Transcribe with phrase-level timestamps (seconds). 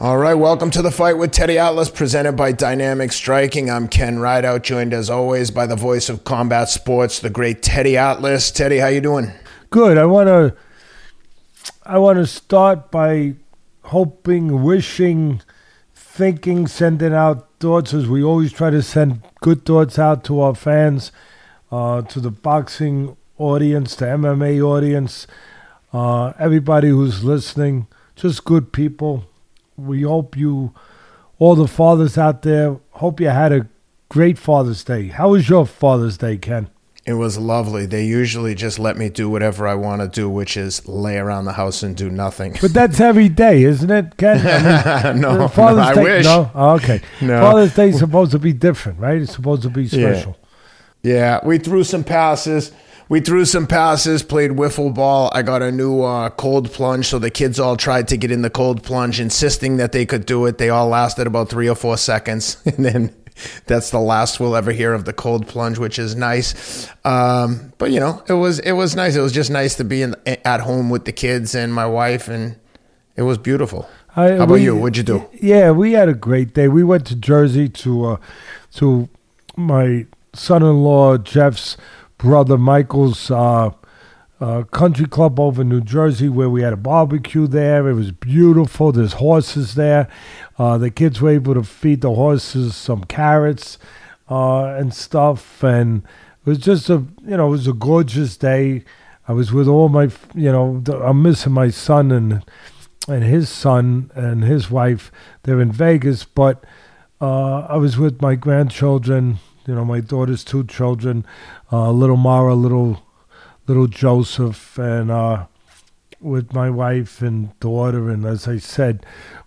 [0.00, 3.70] All right, welcome to the fight with Teddy Atlas, presented by Dynamic Striking.
[3.70, 7.96] I'm Ken Rideout, joined as always by the voice of combat sports, the great Teddy
[7.96, 8.50] Atlas.
[8.50, 9.30] Teddy, how you doing?
[9.70, 9.96] Good.
[9.96, 10.56] I want to.
[11.86, 13.34] I want to start by
[13.84, 15.40] hoping, wishing,
[15.94, 20.56] thinking, sending out thoughts as we always try to send good thoughts out to our
[20.56, 21.12] fans,
[21.70, 25.28] uh, to the boxing audience, the MMA audience,
[25.92, 27.86] uh, everybody who's listening.
[28.16, 29.26] Just good people
[29.76, 30.72] we hope you,
[31.38, 33.68] all the fathers out there, hope you had a
[34.08, 35.08] great Father's Day.
[35.08, 36.70] How was your Father's Day, Ken?
[37.06, 37.84] It was lovely.
[37.84, 41.44] They usually just let me do whatever I want to do, which is lay around
[41.44, 42.56] the house and do nothing.
[42.62, 44.40] But that's every day, isn't it, Ken?
[44.46, 46.24] I mean, no, Father's no, I Day, wish.
[46.24, 47.02] No, oh, okay.
[47.20, 47.40] No.
[47.40, 49.20] Father's Day is supposed to be different, right?
[49.20, 50.38] It's supposed to be special.
[51.02, 52.72] Yeah, we threw some passes.
[53.08, 55.30] We threw some passes, played wiffle ball.
[55.34, 58.42] I got a new uh, cold plunge, so the kids all tried to get in
[58.42, 60.56] the cold plunge, insisting that they could do it.
[60.58, 63.14] They all lasted about three or four seconds, and then
[63.66, 66.88] that's the last we'll ever hear of the cold plunge, which is nice.
[67.04, 69.16] Um, but you know, it was it was nice.
[69.16, 72.28] It was just nice to be in, at home with the kids and my wife,
[72.28, 72.56] and
[73.16, 73.86] it was beautiful.
[74.16, 74.76] I- How about we- you?
[74.76, 75.28] What'd you do?
[75.32, 76.68] Yeah, we had a great day.
[76.68, 78.16] We went to Jersey to uh,
[78.76, 79.08] to
[79.56, 81.76] my son-in-law Jeff's
[82.24, 83.70] brother Michael's uh,
[84.40, 87.86] uh, country club over in New Jersey, where we had a barbecue there.
[87.86, 88.92] It was beautiful.
[88.92, 90.08] There's horses there.
[90.58, 93.76] Uh, the kids were able to feed the horses some carrots
[94.30, 96.02] uh, and stuff, and
[96.46, 98.84] it was just a you know it was a gorgeous day.
[99.28, 102.42] I was with all my you know I'm missing my son and
[103.06, 105.12] and his son and his wife.
[105.42, 106.64] They're in Vegas, but
[107.20, 109.40] uh, I was with my grandchildren.
[109.66, 111.24] You know, my daughter's two children,
[111.72, 113.02] uh, little Mara, little
[113.66, 115.46] little Joseph, and uh,
[116.20, 119.06] with my wife and daughter, and as I said,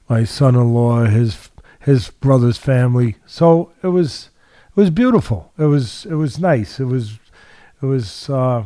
[0.09, 3.15] my son-in-law, his his brother's family.
[3.25, 4.29] So it was
[4.69, 5.51] it was beautiful.
[5.57, 6.79] It was it was nice.
[6.79, 7.19] It was
[7.81, 8.65] it was uh,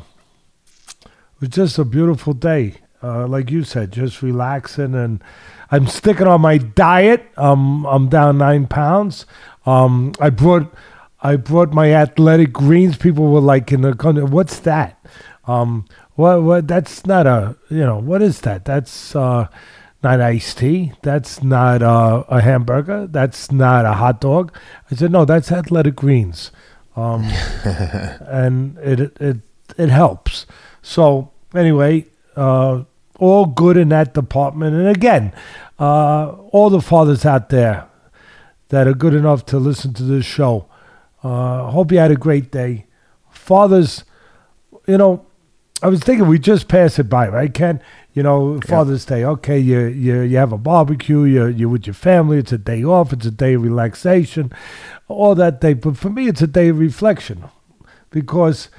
[1.06, 2.76] it was just a beautiful day.
[3.04, 5.24] Uh, like you said, just relaxing, and
[5.72, 7.28] I'm sticking on my diet.
[7.36, 9.26] Um, I'm down nine pounds.
[9.66, 10.72] Um, I brought
[11.24, 12.98] I brought my athletic greens.
[12.98, 15.04] People were like, "In the country, what's that?"
[15.46, 16.68] Um, what what?
[16.68, 18.66] That's not a you know what is that?
[18.66, 19.48] That's uh,
[20.04, 20.94] not iced tea.
[21.02, 23.08] That's not uh, a hamburger.
[23.08, 24.56] That's not a hot dog.
[24.90, 26.52] I said, no, that's athletic greens,
[26.96, 27.24] um,
[27.66, 29.38] and it it
[29.78, 30.46] it helps.
[30.82, 32.84] So anyway, uh,
[33.20, 34.76] all good in that department.
[34.76, 35.34] And again,
[35.80, 37.88] uh, all the fathers out there
[38.70, 40.66] that are good enough to listen to this show,
[41.24, 42.86] uh, hope you had a great day.
[43.30, 44.04] Fathers,
[44.88, 45.26] you know,
[45.82, 47.82] I was thinking we just pass it by, right, Ken?
[48.14, 49.24] You know, Father's Day.
[49.24, 51.24] Okay, you you you have a barbecue.
[51.24, 52.38] You you're with your family.
[52.38, 53.14] It's a day off.
[53.14, 54.52] It's a day of relaxation,
[55.08, 55.74] all that day.
[55.74, 57.46] But for me, it's a day of reflection,
[58.10, 58.70] because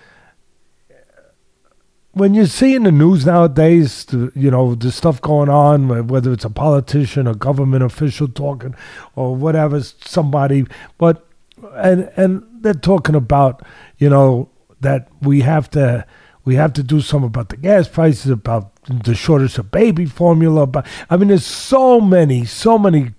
[2.12, 6.30] when you see in the news nowadays, the, you know, the stuff going on, whether
[6.30, 8.74] it's a politician, a government official talking,
[9.16, 10.66] or whatever, somebody,
[10.98, 11.26] but
[11.74, 13.62] and and they're talking about,
[13.98, 14.50] you know,
[14.80, 16.06] that we have to
[16.44, 20.66] we have to do something about the gas prices, about the shortage of baby formula.
[20.66, 23.12] But I mean, there's so many, so many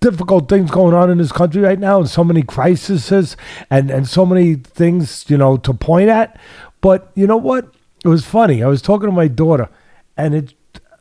[0.00, 3.36] difficult things going on in this country right now, and so many crises,
[3.70, 6.38] and and so many things, you know, to point at.
[6.80, 7.74] But you know what?
[8.04, 8.62] It was funny.
[8.62, 9.68] I was talking to my daughter,
[10.16, 10.54] and it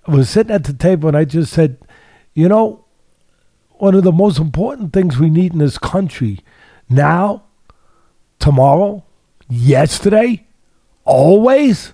[0.07, 1.77] was sitting at the table, and I just said,
[2.33, 2.85] you know,
[3.79, 6.39] one of the most important things we need in this country
[6.89, 7.43] now,
[8.39, 9.05] tomorrow,
[9.47, 10.47] yesterday,
[11.05, 11.93] always,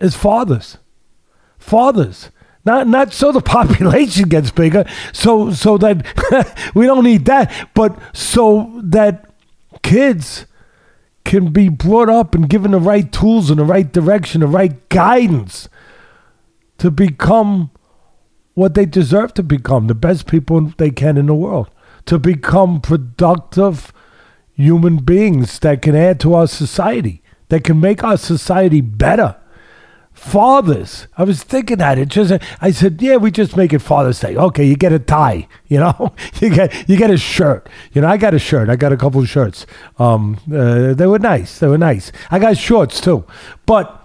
[0.00, 0.78] is fathers.
[1.58, 2.30] Fathers.
[2.64, 7.98] Not not so the population gets bigger, so so that we don't need that, but
[8.12, 9.30] so that
[9.82, 10.46] kids
[11.24, 14.88] can be brought up and given the right tools and the right direction, the right
[14.88, 15.68] guidance
[16.78, 17.70] to become
[18.58, 21.70] what they deserve to become, the best people they can in the world,
[22.06, 23.92] to become productive
[24.54, 29.36] human beings that can add to our society, that can make our society better.
[30.12, 32.32] Fathers, I was thinking that it just.
[32.60, 34.34] I said, "Yeah, we just make it Father's Day.
[34.34, 37.68] Okay, you get a tie, you know, you get you get a shirt.
[37.92, 38.68] You know, I got a shirt.
[38.68, 39.66] I got a couple of shirts.
[40.00, 41.60] Um, uh, they were nice.
[41.60, 42.10] They were nice.
[42.32, 43.24] I got shorts too.
[43.66, 44.04] But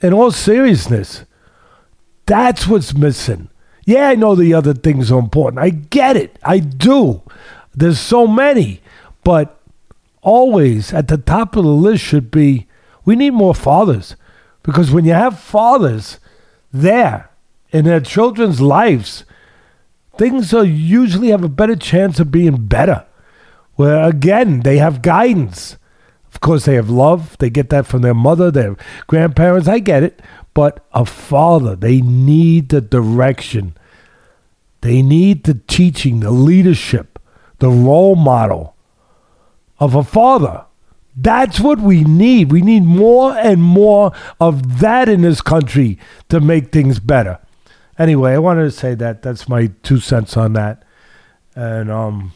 [0.00, 1.26] in all seriousness,
[2.26, 3.48] that's what's missing.
[3.84, 5.60] Yeah, I know the other things are important.
[5.60, 6.38] I get it.
[6.42, 7.22] I do.
[7.74, 8.80] There's so many.
[9.22, 9.60] But
[10.22, 12.66] always at the top of the list should be
[13.04, 14.16] we need more fathers.
[14.62, 16.18] Because when you have fathers
[16.72, 17.30] there
[17.70, 19.24] in their children's lives,
[20.16, 23.04] things are usually have a better chance of being better.
[23.76, 25.76] Where again, they have guidance.
[26.32, 27.36] Of course, they have love.
[27.38, 29.68] They get that from their mother, their grandparents.
[29.68, 30.20] I get it.
[30.54, 33.76] But a father, they need the direction.
[34.80, 37.18] They need the teaching, the leadership,
[37.58, 38.76] the role model
[39.78, 40.64] of a father.
[41.16, 42.50] That's what we need.
[42.50, 45.98] We need more and more of that in this country
[46.28, 47.38] to make things better.
[47.98, 49.22] Anyway, I wanted to say that.
[49.22, 50.84] That's my two cents on that.
[51.54, 52.32] And um,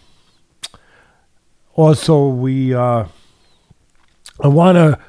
[1.75, 3.07] also, we uh,
[4.41, 5.01] I wanna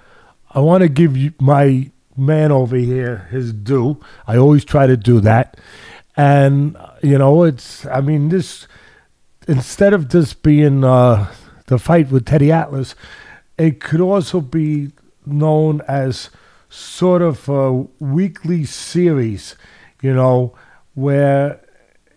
[0.50, 4.00] I wanna give you my man over here his due.
[4.28, 5.58] I always try to do that.
[6.18, 8.68] And you know, it's I mean this
[9.48, 11.32] instead of this being uh,
[11.68, 12.96] the fight with Teddy Atlas,
[13.58, 14.92] it could also be
[15.26, 16.30] known as
[16.70, 19.56] sort of a weekly series,
[20.02, 20.54] you know,
[20.94, 21.60] where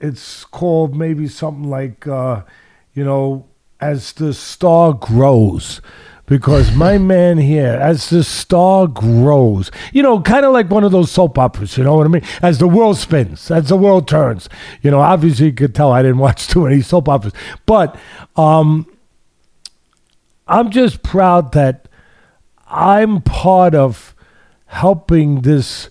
[0.01, 2.43] it's called maybe something like, uh,
[2.95, 3.47] you know,
[3.81, 5.81] as the star grows.
[6.27, 10.93] Because my man here, as the star grows, you know, kind of like one of
[10.93, 12.23] those soap operas, you know what I mean?
[12.41, 14.49] As the world spins, as the world turns.
[14.83, 17.35] You know, obviously you could tell I didn't watch too many soap operas.
[17.67, 17.97] But
[18.37, 18.87] um,
[20.47, 21.89] I'm just proud that
[22.69, 24.15] I'm part of
[24.67, 25.91] helping this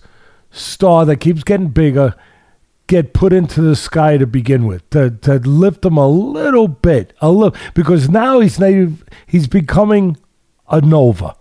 [0.50, 2.14] star that keeps getting bigger
[2.92, 7.14] get put into the sky to begin with to, to lift him a little bit
[7.22, 10.14] a little because now he's native he's becoming
[10.68, 11.34] a nova.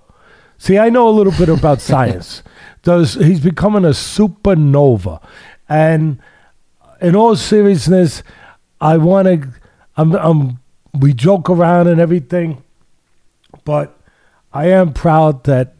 [0.58, 2.42] See i know a little bit about science.
[2.84, 5.22] Does he's becoming a supernova.
[5.68, 6.20] And
[7.02, 8.24] in all seriousness
[8.80, 9.50] i want to
[9.98, 10.60] I'm, I'm
[11.02, 12.64] we joke around and everything
[13.66, 14.00] but
[14.54, 15.76] I am proud that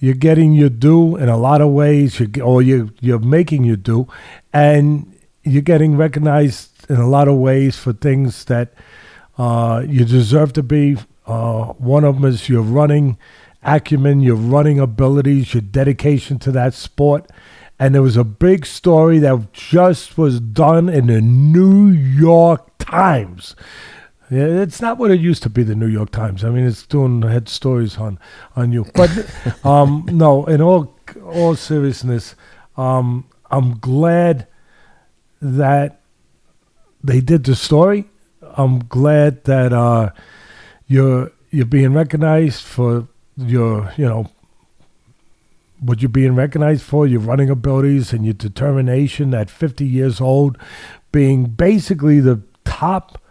[0.00, 3.76] you're getting your due in a lot of ways, you, or you, you're making your
[3.76, 4.06] due,
[4.52, 5.12] and
[5.42, 8.72] you're getting recognized in a lot of ways for things that
[9.36, 10.96] uh, you deserve to be.
[11.26, 13.18] Uh, one of them is your running
[13.62, 17.28] acumen, your running abilities, your dedication to that sport.
[17.78, 23.54] And there was a big story that just was done in the New York Times
[24.30, 25.62] yeah, it's not what it used to be.
[25.62, 26.44] The New York Times.
[26.44, 28.18] I mean, it's doing head stories on
[28.56, 28.86] on you.
[28.94, 29.10] But
[29.64, 30.94] um, no, in all
[31.24, 32.34] all seriousness,
[32.76, 34.46] um, I'm glad
[35.40, 36.00] that
[37.02, 38.04] they did the story.
[38.42, 40.10] I'm glad that uh,
[40.86, 44.30] you're you're being recognized for your you know
[45.80, 50.58] what you're being recognized for your running abilities and your determination at 50 years old,
[51.12, 53.22] being basically the top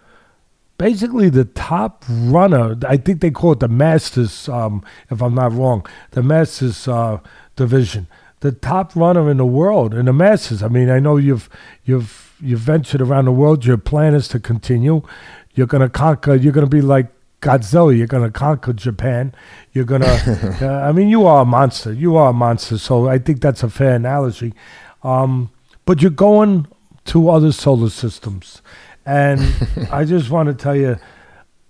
[0.77, 2.75] basically the top runner.
[2.88, 7.19] I think they call it the Masters, um, if I'm not wrong, the Masters uh,
[7.56, 8.07] division.
[8.41, 10.62] The top runner in the world in the Masters.
[10.62, 11.50] I mean, I know you've
[11.85, 13.65] you've you've ventured around the world.
[13.65, 15.01] Your plan is to continue.
[15.56, 16.35] You're gonna conquer.
[16.35, 17.07] You're gonna be like
[17.41, 17.97] Godzilla.
[17.97, 19.33] You're gonna conquer Japan.
[19.73, 20.06] You're gonna.
[20.62, 21.91] uh, I mean, you are a monster.
[21.91, 22.77] You are a monster.
[22.77, 24.53] So I think that's a fair analogy.
[25.01, 25.50] Um,
[25.85, 26.68] but you're going
[27.06, 28.62] to other solar systems
[29.07, 29.42] and
[29.92, 30.98] I just want to tell you,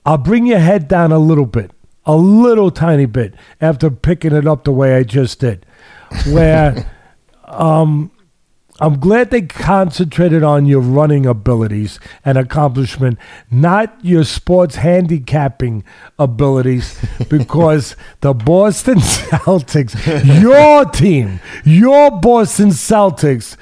[0.05, 1.71] I'll bring your head down a little bit,
[2.05, 5.65] a little tiny bit, after picking it up the way I just did.
[6.25, 6.91] Where
[7.45, 8.11] um,
[8.79, 13.19] I'm glad they concentrated on your running abilities and accomplishment,
[13.51, 15.83] not your sports handicapping
[16.17, 19.95] abilities, because the Boston Celtics,
[20.41, 23.57] your team, your Boston Celtics,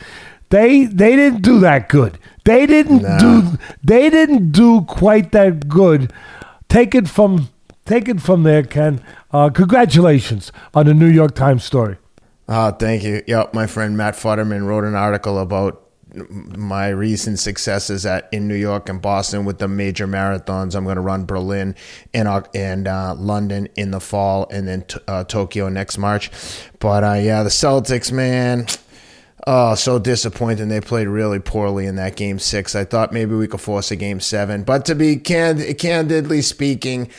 [0.50, 2.18] they they didn't do that good.
[2.46, 3.18] They didn't nah.
[3.18, 6.14] do they didn't do quite that good.
[6.70, 7.50] Take it from
[7.86, 9.04] take it from there, Ken.
[9.32, 11.98] Uh, congratulations on the New York Times story.
[12.48, 13.24] Uh, thank you.
[13.26, 15.82] Yep, my friend Matt Futterman wrote an article about
[16.30, 20.76] my recent successes at in New York and Boston with the major marathons.
[20.76, 21.76] I'm going to run Berlin
[22.14, 26.32] and and uh, London in the fall, and then t- uh, Tokyo next March.
[26.80, 28.68] But uh, yeah, the Celtics, man.
[29.48, 30.70] Oh, so disappointing.
[30.70, 32.76] They played really poorly in that game six.
[32.76, 34.64] I thought maybe we could force a game seven.
[34.64, 37.10] But to be cand- candidly speaking,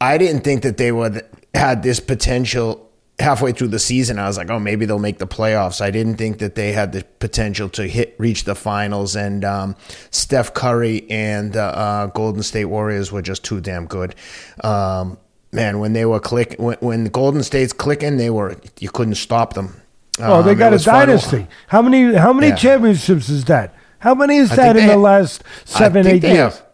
[0.00, 4.18] I didn't think that they would had this potential halfway through the season.
[4.18, 5.80] I was like, oh, maybe they'll make the playoffs.
[5.80, 9.16] I didn't think that they had the potential to hit reach the finals.
[9.16, 9.76] And um,
[10.10, 14.14] Steph Curry and uh, uh, Golden State Warriors were just too damn good.
[14.62, 15.18] Um,
[15.52, 19.54] man, when they were click when, when Golden State's clicking, they were you couldn't stop
[19.54, 19.80] them.
[20.20, 21.38] Oh, they um, got a dynasty.
[21.38, 21.48] Fun.
[21.68, 22.14] How many?
[22.14, 22.56] How many yeah.
[22.56, 23.74] championships is that?
[23.98, 26.36] How many is that in the last seven, eight years?
[26.36, 26.66] Have,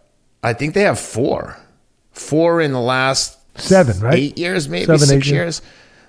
[0.42, 1.56] I think they have four.
[2.10, 4.18] Four in the last seven, right?
[4.18, 5.30] Eight years, maybe seven, six years.
[5.30, 5.62] years.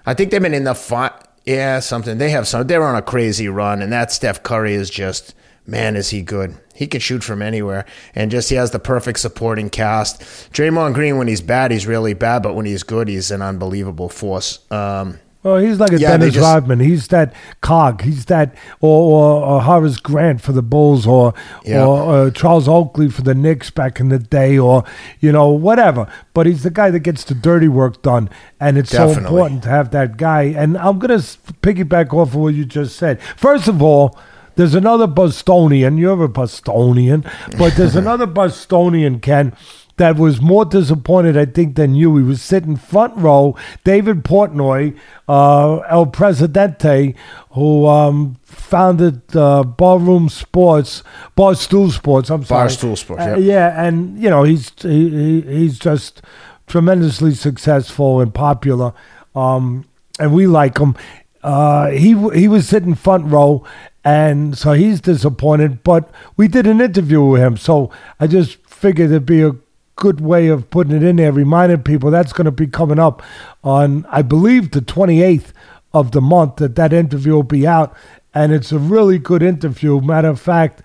[0.06, 1.14] I think they've been in the five.
[1.46, 2.18] Yeah, something.
[2.18, 2.68] They have some.
[2.68, 5.34] They're on a crazy run, and that Steph Curry is just
[5.66, 6.56] man, is he good.
[6.74, 7.86] He can shoot from anywhere.
[8.16, 10.22] And just he has the perfect supporting cast.
[10.52, 14.10] Draymond Green, when he's bad, he's really bad, but when he's good, he's an unbelievable
[14.10, 14.60] force.
[14.72, 16.80] Um, Well, he's like a Yeah, Dennis just- Rodman.
[16.82, 18.04] He's that cog.
[18.04, 21.34] He's that, or, or, or Horace Grant for the Bulls, or
[21.66, 21.84] Yeah.
[21.86, 24.84] or uh, Charles Oakley for the Knicks back in the day, or
[25.20, 26.08] you know whatever.
[26.36, 28.30] But he's the guy that gets the dirty work done,
[28.60, 30.44] and it's so important to have that guy.
[30.44, 33.20] And I'm gonna piggyback off of what you just said.
[33.36, 34.18] First of all.
[34.58, 35.98] There's another Bostonian.
[35.98, 37.24] You're a Bostonian,
[37.58, 39.54] but there's another Bostonian, Ken,
[39.98, 42.18] that was more disappointed, I think, than you.
[42.18, 43.56] He was sitting front row.
[43.84, 47.14] David Portnoy, uh, El Presidente,
[47.52, 51.04] who um, founded uh, Barroom Sports,
[51.38, 52.30] Barstool Sports.
[52.30, 56.22] I'm sorry, Barstool Sports, Uh, yeah, and you know he's he, he, he's just
[56.68, 58.94] tremendously successful and popular,
[59.36, 59.86] um,
[60.20, 60.96] and we like him.
[61.44, 63.64] Uh, he he was sitting front row,
[64.04, 65.84] and so he's disappointed.
[65.84, 69.56] But we did an interview with him, so I just figured it'd be a
[70.02, 73.22] good way of putting it in there, reminding people that's going to be coming up
[73.64, 75.54] on, I believe, the 28th
[75.94, 77.96] of the month that that interview will be out,
[78.34, 80.02] and it's a really good interview.
[80.02, 80.82] Matter of fact.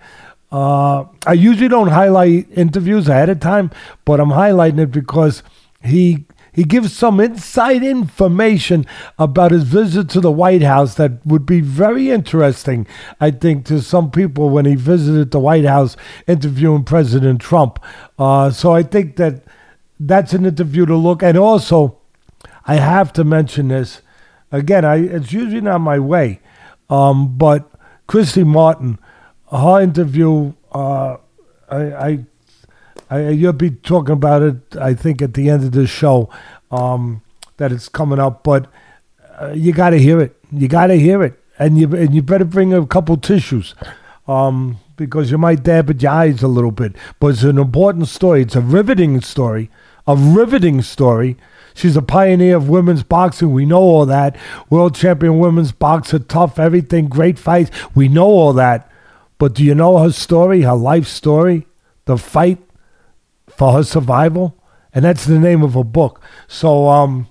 [0.49, 3.69] Uh, I usually don't highlight interviews ahead of time,
[4.05, 5.43] but I'm highlighting it because
[5.83, 6.26] he
[6.57, 8.87] he gives some inside information
[9.19, 12.87] about his visit to the White House that would be very interesting,
[13.21, 15.95] I think, to some people when he visited the White House
[16.25, 17.77] interviewing President Trump.
[18.17, 19.43] Uh, so I think that
[19.99, 21.21] that's an interview to look.
[21.21, 21.99] And also,
[22.65, 24.01] I have to mention this
[24.51, 24.83] again.
[24.83, 26.39] I it's usually not my way,
[26.89, 27.69] um, but
[28.07, 28.97] Christy Martin,
[29.51, 30.53] her interview.
[30.71, 31.17] Uh,
[31.69, 32.25] I, I,
[33.09, 34.75] I you'll be talking about it.
[34.79, 36.29] I think at the end of the show,
[36.71, 37.21] um,
[37.57, 38.43] that it's coming up.
[38.43, 38.67] But
[39.39, 40.35] uh, you got to hear it.
[40.51, 43.75] You got to hear it, and you and you better bring a couple tissues.
[44.27, 48.07] Um, because you might dab at your eyes a little bit, but it's an important
[48.07, 48.41] story.
[48.41, 49.69] It's a riveting story,
[50.07, 51.37] a riveting story.
[51.75, 53.53] She's a pioneer of women's boxing.
[53.53, 54.35] We know all that.
[54.71, 57.69] World champion women's boxer, tough, everything, great fights.
[57.93, 58.91] We know all that.
[59.37, 61.67] But do you know her story, her life story,
[62.05, 62.57] the fight
[63.57, 64.55] for her survival?
[64.93, 66.21] And that's the name of a book.
[66.47, 67.27] So, um,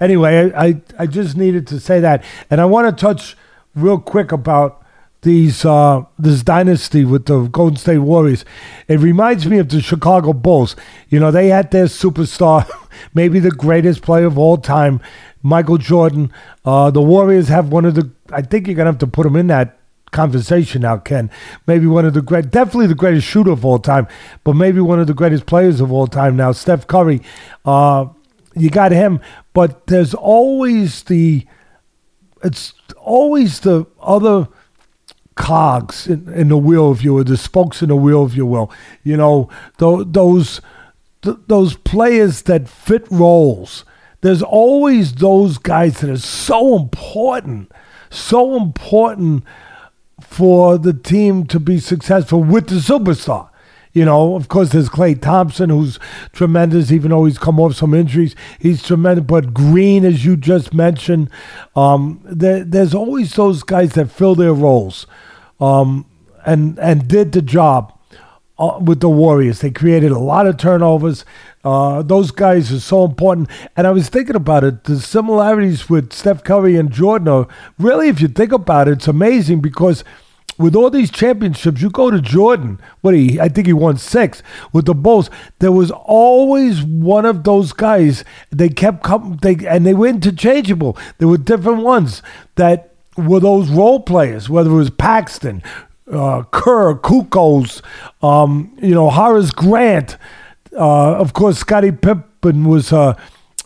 [0.00, 2.22] anyway, I, I, I just needed to say that.
[2.50, 3.36] And I want to touch
[3.74, 4.84] real quick about
[5.22, 8.44] these uh, this dynasty with the Golden State Warriors.
[8.88, 10.76] It reminds me of the Chicago Bulls.
[11.08, 12.68] You know, they had their superstar,
[13.14, 15.00] maybe the greatest player of all time,
[15.42, 16.32] Michael Jordan.
[16.64, 18.10] Uh, the Warriors have one of the.
[18.30, 19.78] I think you're gonna have to put him in that
[20.12, 21.30] conversation now, Ken.
[21.66, 24.06] Maybe one of the great, definitely the greatest shooter of all time,
[24.44, 27.20] but maybe one of the greatest players of all time now, Steph Curry.
[27.64, 28.06] Uh,
[28.54, 29.20] you got him,
[29.52, 31.46] but there's always the.
[32.44, 34.48] It's always the other
[35.34, 38.44] cogs in, in the wheel, of you will, the spokes in the wheel, of you
[38.44, 38.70] will.
[39.02, 40.60] You know, th- those
[41.22, 43.84] th- those players that fit roles.
[44.20, 47.72] There's always those guys that are so important,
[48.10, 49.44] so important
[50.32, 53.50] for the team to be successful with the superstar.
[53.92, 55.98] You know, of course, there's Klay Thompson, who's
[56.32, 58.34] tremendous, even though he's come off some injuries.
[58.58, 59.26] He's tremendous.
[59.26, 61.28] But Green, as you just mentioned,
[61.76, 65.06] um, there, there's always those guys that fill their roles
[65.60, 66.06] um,
[66.46, 67.92] and, and did the job
[68.58, 69.60] uh, with the Warriors.
[69.60, 71.26] They created a lot of turnovers.
[71.62, 73.50] Uh, those guys are so important.
[73.76, 74.84] And I was thinking about it.
[74.84, 77.46] The similarities with Steph Curry and Jordan are
[77.78, 80.02] really, if you think about it, it's amazing because
[80.62, 82.80] with all these championships, you go to Jordan.
[83.00, 83.40] What he?
[83.40, 84.42] I think he won six
[84.72, 85.28] with the Bulls.
[85.58, 88.24] There was always one of those guys.
[88.50, 89.38] They kept coming.
[89.42, 90.96] They and they were interchangeable.
[91.18, 92.22] There were different ones
[92.54, 94.48] that were those role players.
[94.48, 95.62] Whether it was Paxton,
[96.10, 97.82] uh, Kerr, Kukos,
[98.22, 100.16] um, you know, Horace Grant.
[100.72, 102.92] Uh, of course, Scottie Pippen was.
[102.92, 103.14] Uh,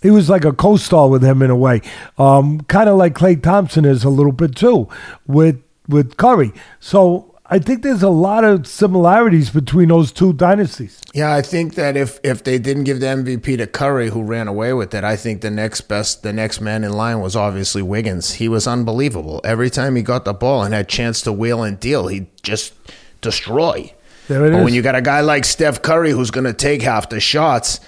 [0.03, 1.81] he was like a co-star with him in a way,
[2.17, 4.88] um, kind of like Klay Thompson is a little bit too,
[5.26, 6.52] with with Curry.
[6.81, 11.00] So I think there's a lot of similarities between those two dynasties.
[11.14, 14.49] Yeah, I think that if if they didn't give the MVP to Curry, who ran
[14.49, 17.83] away with it, I think the next best, the next man in line was obviously
[17.83, 18.35] Wiggins.
[18.35, 19.40] He was unbelievable.
[19.45, 22.26] Every time he got the ball and had a chance to wheel and deal, he
[22.43, 22.75] just
[23.21, 23.93] destroy.
[24.28, 24.64] There it but is.
[24.64, 27.78] when you got a guy like Steph Curry who's going to take half the shots,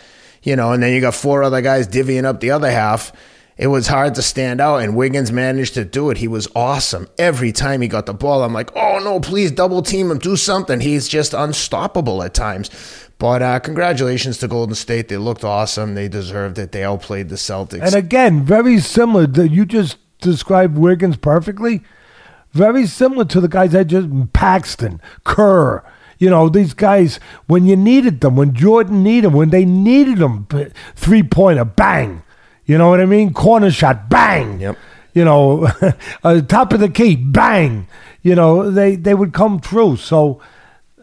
[0.42, 3.12] you know, and then you got four other guys divvying up the other half,
[3.58, 4.78] it was hard to stand out.
[4.78, 6.18] And Wiggins managed to do it.
[6.18, 7.08] He was awesome.
[7.18, 10.36] Every time he got the ball, I'm like, oh no, please double team him, do
[10.36, 10.80] something.
[10.80, 12.70] He's just unstoppable at times.
[13.18, 15.08] But uh, congratulations to Golden State.
[15.08, 15.96] They looked awesome.
[15.96, 16.70] They deserved it.
[16.70, 17.82] They outplayed the Celtics.
[17.82, 19.24] And again, very similar.
[19.44, 21.82] You just described Wiggins perfectly.
[22.52, 25.82] very similar to the guys I just Paxton, Kerr.
[26.18, 30.18] You know, these guys, when you needed them, when Jordan needed them, when they needed
[30.18, 30.46] them,
[30.96, 32.22] three pointer, bang.
[32.68, 33.32] You know what I mean?
[33.32, 34.60] Corner shot, bang.
[34.60, 34.76] Yep.
[35.14, 35.68] You know,
[36.22, 37.88] uh, top of the key, bang.
[38.22, 39.96] You know, they, they would come through.
[39.96, 40.40] So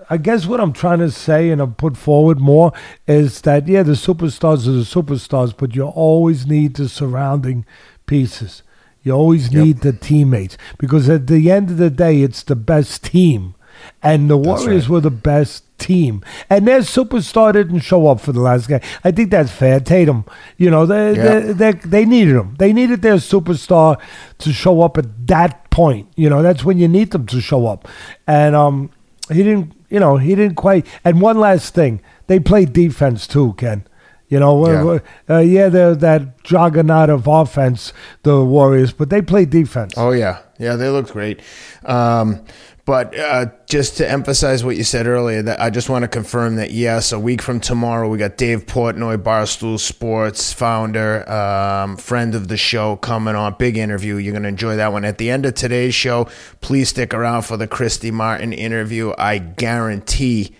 [0.08, 2.72] I guess what I'm trying to say and I put forward more
[3.08, 7.66] is that, yeah, the superstars are the superstars, but you always need the surrounding
[8.06, 8.62] pieces.
[9.02, 13.04] You always need the teammates because at the end of the day, it's the best
[13.04, 13.56] team.
[14.04, 14.94] And the Warriors right.
[14.94, 16.22] were the best team.
[16.50, 18.80] And their superstar didn't show up for the last game.
[19.04, 19.80] I think that's fair.
[19.80, 20.26] Tatum,
[20.58, 21.40] you know, they, Yeah.
[21.40, 22.56] they, they, they needed him.
[22.58, 23.98] They needed their superstar
[24.40, 26.08] to show up at that point.
[26.16, 27.88] You know, that's when you need them to show up.
[28.28, 28.90] And um,
[29.30, 30.86] he didn't, you know, he didn't quite.
[31.04, 33.86] And one last thing, they played defense too, Ken.
[34.28, 35.36] You know, Yeah.
[35.36, 39.94] uh, yeah they're that juggernaut of offense, the Warriors, but they play defense.
[39.98, 41.42] Oh yeah, yeah, they looked great.
[41.84, 42.42] Um,
[42.86, 46.58] but uh, just to emphasize what you said earlier, that I just want to confirm
[46.58, 52.36] that yes, a week from tomorrow we got Dave Portnoy, Barstool Sports founder, um, friend
[52.36, 53.56] of the show, coming on.
[53.58, 54.18] Big interview.
[54.18, 55.04] You're gonna enjoy that one.
[55.04, 56.28] At the end of today's show,
[56.62, 59.14] please stick around for the Christy Martin interview.
[59.18, 60.56] I guarantee.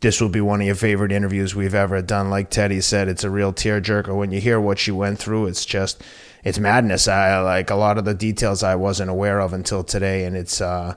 [0.00, 2.28] This will be one of your favorite interviews we've ever done.
[2.28, 5.46] Like Teddy said, it's a real tearjerker when you hear what she went through.
[5.46, 6.02] It's just,
[6.44, 7.08] it's madness.
[7.08, 10.60] I like a lot of the details I wasn't aware of until today, and it's,
[10.60, 10.94] uh,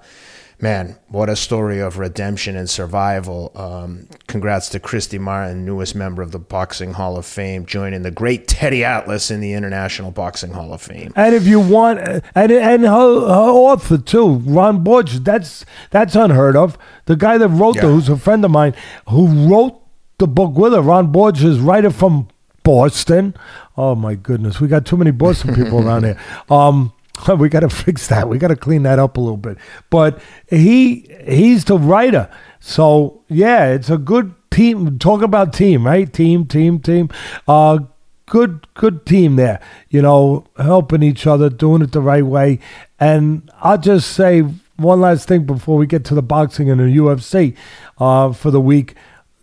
[0.61, 3.51] man, what a story of redemption and survival.
[3.55, 8.11] Um, congrats to Christy Martin, newest member of the Boxing Hall of Fame, joining the
[8.11, 11.11] great Teddy Atlas in the International Boxing Hall of Fame.
[11.15, 16.55] And if you want, and and her, her author too, Ron Borges, that's that's unheard
[16.55, 16.77] of.
[17.05, 17.83] The guy that wrote Yeah.
[17.83, 18.75] the, who's a friend of mine,
[19.09, 19.81] who wrote
[20.19, 22.27] the book with her, Ron Borges, writer from
[22.63, 23.33] Boston.
[23.75, 26.19] Oh my goodness, we got too many Boston people around here.
[26.51, 26.93] Um,
[27.37, 28.29] we got to fix that.
[28.29, 29.57] We got to clean that up a little bit.
[29.89, 35.00] But he he's the writer, so yeah, it's a good team.
[35.00, 36.11] Talk about team, right?
[36.11, 37.09] Team, team, team.
[37.48, 37.79] Uh,
[38.27, 42.57] good good team there you know helping each other doing it the right way
[42.98, 44.39] and i'll just say
[44.77, 47.53] one last thing before we get to the boxing and the ufc
[47.98, 48.96] uh, for the week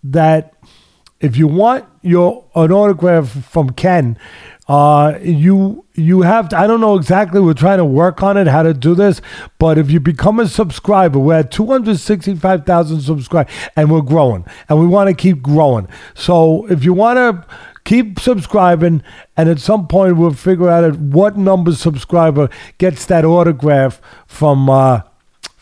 [0.02, 0.54] that
[1.20, 4.16] if you want your an autograph from ken
[4.68, 7.40] uh, you you have to, I don't know exactly.
[7.40, 9.22] We're trying to work on it, how to do this.
[9.58, 14.86] But if you become a subscriber, we're at 265,000 subscribers and we're growing and we
[14.86, 15.88] want to keep growing.
[16.14, 19.02] So if you want to keep subscribing
[19.38, 24.68] and at some point we'll figure out at what number subscriber gets that autograph from,
[24.68, 25.00] uh,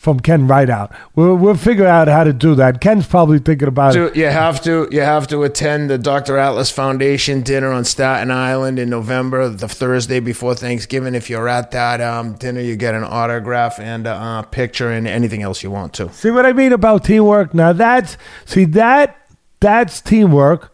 [0.06, 0.92] from Ken Rideout.
[1.16, 2.80] We'll, we'll figure out how to do that.
[2.80, 4.14] Ken's probably thinking about it.
[4.14, 6.38] You have to you have to attend the Dr.
[6.38, 11.16] Atlas Foundation dinner on Staten Island in November, the Thursday before Thanksgiving.
[11.16, 15.08] If you're at that um, dinner, you get an autograph and a uh, picture and
[15.08, 16.12] anything else you want to.
[16.12, 17.52] See what I mean about teamwork?
[17.52, 19.26] Now that's see that
[19.58, 20.72] that's teamwork,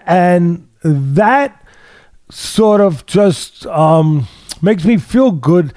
[0.00, 1.62] and that
[2.30, 4.26] sort of just um,
[4.62, 5.74] makes me feel good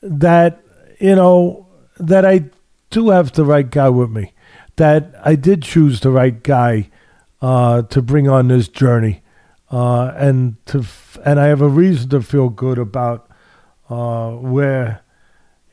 [0.00, 0.62] that
[0.98, 1.63] you know
[2.08, 2.44] that I
[2.90, 4.32] do have the right guy with me,
[4.76, 6.90] that I did choose the right guy
[7.42, 9.22] uh, to bring on this journey,
[9.70, 13.28] uh, and to f- and I have a reason to feel good about
[13.88, 15.02] uh, where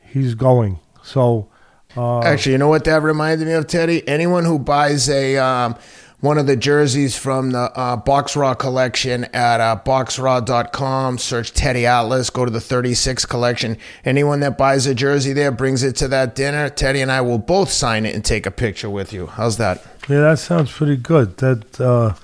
[0.00, 0.80] he's going.
[1.02, 1.48] So.
[1.94, 4.06] Uh, Actually, you know what that reminded me of, Teddy?
[4.08, 5.76] Anyone who buys a um,
[6.22, 11.84] one of the jerseys from the uh, Box Raw collection at uh, boxraw.com, search Teddy
[11.84, 13.76] Atlas, go to the 36 collection.
[14.04, 16.70] Anyone that buys a jersey there brings it to that dinner.
[16.70, 19.26] Teddy and I will both sign it and take a picture with you.
[19.26, 19.84] How's that?
[20.08, 21.38] Yeah, that sounds pretty good.
[21.38, 22.14] That, uh,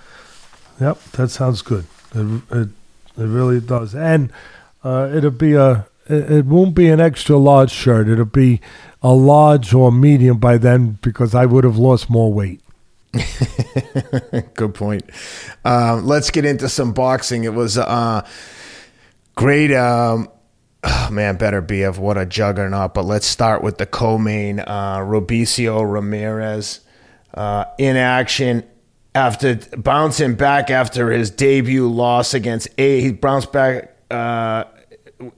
[0.80, 1.84] yep, that sounds good.
[2.14, 2.68] It, it,
[3.16, 3.96] it really does.
[3.96, 4.32] And
[4.84, 8.08] uh, it'll be a, it, it won't be an extra large shirt.
[8.08, 8.60] It'll be
[9.02, 12.60] a large or medium by then because I would have lost more weight.
[14.54, 15.04] Good point.
[15.64, 17.44] Um, let's get into some boxing.
[17.44, 18.26] It was uh,
[19.34, 19.72] great.
[19.72, 20.28] Um,
[20.84, 22.94] oh man, Beterbiev what a juggernaut.
[22.94, 24.60] But let's start with the co-main.
[24.60, 26.80] Uh, Robeisy Ramirez
[27.34, 28.64] uh, in action
[29.14, 33.00] after bouncing back after his debut loss against A.
[33.00, 34.64] He bounced back uh,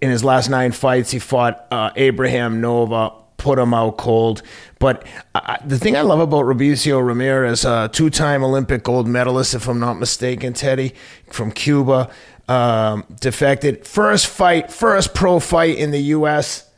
[0.00, 1.10] in his last nine fights.
[1.10, 4.42] He fought uh, Abraham Nova, put him out cold.
[4.78, 9.66] But uh, the thing I love about Robeisy Ramirez, uh, two-time Olympic gold medalist, if
[9.66, 10.94] I'm not mistaken, Teddy,
[11.30, 12.10] from Cuba,
[12.48, 13.86] um, defected.
[13.86, 16.70] First fight, first pro fight in the U.S.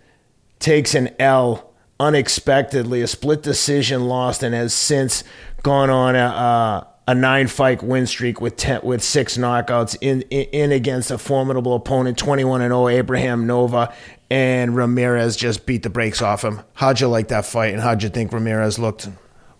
[0.60, 5.24] takes an L unexpectedly, a split decision lost, and has since
[5.62, 10.44] gone on a, a nine fight win streak with ten, with six knockouts in, in
[10.52, 13.92] in against a formidable opponent, twenty one and zero Abraham Nova,
[14.30, 16.60] and Ramirez just beat the brakes off him.
[16.74, 19.08] How'd you like that fight, and how'd you think Ramirez looked?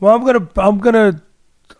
[0.00, 1.22] Well, I'm gonna I'm gonna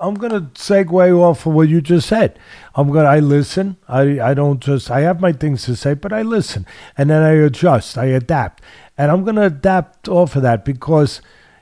[0.01, 2.39] I'm gonna segue off of what you just said.
[2.75, 3.77] I'm gonna I listen.
[3.89, 6.67] I I don't just I have my things to say, but I listen
[6.99, 7.97] and then I adjust.
[7.97, 8.63] I adapt,
[8.99, 11.21] and I'm gonna adapt off of that because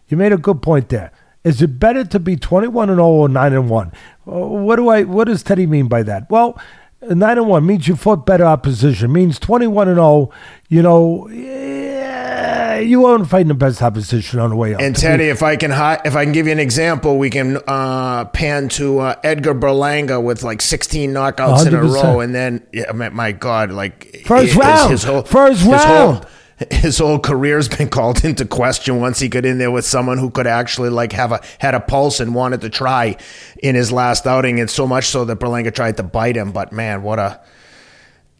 [0.08, 1.12] you made a good point there.
[1.44, 3.86] Is it better to be 21 and 0 or 9 and 1?
[4.26, 6.30] Uh, What do I what does Teddy mean by that?
[6.30, 6.58] Well,
[7.02, 9.10] 9 and 1 means you fought better opposition.
[9.12, 10.30] Means 21 and 0,
[10.68, 14.80] you know, yeah, you weren't fighting the best opposition on the way up.
[14.82, 17.58] And Teddy, if I can hi- if I can give you an example, we can
[17.66, 22.66] uh, pan to uh, Edgar Berlanga with like 16 knockouts in a row, and then
[22.72, 25.26] yeah, my, God, like First his- round.
[25.28, 26.24] First his round.
[26.24, 26.30] Whole,
[26.70, 30.30] his whole career's been called into question once he got in there with someone who
[30.30, 33.16] could actually like have a had a pulse and wanted to try
[33.62, 36.52] in his last outing, and so much so that Berlanga tried to bite him.
[36.52, 37.40] But man, what a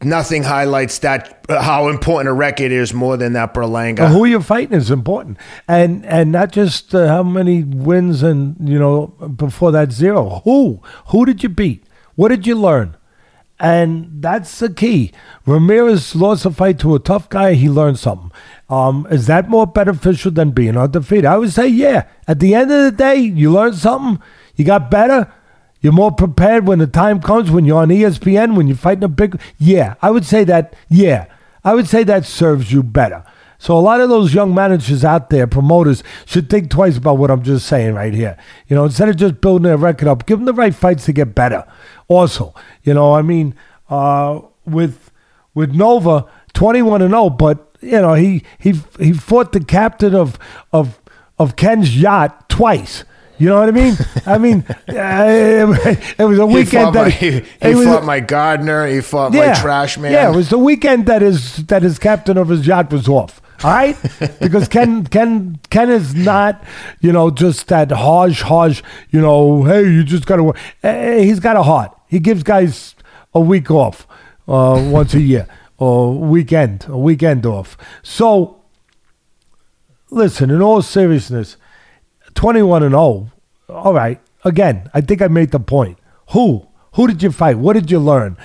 [0.02, 4.00] nothing highlights that how important a record is more than that Berlanga.
[4.00, 8.56] Well, who you're fighting is important, and and not just uh, how many wins and
[8.68, 10.40] you know before that zero.
[10.44, 11.84] Who who did you beat?
[12.16, 12.96] What did you learn?
[13.60, 15.12] And that's the key.
[15.44, 17.52] Ramirez lost a fight to a tough guy.
[17.52, 18.32] He learned something.
[18.70, 21.26] Um, is that more beneficial than being undefeated?
[21.26, 22.06] I would say, yeah.
[22.26, 24.22] At the end of the day, you learned something.
[24.56, 25.30] You got better.
[25.82, 29.08] You're more prepared when the time comes when you're on ESPN, when you're fighting a
[29.08, 29.40] big.
[29.58, 30.74] Yeah, I would say that.
[30.88, 31.26] Yeah,
[31.62, 33.24] I would say that serves you better.
[33.62, 37.30] So a lot of those young managers out there, promoters, should think twice about what
[37.30, 38.38] I'm just saying right here.
[38.68, 41.12] You know, instead of just building their record up, give them the right fights to
[41.12, 41.66] get better.
[42.08, 43.54] Also, you know, I mean,
[43.90, 45.10] uh, with
[45.54, 50.38] with Nova, 21 and 0, but you know, he he he fought the captain of
[50.72, 50.98] of
[51.38, 53.04] of Ken's yacht twice.
[53.36, 53.96] You know what I mean?
[54.26, 55.74] I mean, uh,
[56.18, 58.86] it was a He weekend that my, he, he was- fought my gardener.
[58.86, 60.12] He fought my trash man.
[60.12, 63.40] yeah, it was the weekend that his that his captain of his yacht was off.
[63.62, 63.96] All right,
[64.40, 66.64] because Ken Ken Ken is not,
[67.00, 68.82] you know, just that hodge hodge.
[69.10, 70.56] You know, hey, you just got to work.
[70.82, 71.94] Uh, he's got a heart.
[72.08, 72.94] He gives guys
[73.34, 74.06] a week off
[74.48, 75.46] uh, once a year
[75.76, 77.76] or weekend, a weekend off.
[78.02, 78.62] So,
[80.10, 81.56] listen, in all seriousness,
[82.34, 83.30] 21 and 0.
[83.68, 84.20] All right.
[84.44, 85.98] Again, I think I made the point.
[86.30, 86.66] Who?
[86.94, 87.58] Who did you fight?
[87.58, 88.36] What did you learn?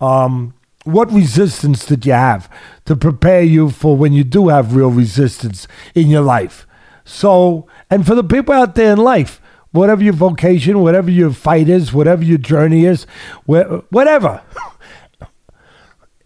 [0.00, 0.53] Um,
[0.84, 2.50] what resistance did you have
[2.84, 6.66] to prepare you for when you do have real resistance in your life?
[7.04, 9.40] So, and for the people out there in life,
[9.72, 13.06] whatever your vocation, whatever your fight is, whatever your journey is,
[13.44, 14.42] whatever,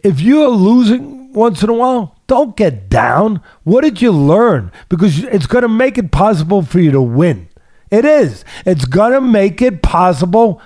[0.01, 3.41] if you're losing once in a while, don't get down.
[3.63, 4.71] What did you learn?
[4.87, 7.49] Because it's going to make it possible for you to win.
[7.91, 8.45] It is.
[8.65, 10.61] It's going to make it possible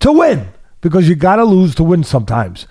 [0.00, 0.48] to win
[0.80, 2.66] because you got to lose to win sometimes.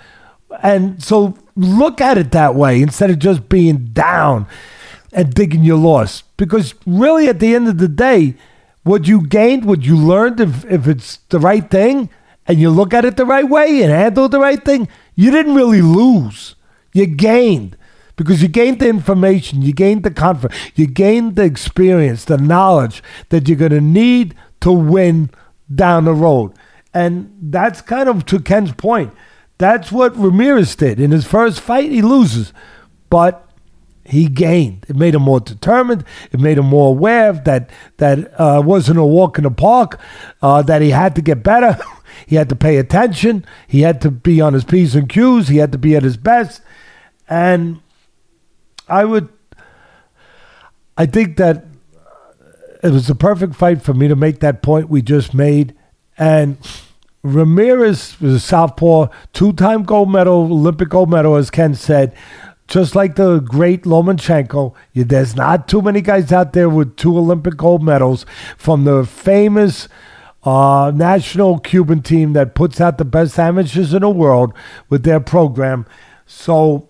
[0.62, 4.48] And so look at it that way instead of just being down
[5.14, 6.24] and digging your loss.
[6.38, 8.36] Because really, at the end of the day,
[8.84, 12.10] what you gained, what you learned, if, if it's the right thing
[12.48, 15.56] and you look at it the right way and handle the right thing, you didn't
[15.56, 16.56] really lose.
[16.94, 17.78] You gained
[18.16, 23.02] because you gained the information, you gained the confidence, you gained the experience, the knowledge
[23.30, 25.30] that you're going to need to win
[25.74, 26.54] down the road.
[26.94, 29.14] And that's kind of to Ken's point.
[29.62, 31.00] That's what Ramirez did.
[31.00, 32.52] In his first fight, he loses,
[33.12, 33.48] but
[34.04, 34.88] he gained.
[34.90, 36.04] It made him more determined.
[36.32, 40.00] It made him more aware that that uh, wasn't a walk in the park.
[40.42, 41.78] Uh, that he had to get better.
[42.26, 43.46] he had to pay attention.
[43.68, 45.50] He had to be on his p's and q's.
[45.50, 46.64] He had to be at his best.
[47.30, 47.82] And
[48.88, 49.30] I would,
[50.98, 51.68] I think that
[52.82, 55.76] it was the perfect fight for me to make that point we just made.
[56.18, 56.58] And
[57.24, 62.16] Ramirez was a southpaw, two-time gold medal, Olympic gold medal, as Ken said.
[62.68, 67.58] Just like the great Lomachenko, there's not too many guys out there with two Olympic
[67.58, 68.26] gold medals
[68.58, 69.90] from the famous
[70.44, 74.54] uh, national Cuban team that puts out the best amateurs in the world
[74.90, 75.86] with their program.
[76.26, 76.88] So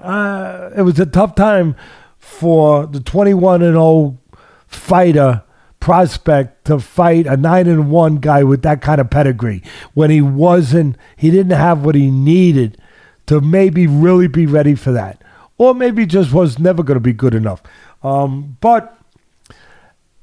[0.00, 1.76] uh, it was a tough time
[2.18, 4.18] for the 21 and 0
[4.66, 5.42] fighter
[5.82, 9.60] prospect to fight a 9 and 1 guy with that kind of pedigree
[9.94, 12.80] when he wasn't he didn't have what he needed
[13.26, 15.20] to maybe really be ready for that
[15.58, 17.60] or maybe just was never going to be good enough
[18.04, 18.96] um, but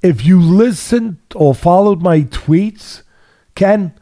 [0.02, 3.02] if you listened or followed my tweets
[3.54, 3.94] ken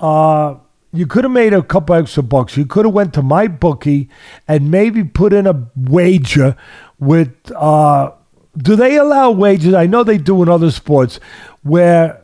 [0.00, 0.54] uh,
[0.94, 2.54] you could have made a couple extra bucks.
[2.56, 4.10] You could have went to my bookie
[4.46, 6.54] and maybe put in a wager
[6.98, 7.34] with.
[7.52, 8.10] Uh,
[8.56, 9.74] do they allow wages?
[9.74, 11.18] I know they do in other sports
[11.62, 12.20] where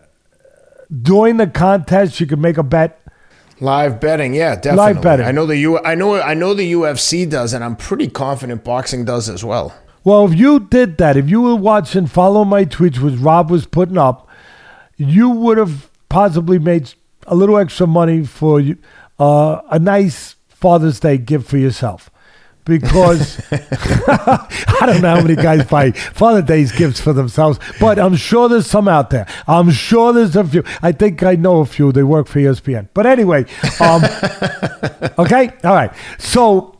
[1.03, 3.01] during the contest, you can make a bet.
[3.61, 4.95] Live betting, yeah, definitely.
[4.95, 5.27] Live betting.
[5.27, 5.79] I know the U.
[5.81, 6.21] I know.
[6.21, 9.75] I know the UFC does, and I'm pretty confident boxing does as well.
[10.05, 13.67] Well, if you did that, if you were watching, follow my tweets, which Rob was
[13.67, 14.29] putting up,
[14.97, 16.95] you would have possibly made
[17.27, 18.79] a little extra money for you,
[19.19, 22.11] uh, a nice Father's Day gift for yourself.
[22.69, 28.15] Because I don't know how many guys buy Father's Day's gifts for themselves, but I'm
[28.15, 29.27] sure there's some out there.
[29.47, 30.63] I'm sure there's a few.
[30.83, 31.93] I think I know a few.
[31.93, 32.91] They work for ESPN.
[32.93, 33.47] But anyway,
[33.81, 34.03] um,
[35.19, 35.91] okay, all right.
[36.19, 36.79] So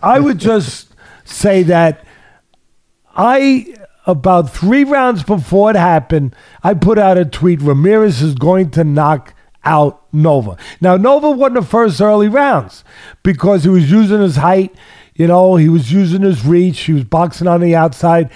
[0.00, 0.94] I would just
[1.24, 2.06] say that
[3.16, 3.74] I
[4.06, 7.60] about three rounds before it happened, I put out a tweet.
[7.60, 10.56] Ramirez is going to knock out Nova.
[10.80, 12.84] Now Nova won the first early rounds
[13.22, 14.74] because he was using his height.
[15.14, 16.80] You know, he was using his reach.
[16.80, 18.30] He was boxing on the outside,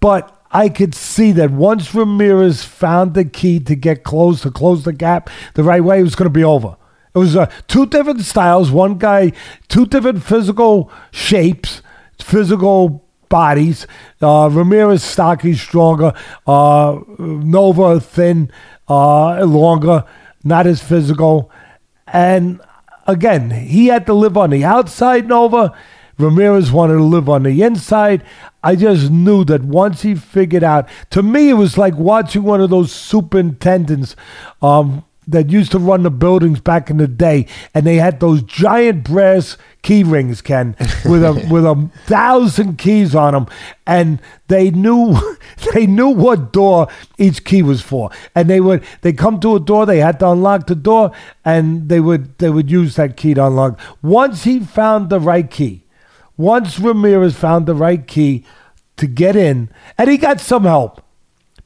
[0.00, 0.30] but.
[0.56, 4.92] I could see that once Ramirez found the key to get close, to close the
[4.92, 6.76] gap the right way, it was going to be over.
[7.12, 8.70] It was uh, two different styles.
[8.70, 9.32] One guy,
[9.66, 11.82] two different physical shapes,
[12.20, 13.88] physical bodies.
[14.22, 16.12] Uh, Ramirez stocky, stronger.
[16.46, 18.48] Uh, Nova thin,
[18.88, 20.04] uh, longer,
[20.44, 21.50] not as physical.
[22.06, 22.60] And
[23.08, 25.26] again, he had to live on the outside.
[25.26, 25.76] Nova.
[26.18, 28.22] Ramirez wanted to live on the inside.
[28.62, 32.60] I just knew that once he figured out, to me, it was like watching one
[32.60, 34.16] of those superintendents
[34.62, 38.42] um, that used to run the buildings back in the day, and they had those
[38.42, 43.46] giant brass key rings, Ken, with a with a thousand keys on them,
[43.86, 45.16] and they knew
[45.74, 49.60] they knew what door each key was for, and they would they come to a
[49.60, 51.12] door, they had to unlock the door,
[51.44, 53.78] and they would they would use that key to unlock.
[54.02, 55.83] Once he found the right key,
[56.36, 58.44] once Ramirez found the right key
[58.96, 61.02] to get in, and he got some help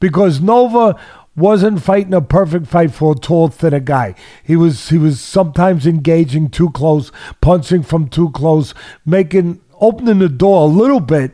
[0.00, 0.98] because Nova
[1.37, 4.14] wasn't fighting a perfect fight for a tall, thinner guy.
[4.42, 8.74] He was he was sometimes engaging too close, punching from too close,
[9.07, 11.33] making opening the door a little bit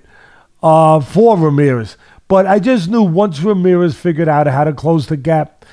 [0.62, 1.96] uh, for Ramirez.
[2.28, 5.64] But I just knew once Ramirez figured out how to close the gap,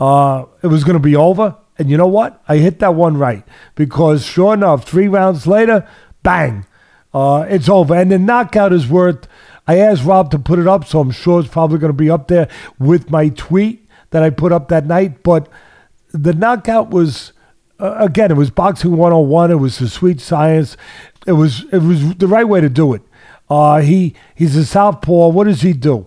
[0.00, 1.56] uh, it was going to be over.
[1.78, 2.42] And you know what?
[2.48, 5.86] I hit that one right because sure enough, three rounds later,
[6.22, 6.66] bang,
[7.12, 7.94] uh, it's over.
[7.94, 9.26] And the knockout is worth.
[9.66, 12.10] I asked Rob to put it up, so I'm sure it's probably going to be
[12.10, 15.22] up there with my tweet that I put up that night.
[15.22, 15.48] But
[16.12, 17.32] the knockout was,
[17.78, 19.50] uh, again, it was boxing 101.
[19.50, 20.76] It was the sweet science.
[21.26, 23.02] It was it was the right way to do it.
[23.50, 25.28] Uh, he he's a southpaw.
[25.28, 26.06] What does he do?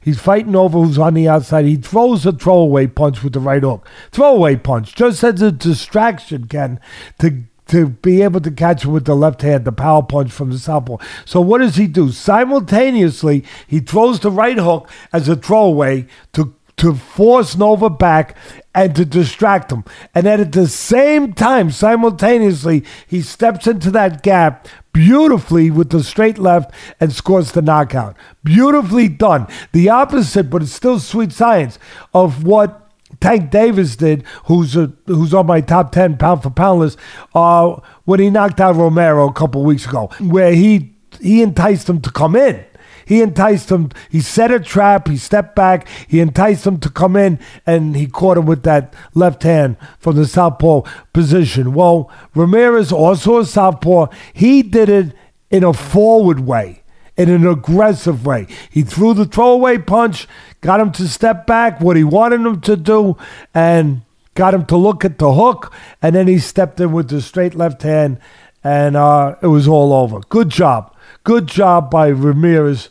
[0.00, 1.64] He's fighting over who's on the outside.
[1.64, 3.88] He throws a throwaway punch with the right hook.
[4.12, 6.78] Throwaway punch, just as a distraction, Ken,
[7.20, 10.50] to to be able to catch him with the left hand, the power punch from
[10.50, 10.98] the southpaw.
[11.24, 12.12] So what does he do?
[12.12, 18.36] Simultaneously, he throws the right hook as a throwaway to to force Nova back
[18.74, 19.84] and to distract him.
[20.14, 26.02] And then at the same time, simultaneously, he steps into that gap beautifully with the
[26.02, 28.16] straight left and scores the knockout.
[28.42, 29.46] Beautifully done.
[29.72, 31.78] The opposite, but it's still sweet science
[32.12, 32.83] of what
[33.24, 36.98] Tank Davis did, who's a, who's on my top ten pound for pound list,
[37.34, 42.02] uh, when he knocked out Romero a couple weeks ago, where he he enticed him
[42.02, 42.62] to come in.
[43.06, 43.92] He enticed him.
[44.10, 45.08] He set a trap.
[45.08, 45.88] He stepped back.
[46.06, 50.16] He enticed him to come in, and he caught him with that left hand from
[50.16, 50.82] the southpaw
[51.14, 51.72] position.
[51.72, 54.08] Well, Ramirez also a southpaw.
[54.34, 55.14] He did it
[55.50, 56.83] in a forward way
[57.16, 58.46] in an aggressive way.
[58.70, 60.26] He threw the throwaway punch,
[60.60, 63.16] got him to step back, what he wanted him to do,
[63.54, 64.02] and
[64.34, 65.72] got him to look at the hook.
[66.02, 68.18] And then he stepped in with the straight left hand,
[68.62, 70.20] and uh, it was all over.
[70.28, 70.94] Good job.
[71.22, 72.88] Good job by Ramirez.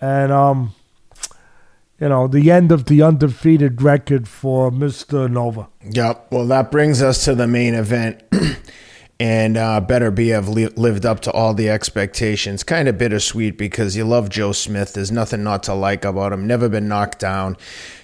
[0.00, 0.74] And, um,
[2.00, 5.30] you know, the end of the undefeated record for Mr.
[5.30, 5.68] Nova.
[5.90, 6.28] Yep.
[6.30, 8.22] Well, that brings us to the main event.
[9.20, 12.62] and uh, Beterbiev li- lived up to all the expectations.
[12.62, 14.92] Kind of bittersweet because you love Joe Smith.
[14.92, 16.46] There's nothing not to like about him.
[16.46, 17.56] Never been knocked down.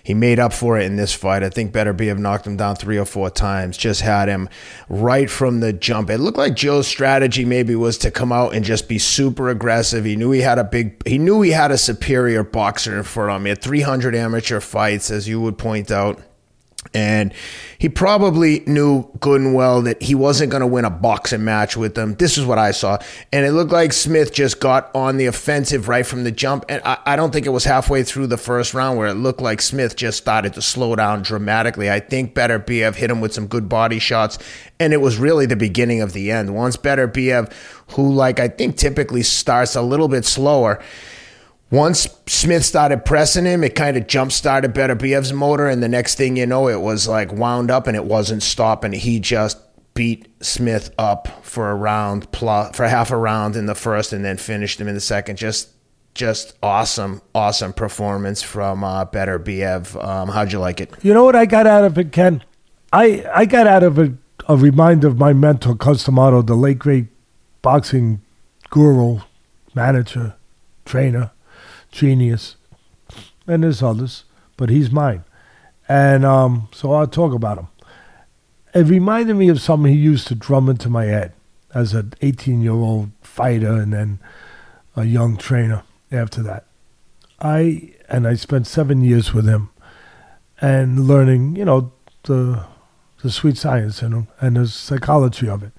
[0.02, 1.44] He made up for it in this fight.
[1.44, 3.76] I think Beterbiev knocked him down three or four times.
[3.76, 4.48] Just had him
[4.88, 6.10] right from the jump.
[6.10, 10.04] It looked like Joe's strategy maybe was to come out and just be super aggressive.
[10.04, 11.06] He knew he had a big.
[11.06, 13.44] He knew he had a superior boxer in front of him.
[13.44, 16.20] He had 300 amateur fights, as you would point out.
[16.94, 17.34] And
[17.78, 21.76] he probably knew good and well that he wasn't going to win a boxing match
[21.76, 22.14] with them.
[22.14, 22.98] This is what I saw.
[23.32, 26.64] And it looked like Smith just got on the offensive right from the jump.
[26.68, 29.40] And I, I, don't think it was halfway through the first round where it looked
[29.40, 31.90] like Smith just started to slow down dramatically.
[31.90, 34.38] I think Beterbiev hit him with some good body shots.
[34.78, 36.54] And it was really the beginning of the end.
[36.54, 37.52] Once Beterbiev,
[37.92, 40.82] who, like, I think typically starts a little bit slower,
[41.74, 46.14] once Smith started pressing him, it kind of jump started Beterbiev's motor, and the next
[46.14, 48.92] thing you know, it was like wound up and it wasn't stopping.
[48.92, 49.58] He just
[49.94, 54.24] beat Smith up for a round plus for half a round in the first, and
[54.24, 55.36] then finished him in the second.
[55.36, 55.70] Just
[56.14, 60.02] just awesome, awesome performance from uh, Beterbiev.
[60.02, 60.92] Um, how'd you like it?
[61.02, 62.44] You know what I got out of it, Ken?
[62.92, 64.12] I I got out of it
[64.48, 67.06] a reminder of my mentor, Cus D'Amato, the late great
[67.62, 68.20] boxing
[68.70, 69.20] guru,
[69.74, 70.34] manager,
[70.84, 71.30] trainer,
[71.94, 72.56] genius,
[73.46, 74.24] and there's others,
[74.56, 75.24] but he's mine.
[75.88, 77.68] And um, so I'll talk about him.
[78.74, 81.32] It reminded me of something he used to drum into my head
[81.72, 84.18] as an 18 year old fighter and then
[84.96, 86.66] a young trainer after that.
[87.40, 89.70] I and I spent seven years with him
[90.60, 91.92] and learning, you know,
[92.24, 92.64] the
[93.22, 95.72] the sweet science him and the psychology of it,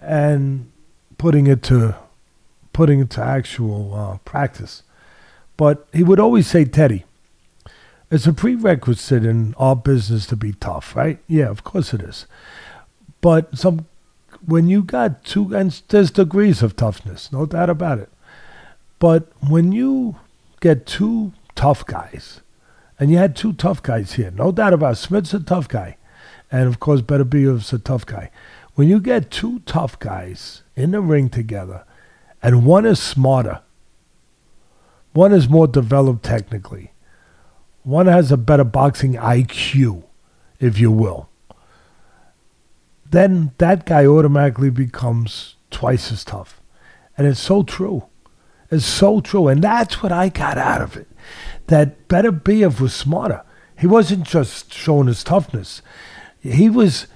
[0.00, 0.70] and
[1.18, 1.96] putting it to
[2.72, 4.82] putting it to actual uh, practice.
[5.56, 7.04] But he would always say, Teddy,
[8.10, 11.18] it's a prerequisite in our business to be tough, right?
[11.26, 12.26] Yeah, of course it is.
[13.20, 13.86] But some
[14.46, 18.10] when you got two and there's degrees of toughness, no doubt about it.
[18.98, 20.16] But when you
[20.60, 22.40] get two tough guys,
[22.98, 24.96] and you had two tough guys here, no doubt about it.
[24.96, 25.96] Smith's a tough guy.
[26.50, 28.30] And of course Beterbiev's a tough guy.
[28.74, 31.84] When you get two tough guys in the ring together,
[32.42, 33.60] and one is smarter,
[35.14, 36.92] one is more developed technically,
[37.82, 40.04] one has a better boxing IQ,
[40.60, 41.28] if you will,
[43.10, 46.60] then that guy automatically becomes twice as tough.
[47.16, 48.06] And it's so true.
[48.70, 49.48] It's so true.
[49.48, 51.08] And that's what I got out of it.
[51.68, 53.42] That Better Beterbiev was smarter.
[53.78, 55.80] He wasn't just showing his toughness.
[56.40, 57.06] He was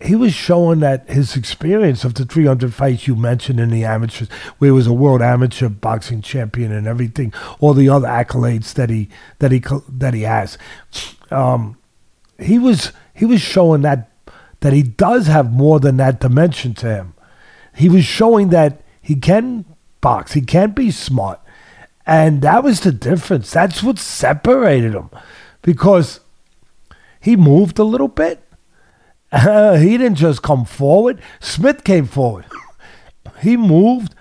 [0.00, 4.28] he was showing that his experience of the 300 fights you mentioned in the amateurs,
[4.58, 8.90] where he was a world amateur boxing champion and everything, all the other accolades that
[8.90, 9.08] he
[9.40, 10.56] that he that he has,
[11.30, 11.76] um,
[12.38, 14.10] he was he was showing that
[14.60, 17.14] that he does have more than that dimension to him.
[17.74, 19.64] He was showing that he can
[20.00, 21.40] box, he can be smart,
[22.06, 23.50] and that was the difference.
[23.50, 25.10] That's what separated him,
[25.62, 26.20] because
[27.20, 28.47] he moved a little bit
[29.32, 31.20] uh, he didn't just come forward.
[31.40, 32.46] Smith came forward.
[33.40, 34.14] he moved.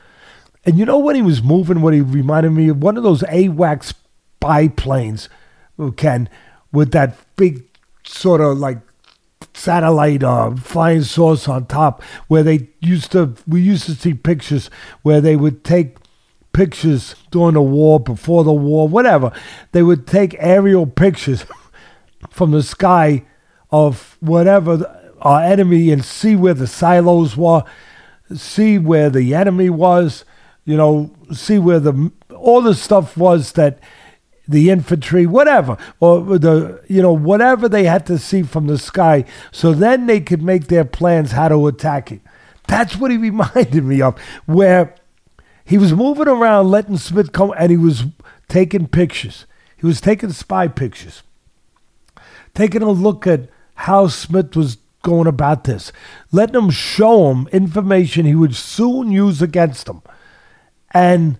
[0.66, 2.84] And you know when he was moving, what he reminded me of?
[2.84, 3.94] One of those AWACS
[4.40, 5.30] biplanes,
[5.96, 6.30] Ken,
[6.72, 7.64] with that big
[8.04, 8.80] sort of like
[9.54, 14.70] satellite uh, flying saucer on top, where they used to, we used to see pictures
[15.04, 15.98] where they would take
[16.52, 19.32] pictures during the war, before the war, whatever.
[19.72, 21.46] They would take aerial pictures
[22.30, 23.24] from the sky
[23.72, 27.64] of whatever our enemy and see where the silos were,
[28.36, 30.26] see where the enemy was,
[30.66, 33.80] you know, see where the all the stuff was that
[34.48, 39.26] the infantry, whatever, or the you know whatever they had to see from the sky,
[39.52, 42.22] so then they could make their plans how to attack it.
[42.68, 44.96] That's what he reminded me of, where
[45.66, 48.06] he was moving around, letting Smith come, and he was
[48.48, 49.46] taking pictures.
[49.76, 51.24] He was taking spy pictures,
[52.56, 55.92] taking a look at how Smith was going about this,
[56.32, 60.02] letting him show him information he would soon use against him.
[60.92, 61.40] And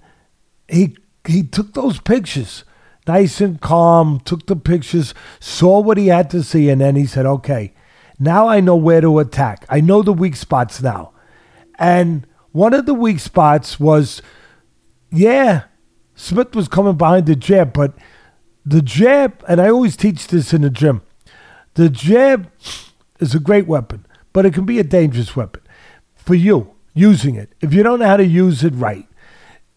[0.68, 2.64] he he took those pictures,
[3.08, 7.06] nice and calm, took the pictures, saw what he had to see, and then he
[7.06, 7.74] said, Okay,
[8.20, 9.66] now I know where to attack.
[9.70, 11.12] I know the weak spots now.
[11.78, 14.22] And one of the weak spots was,
[15.12, 15.66] yeah,
[16.16, 17.94] Smith was coming behind the jab, but
[18.66, 21.02] the jab, and I always teach this in the gym,
[21.78, 22.52] the jab
[23.20, 25.62] is a great weapon, but it can be a dangerous weapon
[26.16, 27.54] for you using it.
[27.62, 29.08] If you don't know how to use it right,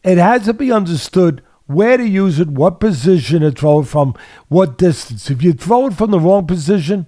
[0.02, 4.14] it has to be understood where to use it, what position to throw it from,
[4.48, 5.30] what distance.
[5.30, 7.06] If you throw it from the wrong position,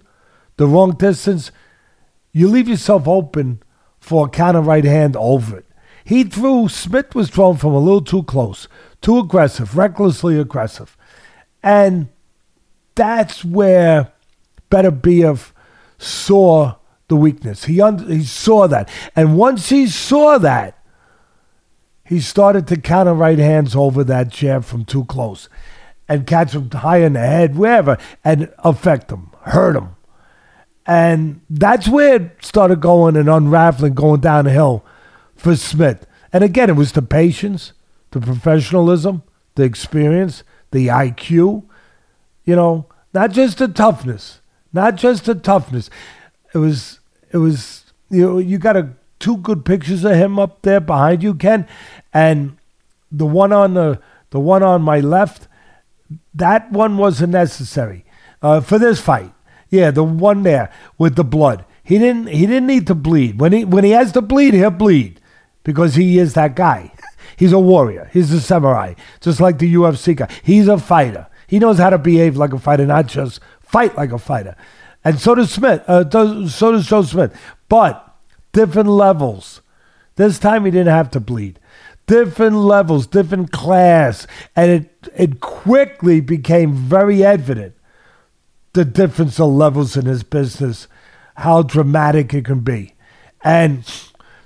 [0.58, 1.50] the wrong distance,
[2.30, 3.62] you leave yourself open
[3.98, 5.66] for a counter right hand over it.
[6.04, 8.68] He threw, Smith was thrown from a little too close,
[9.00, 10.98] too aggressive, recklessly aggressive.
[11.62, 12.10] And
[12.94, 14.11] that's where
[14.72, 15.52] Beterbiev
[15.98, 16.76] saw
[17.08, 17.66] the weakness.
[17.66, 18.88] He, un- he saw that.
[19.14, 20.78] And once he saw that,
[22.04, 25.48] he started to counter right hands over that jab from too close
[26.08, 29.90] and catch him high in the head, wherever, and affect him, hurt him.
[30.84, 34.84] And that's where it started going and unraveling, going downhill
[35.36, 36.06] for Smith.
[36.32, 37.72] And again, it was the patience,
[38.10, 39.22] the professionalism,
[39.54, 41.64] the experience, the IQ,
[42.44, 44.41] you know, not just the toughness
[44.72, 45.90] not just the toughness.
[46.54, 47.00] It was
[47.32, 51.22] it was you know you got a two good pictures of him up there behind
[51.22, 51.66] you, Ken,
[52.12, 52.56] and
[53.10, 54.00] the one on the
[54.30, 55.46] the one on my left,
[56.34, 58.04] that one wasn't necessary
[58.40, 59.32] uh, for this fight.
[59.70, 61.64] Yeah, the one there with the blood.
[61.82, 62.28] He didn't.
[62.28, 63.40] He didn't need to bleed.
[63.40, 65.20] When he when he has to bleed, he'll bleed
[65.64, 66.92] because he is that guy.
[67.36, 68.08] He's a warrior.
[68.12, 70.28] He's a samurai, just like the UFC guy.
[70.42, 71.26] He's a fighter.
[71.46, 73.40] He knows how to behave like a fighter, not just
[73.72, 74.56] fight like a fighter.
[75.04, 75.82] And so does Smith.
[75.88, 77.36] Uh, does, so does Joe Smith.
[77.68, 78.14] But
[78.52, 79.62] different levels.
[80.16, 81.58] This time he didn't have to bleed.
[82.06, 87.74] Different levels, different class, and it it quickly became very evident
[88.72, 90.88] the difference of levels in his business,
[91.36, 92.94] how dramatic it can be,
[93.44, 93.84] and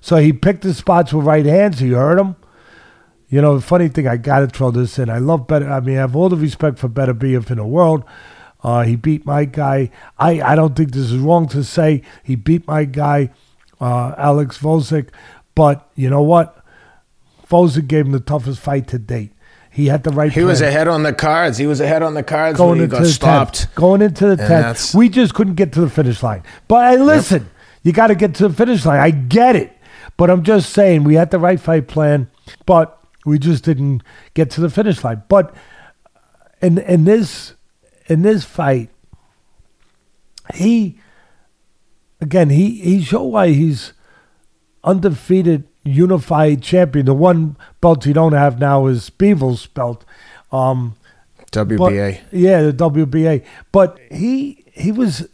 [0.02, 1.80] so he picked his spots with right hands.
[1.80, 2.36] You heard him.
[3.28, 5.10] You know, funny thing, I got to throw this in.
[5.10, 5.68] I love better.
[5.68, 8.04] I mean, I have all the respect for Beterbiev in the world.
[8.62, 9.90] Uh, he beat my guy.
[10.18, 13.30] I, I don't think this is wrong to say he beat my guy,
[13.80, 15.10] uh, Alex Gvozdyk.
[15.54, 16.64] But you know what?
[17.48, 19.32] Gvozdyk gave him the toughest fight to date.
[19.70, 20.32] He had the right.
[20.32, 20.46] He plan.
[20.46, 21.58] was ahead on the cards.
[21.58, 23.54] He was ahead on the cards going when he into got the stopped.
[23.58, 23.74] tenth.
[23.74, 26.42] Going into the tenth, we just couldn't get to the finish line.
[26.66, 27.50] But I listen,
[27.82, 29.00] you got to get to the finish line.
[29.00, 29.76] I get it,
[30.16, 32.30] but I'm just saying we had the right fight plan,
[32.64, 34.02] but we just didn't
[34.32, 35.22] get to the finish line.
[35.28, 35.54] But
[36.62, 37.52] in in this
[38.06, 38.90] in this fight,
[40.54, 40.98] he
[42.20, 43.92] again he he showed why he's
[44.84, 47.06] undefeated unified champion.
[47.06, 50.04] The one belt you don't have now is Bivol's belt.
[50.52, 50.96] Um,
[51.52, 52.20] but- WBA.
[52.32, 53.44] yeah, the WBA.
[53.72, 55.28] But he he was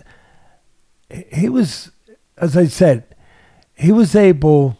[1.32, 1.90] he was
[2.36, 3.04] as I said,
[3.74, 4.78] he was able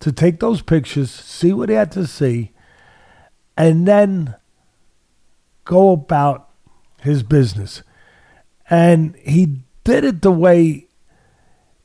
[0.00, 2.52] to take those pictures, see what he had to see,
[3.56, 4.34] and then
[5.64, 6.50] go about
[7.04, 7.82] his business.
[8.68, 10.88] And he did it the way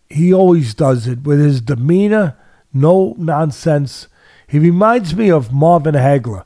[0.09, 2.37] he always does it with his demeanor,
[2.73, 4.07] no nonsense.
[4.47, 6.43] He reminds me of Marvin Hagler.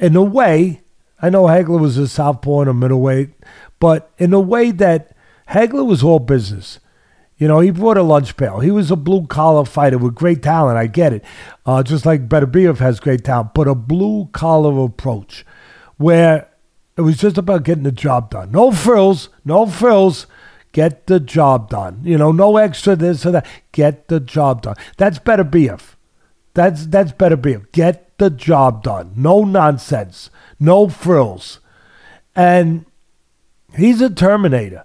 [0.00, 0.82] In a way,
[1.20, 3.30] I know Hagler was a southpaw and a middleweight,
[3.80, 5.16] but in a way that
[5.48, 6.78] Hagler was all business.
[7.38, 8.58] You know, he brought a lunch pail.
[8.58, 10.76] He was a blue collar fighter with great talent.
[10.76, 11.24] I get it.
[11.64, 15.46] Uh, just like Beterbiev has great talent, but a blue collar approach
[15.98, 16.48] where
[16.98, 18.50] it was just about getting the job done.
[18.50, 20.26] No frills, no frills.
[20.72, 22.00] Get the job done.
[22.02, 23.46] You know, no extra this or that.
[23.70, 24.74] Get the job done.
[24.96, 25.94] That's Beterbiev.
[26.54, 27.70] That's that's Beterbiev.
[27.70, 29.12] Get the job done.
[29.14, 30.30] No nonsense.
[30.58, 31.60] No frills.
[32.34, 32.84] And
[33.76, 34.84] he's a Terminator.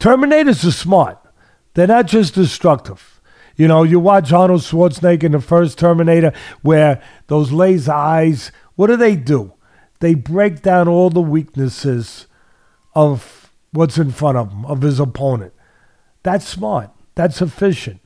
[0.00, 1.18] Terminators are smart.
[1.74, 3.20] They're not just destructive.
[3.56, 6.32] You know, you watch Arnold Schwarzenegger in the first Terminator
[6.62, 9.52] where those laser eyes, what do they do?
[10.00, 12.26] They break down all the weaknesses
[12.94, 15.52] of what's in front of him, of his opponent.
[16.22, 16.90] That's smart.
[17.14, 18.00] That's efficient.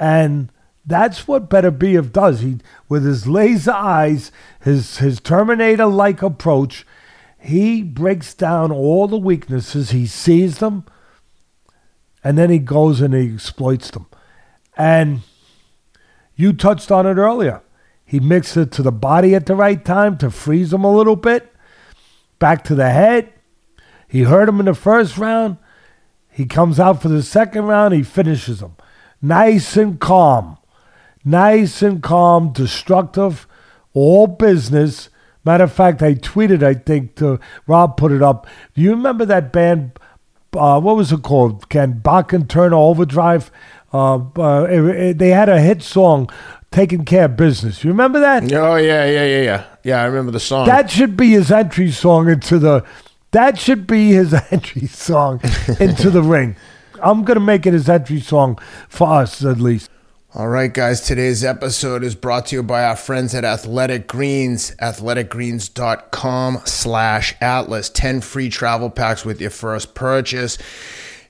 [0.00, 0.50] And
[0.86, 2.40] that's what Beterbiev does.
[2.40, 2.58] He,
[2.88, 6.86] with his laser eyes, his his Terminator-like approach,
[7.38, 9.90] he breaks down all the weaknesses.
[9.90, 10.84] He sees them,
[12.24, 14.06] and then he goes and he exploits them.
[14.76, 15.20] And
[16.36, 17.60] you touched on it earlier.
[18.08, 21.14] He mixed it to the body at the right time to freeze him a little
[21.14, 21.52] bit.
[22.38, 23.30] Back to the head.
[24.08, 25.58] He hurt him in the first round.
[26.30, 27.92] He comes out for the second round.
[27.92, 28.76] He finishes him.
[29.20, 30.56] Nice and calm.
[31.22, 33.46] Nice and calm, destructive,
[33.92, 35.10] all business.
[35.44, 38.46] Matter of fact, I tweeted, I think, to Rob put it up.
[38.74, 39.98] Do you remember that band?
[40.56, 41.68] Uh, what was it called?
[41.68, 43.50] Can Bachman-Turner Overdrive?
[43.92, 46.30] Uh, uh, it- it- they had a hit song,
[46.70, 47.82] Taking Care of Business.
[47.82, 48.52] You remember that?
[48.52, 49.64] Oh yeah, yeah, yeah, yeah.
[49.84, 50.66] Yeah, I remember the song.
[50.66, 52.84] That should be his entry song into the.
[53.30, 55.40] That should be his entry song
[55.80, 56.56] into the ring.
[57.02, 58.58] I'm gonna make it his entry song
[58.88, 59.90] for us at least.
[60.34, 64.76] All right, guys, today's episode is brought to you by our friends at Athletic Greens,
[64.76, 67.88] athleticgreens.com slash atlas.
[67.88, 70.58] 10 free travel packs with your first purchase.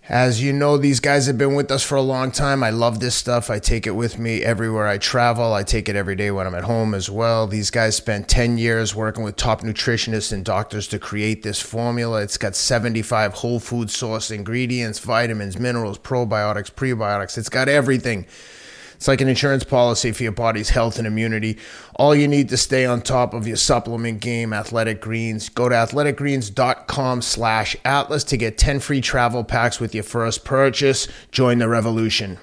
[0.08, 2.62] As you know, these guys have been with us for a long time.
[2.62, 3.50] I love this stuff.
[3.50, 5.52] I take it with me everywhere I travel.
[5.52, 7.46] I take it every day when I'm at home as well.
[7.46, 12.22] These guys spent 10 years working with top nutritionists and doctors to create this formula.
[12.22, 17.36] It's got 75 whole food source ingredients, vitamins, minerals, probiotics, prebiotics.
[17.36, 18.24] It's got everything.
[18.98, 21.56] It's like an insurance policy for your body's health and immunity.
[21.94, 25.48] All you need to stay on top of your supplement game, Athletic Greens.
[25.48, 31.06] Go to athleticgreens.com slash atlas to get 10 free travel packs with your first purchase.
[31.30, 32.38] Join the revolution.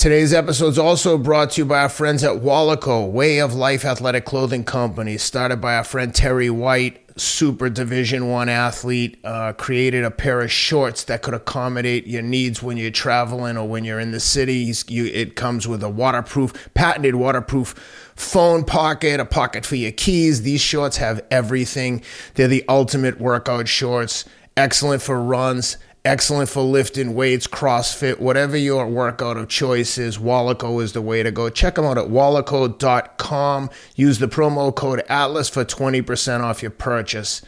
[0.00, 3.84] Today's episode is also brought to you by our friends at Wolaco, Way of Life
[3.84, 9.18] Athletic Clothing Company, started by our friend Terry White, super Division One athlete.
[9.22, 13.68] Uh, created a pair of shorts that could accommodate your needs when you're traveling or
[13.68, 14.72] when you're in the city.
[14.88, 17.74] You, it comes with a waterproof, patented waterproof
[18.16, 20.40] phone pocket, a pocket for your keys.
[20.40, 22.02] These shorts have everything.
[22.36, 24.24] They're the ultimate workout shorts.
[24.56, 30.18] Excellent for runs excellent for lifting weights, CrossFit, whatever your workout of choice is.
[30.18, 31.50] Wolaco is the way to go.
[31.50, 33.70] Check them out at wolaco.com.
[33.96, 37.42] Use the promo code ATLAS for 20% off your purchase.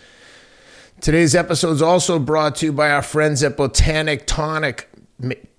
[1.00, 4.88] Today's episode is also brought to you by our friends at Botanic Tonic.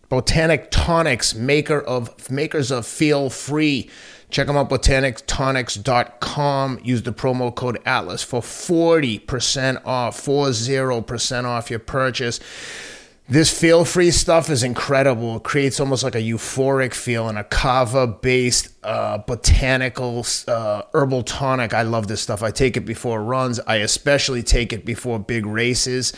[0.10, 3.90] Botanic Tonics, maker of makers of Feel Free.
[4.34, 6.80] Check them out, botanictonics.com.
[6.84, 12.40] Use the promo code ATLAS for 40% off, 40% off your purchase.
[13.30, 15.38] This feel free stuff is incredible.
[15.38, 21.22] It creates almost like a euphoric feel and a kava based uh, botanical uh, herbal
[21.24, 21.76] tonic.
[21.76, 22.42] I love this stuff.
[22.42, 26.12] I take it before runs, I especially take it before big races.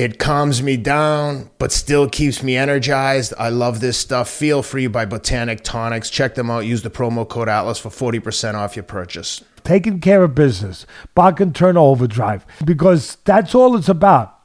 [0.00, 3.34] It calms me down, but still keeps me energized.
[3.38, 4.30] I love this stuff.
[4.30, 6.08] Feel free by Botanic Tonics.
[6.08, 6.60] Check them out.
[6.60, 9.44] Use the promo code Atlas for 40% off your purchase.
[9.62, 14.39] Taking care of business, Bachman-Turner Overdrive, because that's all it's about.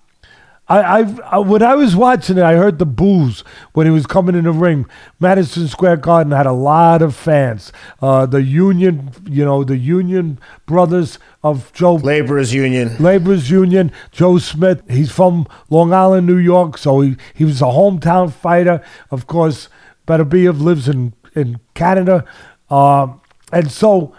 [0.68, 1.02] I,
[1.32, 3.44] I, when I was watching it, I heard the boos
[3.74, 4.88] when he was coming in the ring.
[5.20, 7.72] Madison Square Garden had a lot of fans.
[8.02, 13.92] Uh, the Union, you know, the Union brothers of Joe Laborers Union, Laborers Union.
[14.12, 14.82] Joe Smith.
[14.90, 18.84] He's from Long Island, New York, so he he was a hometown fighter.
[19.12, 19.70] Of course,
[20.08, 22.26] Beterbiev lives in in Canada,
[22.72, 23.14] uh,
[23.54, 24.16] and so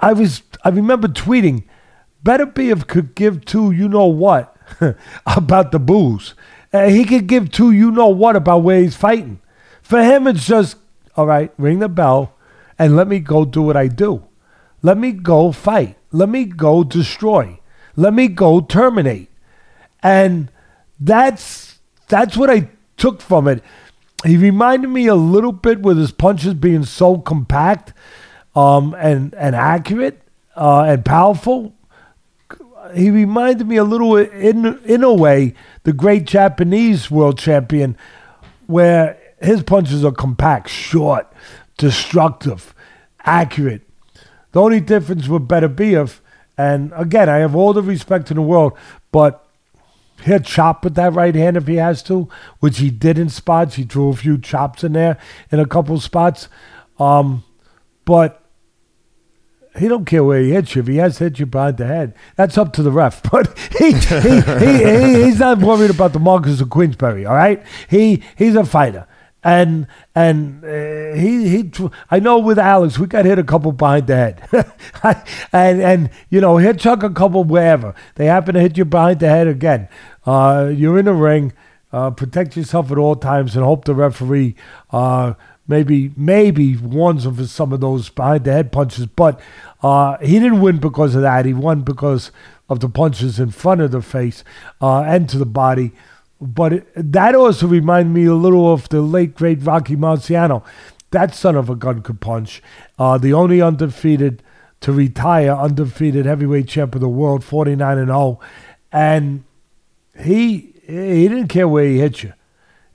[0.00, 0.42] I was.
[0.62, 1.64] I remember tweeting,
[2.24, 3.72] Beterbiev could give two.
[3.72, 4.56] You know what?
[5.26, 6.34] about the booze.
[6.72, 9.40] Uh, he could give two you know what about where he's fighting.
[9.82, 10.76] For him, it's just,
[11.16, 12.34] all right, ring the bell
[12.78, 14.24] and let me go do what I do.
[14.82, 15.96] Let me go fight.
[16.12, 17.60] Let me go destroy.
[17.96, 19.28] Let me go terminate.
[20.02, 20.50] And
[20.98, 23.62] that's that's what I took from it.
[24.24, 27.92] He reminded me a little bit with his punches being so compact
[28.54, 30.22] um, and and accurate
[30.56, 31.74] uh, and powerful
[32.94, 37.96] he reminded me a little in in a way the great Japanese world champion,
[38.66, 41.32] where his punches are compact, short,
[41.78, 42.74] destructive,
[43.24, 43.82] accurate.
[44.52, 46.20] The only difference with Beterbiev,
[46.58, 48.72] and again, I have all the respect in the world,
[49.12, 49.46] but
[50.24, 52.28] he'll chop with that right hand if he has to,
[52.58, 53.76] which he did in spots.
[53.76, 55.18] He threw a few chops in there
[55.50, 56.48] in a couple spots.
[56.98, 57.44] Um,
[58.04, 58.39] but
[59.78, 60.82] he don't care where he hits you.
[60.82, 63.22] If he has hit you behind the head, that's up to the ref.
[63.30, 67.24] But he, he, he, he, he's not worried about the Marquess of Queensberry.
[67.24, 69.06] All right, he he's a fighter,
[69.44, 71.70] and and uh, he he.
[72.10, 74.42] I know with Alex, we got hit a couple behind the head,
[75.52, 79.20] and and you know hit Chuck a couple wherever they happen to hit you behind
[79.20, 79.88] the head again.
[80.26, 81.52] Uh, you're in the ring.
[81.92, 84.54] Uh, protect yourself at all times and hope the referee
[84.90, 85.34] uh,
[85.66, 89.06] maybe maybe him for some of those behind the head punches.
[89.06, 89.40] But
[89.82, 91.46] uh, he didn't win because of that.
[91.46, 92.32] He won because
[92.68, 94.44] of the punches in front of the face
[94.80, 95.92] uh, and to the body.
[96.40, 100.64] But it, that also reminded me a little of the late great Rocky Marciano.
[101.10, 102.62] That son of a gun could punch.
[102.98, 104.42] Uh, the only undefeated
[104.80, 108.40] to retire, undefeated heavyweight champ of the world, 49 and 0.
[108.92, 109.44] And
[110.18, 112.32] he he didn't care where he hit you.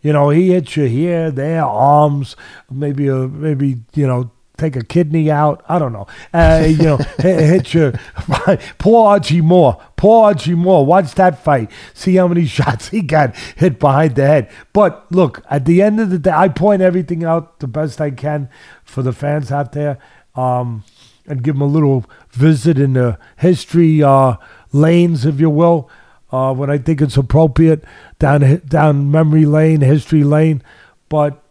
[0.06, 2.36] You know, he hits you here, there, arms,
[2.70, 5.66] maybe a, maybe you know take a kidney out.
[5.68, 6.06] I don't know.
[6.32, 7.92] Uh, you know, hit, you.
[8.78, 9.82] Poor Archie Moore.
[9.96, 10.86] Poor Archie Moore.
[10.86, 11.72] Watch that fight.
[11.96, 14.52] See how many shots he got hit behind the head.
[14.74, 18.12] But look, at the end of the day, I point everything out the best I
[18.12, 18.48] can
[18.84, 19.98] for the fans out there,
[20.36, 20.84] um,
[21.26, 24.36] and give them a little visit in the history uh,
[24.72, 25.90] lanes, if you will
[26.32, 27.84] uh, when I think it's appropriate
[28.20, 30.62] down down memory lane, history lane.
[31.10, 31.44] But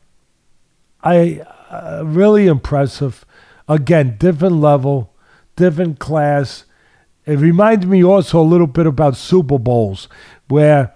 [1.03, 3.25] I uh, really impressive.
[3.69, 5.15] Again, different level,
[5.57, 6.65] different class.
[7.27, 10.09] It reminds me also a little bit about Super Bowls,
[10.49, 10.95] where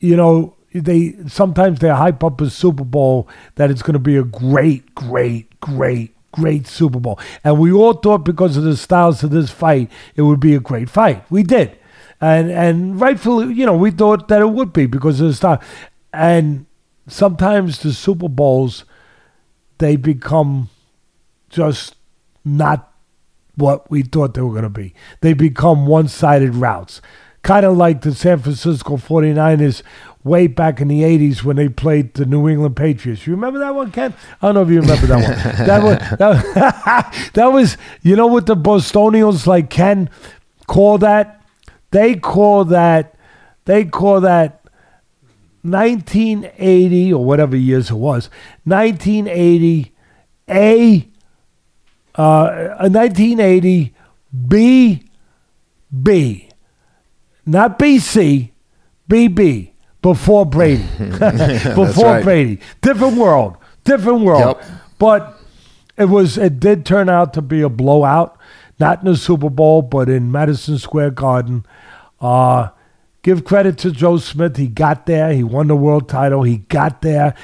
[0.00, 4.16] you know they sometimes they hype up a Super Bowl that it's going to be
[4.16, 9.22] a great, great, great, great Super Bowl, and we all thought because of the styles
[9.22, 11.24] of this fight, it would be a great fight.
[11.30, 11.78] We did
[12.22, 15.60] and and rightfully, you know, we thought that it would be because of the star.
[16.12, 16.66] And
[17.08, 18.84] sometimes the Super Bowls,
[19.78, 20.70] they become
[21.50, 21.96] just
[22.44, 22.92] not
[23.56, 24.94] what we thought they were going to be.
[25.20, 27.02] They become one-sided routes.
[27.42, 29.82] kind of like the San Francisco 49ers
[30.22, 33.26] way back in the 80s when they played the New England Patriots.
[33.26, 34.14] You remember that one, Ken?
[34.40, 35.66] I don't know if you remember that one.
[35.66, 40.08] that, was, that, that was, you know what the Bostonians like Ken
[40.68, 41.41] call that?
[41.92, 43.14] They call that,
[43.64, 44.64] they call that
[45.62, 48.28] 1980 or whatever years it was,
[48.64, 49.94] 1980
[50.48, 51.08] A,
[52.16, 53.94] uh, 1980
[54.48, 55.04] B,
[56.02, 56.48] B,
[57.46, 58.50] not BC,
[59.08, 59.72] BB
[60.02, 60.82] before Brady.
[60.98, 62.24] before right.
[62.24, 62.58] Brady.
[62.80, 63.56] Different world.
[63.84, 64.58] Different world.
[64.58, 64.70] Yep.
[64.98, 65.38] But
[65.96, 68.38] it was it did turn out to be a blowout.
[68.82, 71.64] Not in the Super Bowl, but in Madison Square Garden.
[72.20, 72.70] Uh,
[73.22, 74.56] give credit to Joe Smith.
[74.56, 75.32] He got there.
[75.32, 76.42] He won the world title.
[76.42, 77.36] He got there.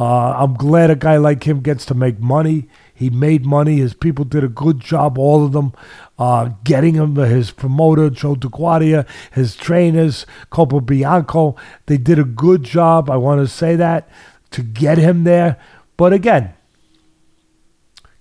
[0.00, 2.70] Uh, I'm glad a guy like him gets to make money.
[2.94, 3.76] He made money.
[3.76, 5.74] His people did a good job, all of them,
[6.18, 11.58] uh, getting him, his promoter, Joe DeGuardia, his trainers, Capobianco.
[11.84, 14.08] They did a good job, I want to say that,
[14.52, 15.58] to get him there.
[15.98, 16.54] But again,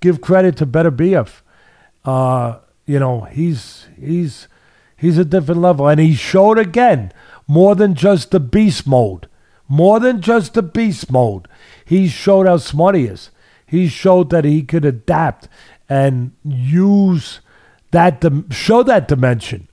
[0.01, 1.39] give credit to Beterbiev.
[2.03, 4.47] Uh, you know, he's he's
[4.95, 5.87] he's a different level.
[5.87, 7.11] And he showed again
[7.47, 9.27] more than just the beast mode.
[9.67, 11.47] More than just the beast mode.
[11.83, 13.31] He showed how smart he is
[13.65, 15.47] he showed that he could adapt
[15.89, 17.39] and use
[17.91, 19.67] that show that dimension,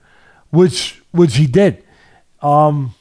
[0.51, 1.85] which which he did.
[2.41, 2.95] Um,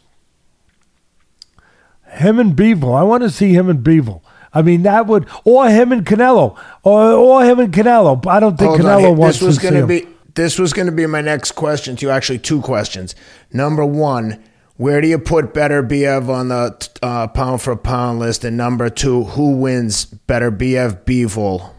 [2.10, 4.22] him and Bivol, I want to see him and Bivol.
[4.54, 8.26] I mean, that would, or him and Canelo, or or him and Canelo.
[8.28, 9.18] I don't think Hold Canelo on.
[9.18, 12.06] wants this was to gonna be, This was going to be my next question to
[12.06, 12.10] you.
[12.12, 13.16] Actually, two questions.
[13.54, 14.42] Number one,
[14.78, 18.44] where do you put Beterbiev on the uh, pound for pound list?
[18.44, 21.72] And number two, who wins Beterbiev Bivol?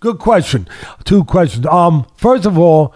[0.00, 0.68] Good question.
[1.04, 1.66] Two questions.
[1.66, 2.94] Um, first of all,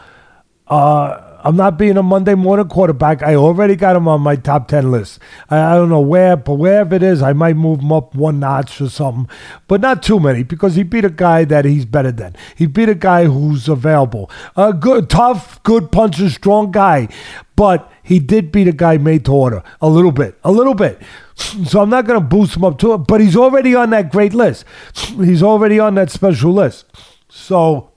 [0.68, 3.22] uh, I'm not being a Monday morning quarterback.
[3.22, 5.18] I already got him on my top 10 list.
[5.48, 8.40] I, I, don't know where, but wherever it is, I might move him up one
[8.40, 9.28] notch or something.
[9.66, 12.36] But not too many because he beat a guy that he's better than.
[12.56, 14.30] He beat a guy who's available.
[14.56, 17.08] A good, tough, good puncher, strong guy.
[17.56, 21.00] But he did beat a guy made to order a little bit, a little bit.
[21.34, 24.12] So I'm not going to boost him up to it, but he's already on that
[24.12, 24.64] great list.
[24.94, 26.86] He's already on that special list.
[27.28, 27.92] So,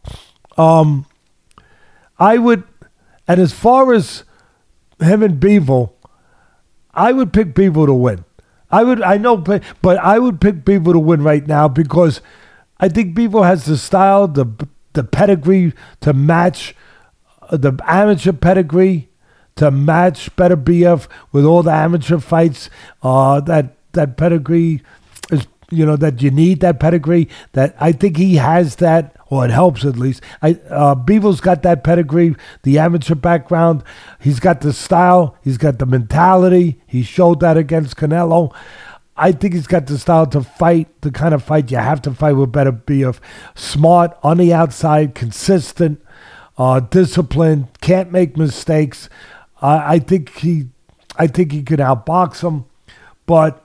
[0.57, 1.05] um,
[2.19, 2.63] I would
[3.28, 4.24] and as far as
[4.99, 5.93] him and Bivol,
[6.93, 8.26] I would pick Bivol to win.
[8.71, 12.21] I would, I know, but I would pick Bivol to win right now because
[12.80, 14.45] I think Bivol has the style, the
[14.93, 16.76] the pedigree to match
[17.41, 19.09] uh, the amateur pedigree
[19.55, 22.69] to match Beterbiev with all the amateur fights.
[23.01, 24.82] Uh, that that pedigree
[25.32, 27.30] is, you know, that you need that pedigree.
[27.53, 30.21] That I think he has that or it helps at least.
[30.41, 33.84] I uh, Bivol's got that pedigree, the amateur background.
[34.19, 35.36] He's got the style.
[35.43, 36.81] He's got the mentality.
[36.86, 38.53] He showed that against Canelo.
[39.15, 42.13] I think he's got the style to fight the kind of fight you have to
[42.13, 43.19] fight with Beterbiev
[43.53, 46.03] smart on the outside, consistent,
[46.57, 49.09] uh, disciplined, can't make mistakes.
[49.61, 50.67] Uh, I think he,
[51.15, 52.65] I think he could outbox him,
[53.25, 53.63] but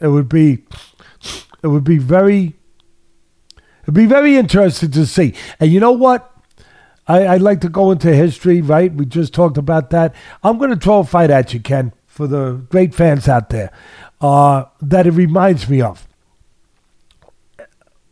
[0.00, 0.64] it would be,
[1.62, 2.54] it would be very
[3.84, 5.34] It'd be very interesting to see.
[5.60, 6.30] And you know what?
[7.06, 8.92] I, would like to go into history, right?
[8.92, 10.14] We just talked about that.
[10.42, 13.70] I'm going to throw a fight at you, Ken, for the great fans out there,
[14.22, 16.08] uh, that it reminds me of.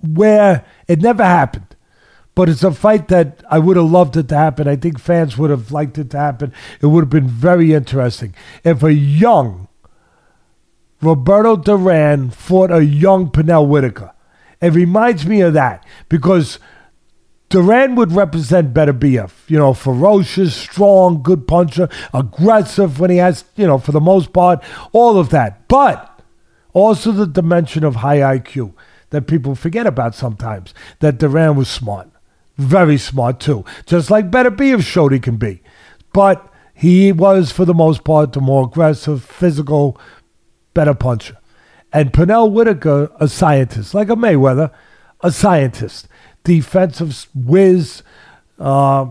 [0.00, 1.74] Where it never happened,
[2.34, 4.68] but it's a fight that I would have loved it to happen.
[4.68, 6.52] I think fans would have liked it to happen.
[6.82, 9.68] It would have been very interesting if a young
[11.00, 14.11] Roberto Duran fought a young Pernell Whitaker.
[14.62, 16.58] It reminds me of that because
[17.50, 19.32] Duran would represent Beterbiev.
[19.48, 24.32] You know, ferocious, strong, good puncher, aggressive when he has, you know, for the most
[24.32, 25.68] part, all of that.
[25.68, 26.22] But
[26.72, 28.72] also the dimension of high IQ
[29.10, 30.72] that people forget about sometimes.
[31.00, 32.08] That Duran was smart,
[32.56, 35.60] very smart too, just like Beterbiev showed he can be.
[36.12, 40.00] But he was, for the most part, the more aggressive, physical,
[40.72, 41.36] better puncher.
[41.92, 44.70] And Pernell Whitaker, a scientist, like a Mayweather,
[45.20, 46.08] a scientist,
[46.42, 48.02] defensive whiz,
[48.58, 49.06] uh,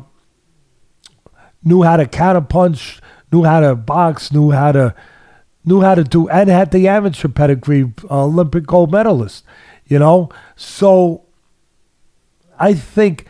[1.64, 3.00] knew how to counterpunch,
[3.32, 4.96] knew how to box, knew how to
[5.64, 9.46] knew how to do, and had the amateur pedigree, uh, Olympic gold medalist.
[9.86, 11.26] You know, so
[12.60, 13.28] I think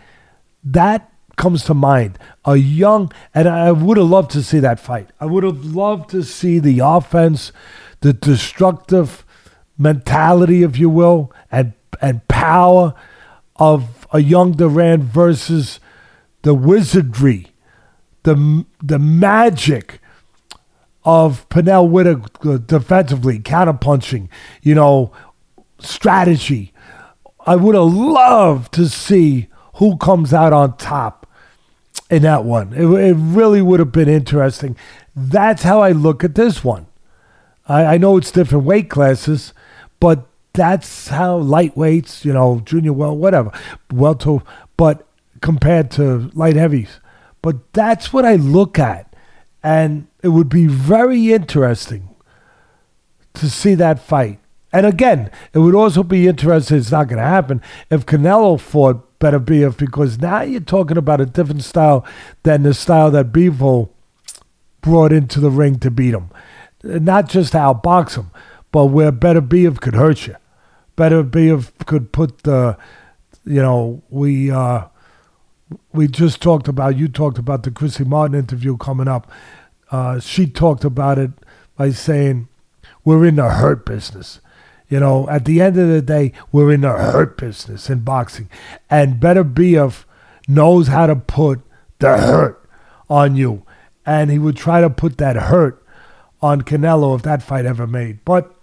[0.63, 2.17] that comes to mind.
[2.45, 5.09] A young, and I would have loved to see that fight.
[5.19, 7.51] I would have loved to see the offense,
[7.99, 9.25] the destructive
[9.81, 12.93] mentality, if you will, and and power
[13.57, 15.79] of a young Duran versus
[16.43, 17.47] the wizardry,
[18.23, 19.99] the the magic
[21.03, 24.29] of Pernell Whitaker uh, defensively, counterpunching,
[24.61, 25.11] you know,
[25.79, 26.73] strategy.
[27.45, 31.27] I would have loved to see who comes out on top
[32.09, 32.73] in that one.
[32.73, 34.77] It, it really would have been interesting.
[35.15, 36.85] That's how I look at this one.
[37.67, 39.53] I, I know it's different weight classes,
[40.01, 43.51] but that's how lightweights, you know, junior well, whatever,
[43.93, 44.39] welter,
[44.75, 45.07] but
[45.39, 46.99] compared to light heavies.
[47.41, 49.15] But that's what I look at.
[49.63, 52.09] And it would be very interesting
[53.35, 54.39] to see that fight.
[54.73, 59.19] And again, it would also be interesting, it's not going to happen, if Canelo fought
[59.19, 62.05] Beterbiev, because now you're talking about a different style
[62.43, 63.89] than the style that Bivol
[64.81, 66.29] brought into the ring to beat him.
[66.83, 68.31] Not just outbox him,
[68.71, 70.35] but where Beterbiev could hurt you.
[70.97, 72.77] Beterbiev could put the,
[73.45, 74.85] you know, we uh,
[75.93, 79.31] we just talked about, you talked about the Christy Martin interview coming up.
[79.89, 81.31] Uh, she talked about it
[81.75, 82.47] by saying,
[83.03, 84.39] we're in the hurt business.
[84.89, 88.49] You know, at the end of the day, we're in the hurt business in boxing.
[88.89, 90.03] And Beterbiev
[90.47, 91.61] knows how to put
[91.99, 92.69] the hurt
[93.09, 93.65] on you.
[94.05, 95.83] And he would try to put that hurt
[96.41, 98.25] on Canelo if that fight ever made.
[98.25, 98.53] But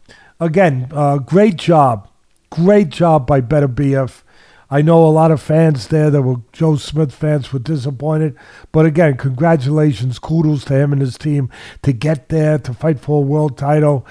[0.40, 2.08] again, uh, great job.
[2.50, 4.22] Great job by Beterbiev.
[4.70, 8.36] I know a lot of fans there that were Joe Smith fans were disappointed.
[8.70, 11.48] But again, congratulations, kudos to him and his team
[11.82, 14.06] to get there, to fight for a world title.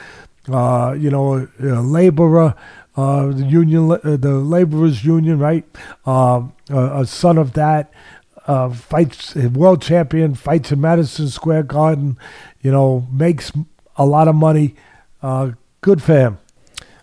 [0.52, 2.56] Uh, you know, a, a laborer,
[2.96, 5.66] uh, the union, uh, the laborers union, right?
[6.06, 7.92] Um, a, a, son of that.
[8.48, 12.18] Uh, fights world champion fights in Madison Square Garden,
[12.62, 13.52] you know makes
[13.98, 14.74] a lot of money.
[15.82, 16.38] Good for him.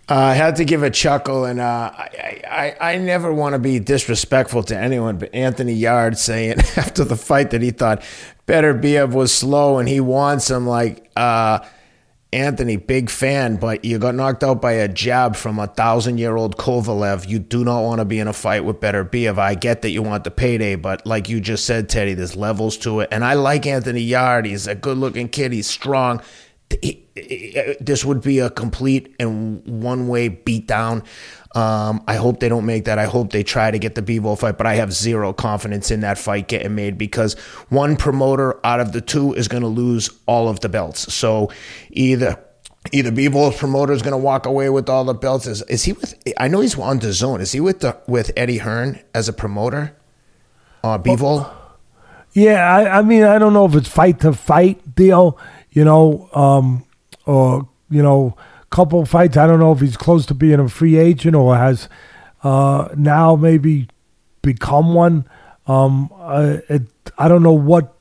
[0.09, 2.43] Uh, I had to give a chuckle, and uh, I,
[2.81, 7.17] I, I never want to be disrespectful to anyone, but Anthony Yarde saying after the
[7.17, 8.03] fight that he thought
[8.47, 11.61] Beterbiev was slow and he wants him, like, uh,
[12.35, 16.37] Anthony, big fan, but you got knocked out by a jab from a thousand year
[16.37, 17.29] old Kovalev.
[17.29, 19.39] You do not want to be in a fight with Beterbiev.
[19.39, 22.77] I get that you want the payday, but like you just said, Teddy, there's levels
[22.79, 23.09] to it.
[23.13, 24.47] And I like Anthony Yarde.
[24.47, 26.21] He's a good looking kid, he's strong
[27.81, 31.05] this would be a complete and one way beatdown.
[31.55, 32.99] Um, I hope they don't make that.
[32.99, 36.01] I hope they try to get the Bivol fight, but I have zero confidence in
[36.01, 37.35] that fight getting made because
[37.69, 41.15] one promoter out of the two is going to lose all of the belts.
[41.15, 41.51] So
[41.91, 42.43] either
[42.93, 45.47] either Bivol's promoter is going to walk away with all the belts.
[45.47, 46.21] Is, is he with?
[46.39, 47.41] I know he's on DAZN.
[47.41, 49.97] Is he with the with Eddie Hearn as a promoter?
[50.83, 51.21] Uh, Bivol.
[51.21, 51.61] Well,
[52.35, 55.39] yeah, I, I mean, I don't know if it's fight to fight deal
[55.75, 56.85] you know, um,
[57.27, 58.37] or you know,
[58.71, 59.37] couple fights.
[59.37, 61.89] I don't know if he's close to being a free agent or has
[62.43, 63.89] uh, now maybe
[64.41, 65.29] become one.
[65.67, 66.83] Um, uh, it,
[67.19, 67.95] I don't know what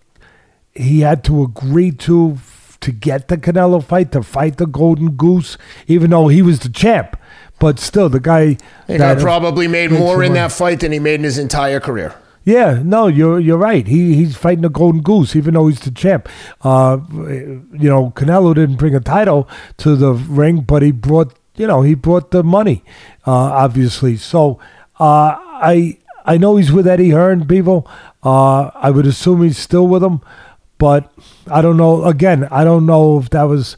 [0.73, 2.37] he had to agree to
[2.81, 5.57] to get the Canelo fight to fight the Golden Goose,
[5.87, 7.17] even though he was the champ.
[7.59, 8.57] But still, the guy
[8.87, 12.13] he that probably made more in that fight than he made in his entire career.
[12.45, 13.87] Yeah, no, you're you're right.
[13.87, 16.27] He he's fighting a golden goose, even though he's the champ.
[16.61, 21.67] Uh, you know, Canelo didn't bring a title to the ring, but he brought you
[21.67, 22.83] know he brought the money,
[23.25, 24.17] uh, obviously.
[24.17, 24.59] So
[24.99, 27.87] uh, I I know he's with Eddie Hearn, people.
[28.23, 30.19] Uh, I would assume he's still with him,
[30.77, 31.11] but
[31.49, 32.03] I don't know.
[32.03, 33.77] Again, I don't know if that was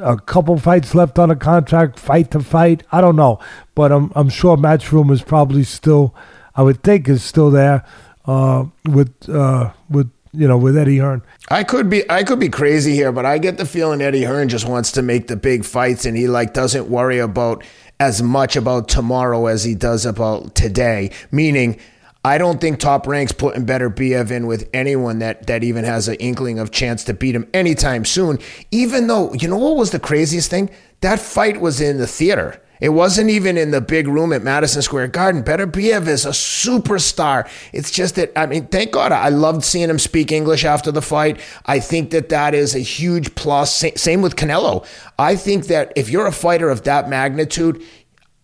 [0.00, 2.82] a couple fights left on a contract, fight to fight.
[2.92, 3.38] I don't know,
[3.74, 6.14] but I'm I'm sure Matchroom is probably still
[6.54, 7.84] I would think is still there
[8.26, 11.22] uh, with uh, with you know with Eddie Hearn.
[11.50, 14.48] I could be I could be crazy here, but I get the feeling Eddie Hearn
[14.48, 17.64] just wants to make the big fights, and he like doesn't worry about
[18.00, 21.10] as much about tomorrow as he does about today.
[21.30, 21.78] Meaning.
[22.24, 26.14] I don't think Top Rank's putting Beterbiev in with anyone that, that even has an
[26.20, 28.38] inkling of chance to beat him anytime soon.
[28.70, 30.70] Even though, you know what was the craziest thing?
[31.00, 32.62] That fight was in the theater.
[32.82, 35.44] It wasn't even in the big room at Madison Square Garden.
[35.44, 37.48] Beterbiev is a superstar.
[37.72, 41.00] It's just that, I mean, thank God I loved seeing him speak English after the
[41.00, 41.38] fight.
[41.64, 43.84] I think that that is a huge plus.
[43.94, 44.84] Same with Canelo.
[45.16, 47.80] I think that if you're a fighter of that magnitude,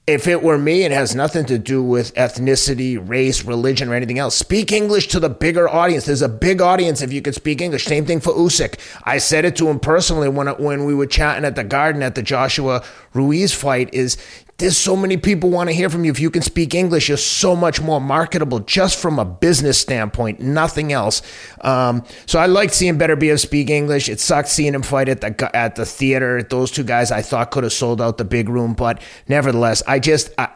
[0.09, 4.19] if it were me, it has nothing to do with ethnicity, race, religion, or anything
[4.19, 4.35] else.
[4.35, 6.07] Speak English to the bigger audience.
[6.07, 7.85] There's a big audience if you could speak English.
[7.85, 8.79] Same thing for Usyk.
[9.05, 12.15] I said it to him personally when when we were chatting at the Garden at
[12.15, 12.83] the Joshua
[13.13, 13.93] Ruiz fight.
[13.93, 14.17] Is
[14.59, 16.11] there's so many people want to hear from you.
[16.11, 20.41] If you can speak English, you're so much more marketable just from a business standpoint,
[20.41, 21.23] nothing else.
[21.61, 24.09] Um, so I liked seeing Beterbiev speak English.
[24.09, 26.43] It sucked seeing him fight at the at the theater.
[26.43, 30.01] Those two guys I thought could have sold out the big room, but nevertheless, I
[30.01, 30.49] just I,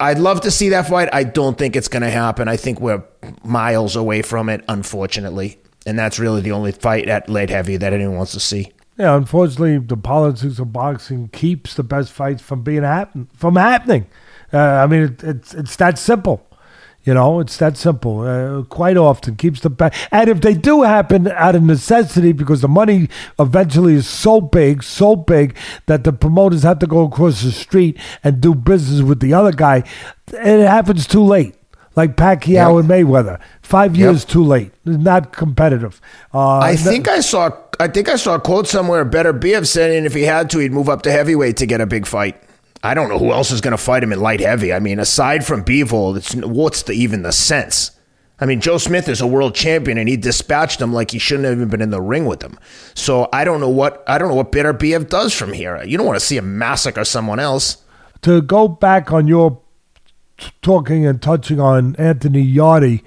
[0.00, 1.08] I'd love to see that fight.
[1.12, 2.48] I don't think it's going to happen.
[2.48, 3.04] I think we're
[3.44, 5.58] miles away from it, unfortunately.
[5.86, 8.72] And that's really the only fight at light heavy that anyone wants to see.
[8.98, 14.06] Yeah, unfortunately, the politics of boxing keeps the best fights from being happen from happening.
[14.52, 16.44] Uh, I mean, it, it's it's that simple.
[17.04, 18.20] You know, it's that simple.
[18.20, 19.96] Uh, quite often keeps the best.
[20.10, 24.82] And if they do happen out of necessity, because the money eventually is so big,
[24.82, 29.20] so big that the promoters have to go across the street and do business with
[29.20, 29.84] the other guy,
[30.32, 31.54] it happens too late.
[31.96, 32.84] Like Pacquiao Yep.
[32.84, 34.72] and Mayweather, five years too late.
[34.84, 36.00] Not competitive.
[36.34, 37.50] Uh, I th- think I saw.
[37.80, 39.04] I think I saw a quote somewhere.
[39.04, 42.06] Beterbiev saying if he had to, he'd move up to heavyweight to get a big
[42.06, 42.42] fight.
[42.82, 44.72] I don't know who else is going to fight him in light heavy.
[44.72, 47.92] I mean, aside from Bivol, it's what's the even the sense?
[48.40, 51.46] I mean, Joe Smith is a world champion, and he dispatched him like he shouldn't
[51.46, 52.56] have even been in the ring with him.
[52.94, 55.82] So I don't know what I don't know what Beterbiev does from here.
[55.82, 57.78] You don't want to see him massacre someone else.
[58.22, 59.60] to go back on your
[60.36, 63.00] t- talking and touching on Anthony Yarde,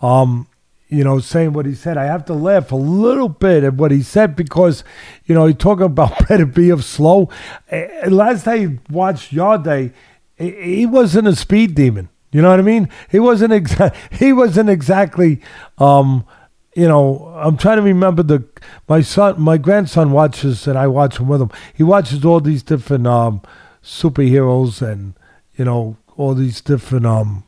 [0.00, 0.46] um,
[0.88, 3.90] you know, saying what he said, I have to laugh a little bit at what
[3.90, 4.84] he said because,
[5.26, 7.28] you know, he talking about Beterbiev slow.
[7.70, 9.92] Eh, Last I watched Yarde,
[10.36, 12.08] he wasn't a speed demon.
[12.30, 12.88] You know what I mean?
[13.10, 15.40] He wasn't exa- He wasn't exactly.
[15.78, 16.24] Um,
[16.74, 18.44] you know, I'm trying to remember the
[18.86, 21.50] my son, my grandson watches, and I watch him with him.
[21.74, 23.40] He watches all these different um,
[23.82, 25.14] superheroes and
[25.56, 27.44] you know all these different um,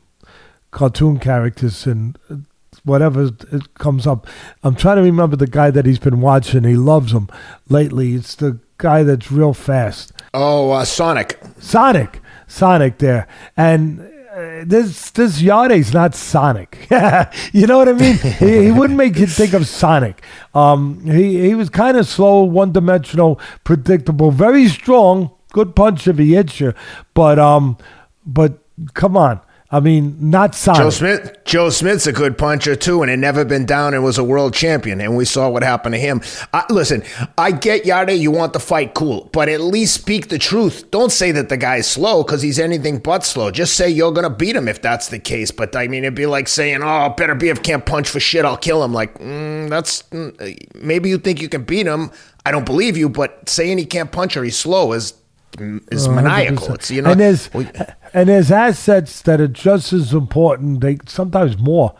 [0.71, 2.35] cartoon characters and uh,
[2.83, 4.27] whatever it comes up.
[4.63, 6.63] I'm trying to remember the guy that he's been watching.
[6.63, 7.29] He loves him
[7.69, 8.13] lately.
[8.13, 10.11] It's the guy that's real fast.
[10.33, 11.39] Oh, uh, Sonic.
[11.59, 13.99] Sonic, Sonic there, and
[14.33, 16.87] uh, this this Yarde's not Sonic.
[17.51, 18.15] you know what I mean?
[18.15, 20.23] he, he wouldn't make you think of Sonic.
[20.53, 26.17] Um, he he was kind of slow, one dimensional, predictable, very strong, good punch if
[26.17, 26.73] he hits you,
[27.13, 27.77] but um,
[28.25, 28.59] but
[28.93, 29.41] come on.
[29.73, 30.81] I mean, not Sonic.
[30.81, 31.37] Joe Smith.
[31.45, 34.53] Joe Smith's a good puncher too, and had never been down and was a world
[34.53, 34.99] champion.
[34.99, 36.21] And we saw what happened to him.
[36.53, 37.03] I, listen,
[37.37, 38.11] I get Yarde.
[38.11, 40.91] You want the fight, cool, but at least speak the truth.
[40.91, 43.49] Don't say that the guy's slow because he's anything but slow.
[43.49, 45.51] Just say you're gonna beat him if that's the case.
[45.51, 48.43] But I mean, it'd be like saying, "Oh, Beterbiev can't punch for shit.
[48.43, 52.11] I'll kill him." Like mm, that's mm, maybe you think you can beat him.
[52.45, 55.13] I don't believe you, but saying he can't punch or he's slow is
[55.59, 56.67] is oh, maniacal.
[56.67, 56.75] 100%.
[56.75, 57.11] It's you know.
[57.11, 57.69] and there's we-
[58.13, 61.95] and there's assets that are just as important, they sometimes more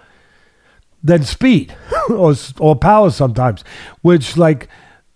[1.03, 1.75] than speed
[2.09, 3.63] or or power sometimes,
[4.01, 4.67] which like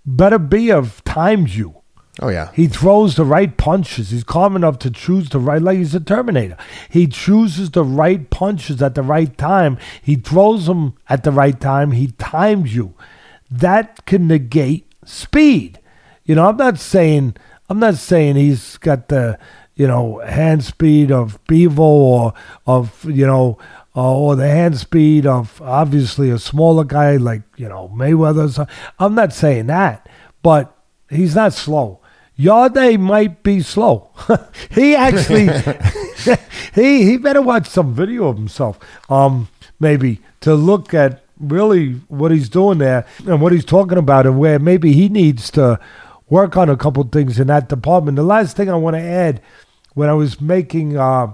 [0.07, 1.75] Beterbiev times you.
[2.21, 2.51] oh yeah.
[2.53, 4.11] He throws the right punches.
[4.11, 6.57] He's calm enough to choose the right, like he's a Terminator.
[6.89, 9.77] He chooses the right punches at the right time.
[10.01, 11.91] He throws them at the right time.
[11.91, 12.93] He times you.
[13.51, 15.79] That can negate speed.
[16.23, 17.35] You know, I'm not saying
[17.69, 19.37] I'm not saying he's got the
[19.75, 22.33] you know hand speed of Bivol or
[22.65, 23.57] of you know
[23.95, 28.49] uh, or the hand speed of obviously a smaller guy like you know Mayweather.
[28.51, 28.67] so-
[28.99, 30.07] I'm not saying that,
[30.43, 30.75] but
[31.09, 32.01] he's not slow.
[32.37, 34.09] Yarde might be slow.
[34.71, 35.47] he actually
[36.75, 38.79] he he better watch some video of himself.
[39.09, 39.47] Um,
[39.79, 44.39] maybe to look at really what he's doing there and what he's talking about and
[44.39, 45.79] where maybe he needs to
[46.29, 48.15] work on a couple things in that department.
[48.15, 49.41] The last thing I want to add
[49.93, 51.33] when I was making uh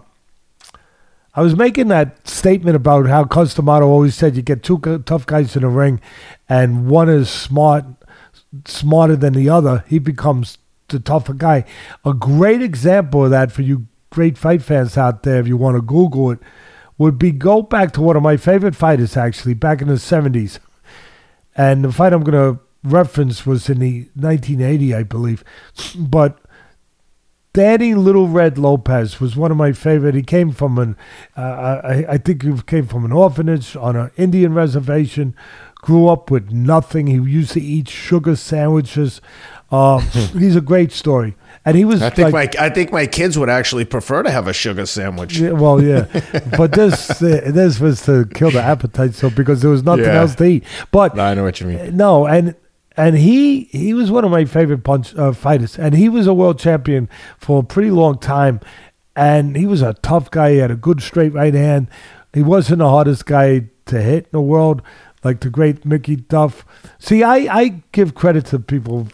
[1.34, 5.26] I was making that statement about how Cus D'Amato always said you get two tough
[5.26, 6.02] guys in the ring,
[6.50, 7.86] and one is smart,
[8.66, 9.86] smarter than the other.
[9.88, 10.58] He becomes
[10.90, 11.64] the tougher guy.
[12.04, 15.78] A great example of that for you great fight fans out there, if you want
[15.78, 16.40] to Google it,
[16.98, 20.60] would be go back to one of my favorite fighters actually back in the seventies,
[21.56, 25.44] and the fight I'm going to reference was in the 1980, I believe,
[25.98, 26.38] but.
[27.54, 30.16] Danny Little Red Lopez was one of my favorite.
[30.16, 30.96] He came from an,
[31.36, 35.36] uh, I, I think he came from an orphanage on an Indian reservation.
[35.76, 37.08] Grew up with nothing.
[37.08, 39.20] He used to eat sugar sandwiches.
[39.70, 40.00] Uh,
[40.40, 42.02] he's a great story, and he was.
[42.02, 44.86] I think like, my I think my kids would actually prefer to have a sugar
[44.86, 45.38] sandwich.
[45.38, 46.06] yeah, well, yeah,
[46.58, 50.22] but this uh, this was to kill the appetite, so because there was nothing Yeah.
[50.22, 50.64] else to eat.
[50.92, 51.98] But I know what you mean.
[51.98, 52.56] no, and
[52.98, 56.34] and he he was one of my favorite punch uh, fighters, and he was a
[56.34, 58.60] world champion for a pretty long time,
[59.16, 60.54] and he was a tough guy.
[60.54, 61.88] He had a good straight right hand.
[62.34, 64.82] He wasn't the hardest guy to hit in the world,
[65.24, 66.66] like the great Mickey Duff.
[67.00, 69.06] See, I I give credit to people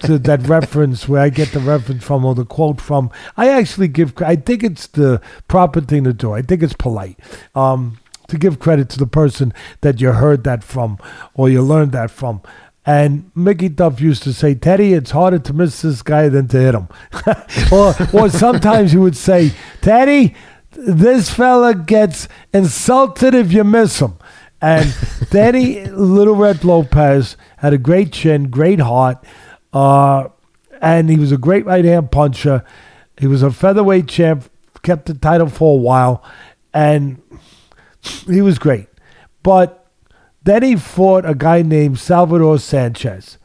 [0.00, 3.10] to that reference where I get the reference from or the quote from.
[3.36, 4.14] I actually give.
[4.22, 6.32] I think it's the proper thing to do.
[6.32, 7.18] I think it's polite.
[7.54, 10.98] Um, to give credit to the person that you heard that from
[11.34, 12.42] or you learned that from.
[12.86, 16.58] And Mickey Duff used to say, Teddy, it's harder to miss this guy than to
[16.58, 16.88] hit him.
[17.72, 20.36] or, or sometimes he would say, Teddy,
[20.70, 24.14] this fella gets insulted if you miss him.
[24.60, 24.94] And
[25.30, 29.22] Danny Little Red Lopez had a great chin, great heart,
[29.72, 30.28] uh,
[30.80, 32.64] and he was a great right hand puncher.
[33.18, 34.50] He was a featherweight champ,
[34.82, 36.22] kept the title for a while,
[36.72, 37.20] and
[38.26, 38.88] he was great.
[39.42, 39.85] But
[40.46, 43.38] then he fought a guy named Salvador Sanchez,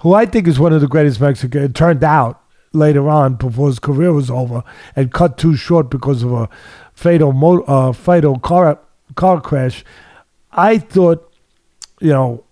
[0.00, 1.66] who I think is one of the greatest Mexicans.
[1.66, 4.64] It turned out later on, before his career was over,
[4.96, 6.48] and cut too short because of a
[6.94, 8.78] fatal mo- uh, fatal car
[9.14, 9.84] car crash.
[10.52, 11.32] I thought,
[12.00, 12.44] you know,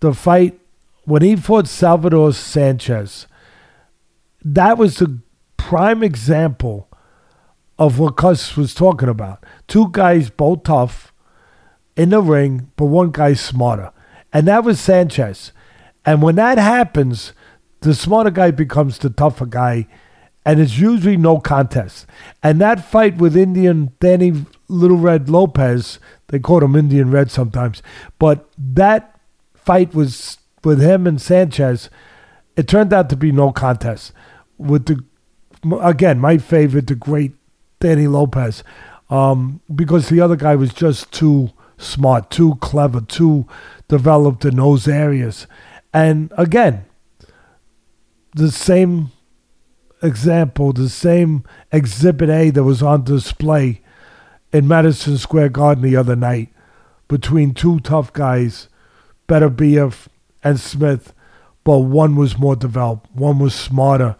[0.00, 0.58] the fight
[1.04, 3.26] when he fought Salvador Sanchez,
[4.44, 5.18] that was the
[5.56, 6.88] prime example
[7.78, 9.44] of what Cus was talking about.
[9.66, 11.11] Two guys, both tough,
[11.96, 13.92] in the ring, but one guy's smarter.
[14.32, 15.52] And that was Sanchez.
[16.04, 17.32] And when that happens,
[17.80, 19.86] the smarter guy becomes the tougher guy,
[20.44, 22.06] and it's usually no contest.
[22.42, 27.82] And that fight with Indian Danny Little Red Lopez, they called him Indian Red sometimes,
[28.18, 29.20] but that
[29.54, 31.90] fight was with him and Sanchez.
[32.56, 34.12] It turned out to be no contest.
[34.58, 35.04] With the
[35.80, 37.32] again, my favorite, the great
[37.80, 38.64] Danny Lopez,
[39.10, 41.50] um, because the other guy was just too
[41.82, 43.46] smart, too clever, too
[43.88, 45.46] developed in those areas.
[45.92, 46.84] And again,
[48.34, 49.10] the same
[50.02, 53.82] example, the same exhibit A that was on display
[54.52, 56.48] in Madison Square Garden the other night
[57.08, 58.68] between two tough guys,
[59.28, 60.08] Beterbiev
[60.42, 61.12] and Smith,
[61.64, 64.16] but one was more developed, one was smarter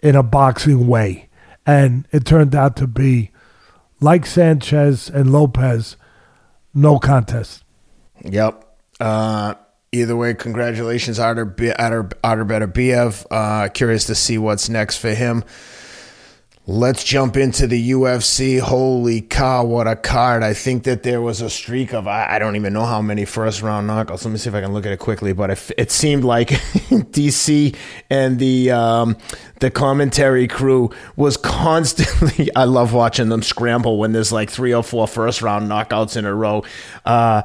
[0.00, 1.28] in a boxing way.
[1.64, 3.30] And it turned out to be,
[4.00, 5.96] like Sanchez and Lopez,
[6.74, 7.64] no contest.
[8.24, 8.64] Yep.
[9.00, 9.54] Uh,
[9.90, 13.26] either way, congratulations, Artur, Artur, Artur Beterbiev.
[13.30, 15.44] Uh, curious to see what's next for him.
[16.64, 18.60] Let's jump into the UFC.
[18.60, 20.44] Holy cow, what a card.
[20.44, 23.24] I think that there was a streak of, I, I don't even know how many
[23.24, 24.24] first round knockouts.
[24.24, 25.32] Let me see if I can look at it quickly.
[25.32, 27.74] But it, it seemed like DC
[28.10, 29.16] and the, um,
[29.58, 34.84] the commentary crew was constantly, I love watching them scramble when there's like three or
[34.84, 36.62] four first round knockouts in a row.
[37.04, 37.42] Uh,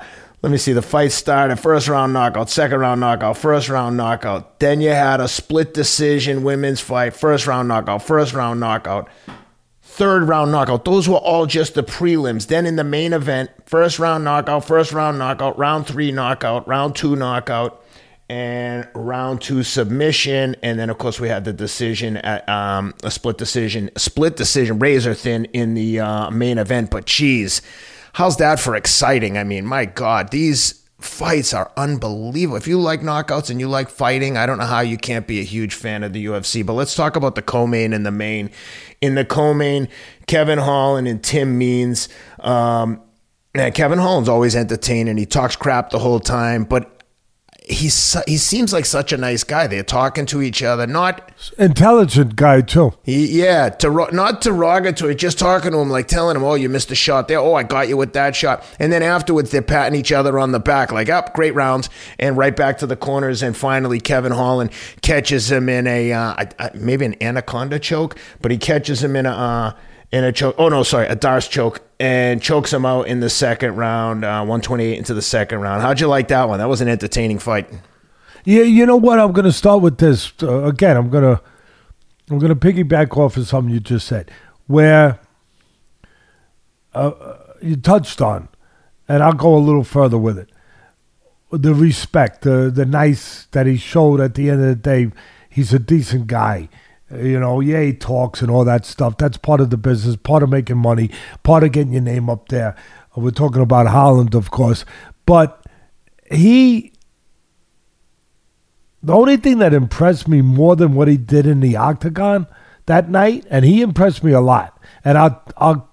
[0.48, 4.62] let me see, the fight started first round knockout, second round knockout, first round knockout.
[4.62, 9.10] Then you had a split decision women's fight, first round knockout, first round knockout,
[9.82, 10.86] third round knockout.
[10.86, 12.48] Those were all just the prelims.
[12.48, 16.96] Then in the main event, first round knockout, first round knockout, round three knockout, round
[16.96, 17.84] two knockout,
[18.30, 20.56] and round two submission.
[20.64, 24.80] And then, of course, we had the decision at um, a split decision, split decision,
[24.80, 26.90] razor thin in the uh, main event.
[26.90, 27.62] But geez
[28.18, 29.38] how's that for exciting?
[29.38, 32.58] I mean, my God, these fights are unbelievable.
[32.58, 35.40] If you like knockouts and you like fighting, I don't know how you can't be
[35.40, 36.66] a huge fan of the UFC.
[36.66, 38.50] But let's talk about the co-main and the main.
[39.02, 39.88] In the co-main,
[40.26, 42.10] Kevin Holland and Tim Means.
[42.40, 43.04] Um,
[43.54, 45.18] Kevin Holland's always entertaining.
[45.18, 46.97] He talks crap the whole time, but
[47.70, 49.68] he's he seems like such a nice guy.
[49.68, 52.94] They're talking to each other, not intelligent guy too.
[53.04, 56.92] He, yeah, to not derogatory, just talking to him, like telling him, "Oh, you missed
[56.92, 57.40] a shot there.
[57.40, 60.52] Oh, I got you with that shot." And then afterwards, they're patting each other on
[60.52, 61.90] the back, like, "Up, oh, great rounds,"
[62.20, 63.44] and right back to the corners.
[63.44, 68.58] And finally, Kevin Holland catches him in a uh, maybe an anaconda choke, but he
[68.58, 69.32] catches him in a.
[69.32, 69.74] Uh,
[70.12, 70.56] in a choke.
[70.58, 74.40] Oh no, sorry, a D'Arce choke, and chokes him out in the second round, uh,
[74.40, 75.82] 128 into the second round.
[75.82, 76.60] How'd you like that one?
[76.60, 77.70] That was an entertaining fight.
[78.46, 79.20] Yeah, you know what?
[79.20, 80.96] I'm going to start with this uh, again.
[80.96, 81.42] I'm going to
[82.30, 84.32] I'm going to piggyback off of something you just said,
[84.68, 85.20] where
[86.94, 87.12] uh,
[87.62, 88.50] you touched on,
[89.08, 90.50] and I'll go a little further with it.
[91.52, 95.12] The respect, the the nice that he showed at the end of the day.
[95.50, 96.70] He's a decent guy.
[97.10, 99.18] You know, yeah, he talks and all that stuff.
[99.18, 101.10] That's part of the business, part of making money,
[101.44, 102.76] part of getting your name up there.
[103.16, 104.84] We're talking about Holland, of course.
[105.26, 105.66] But
[106.30, 106.94] he,
[109.02, 112.46] the only thing that impressed me more than what he did in the octagon
[112.88, 114.78] that night, and he impressed me a lot.
[115.06, 115.90] And I'll, I'll,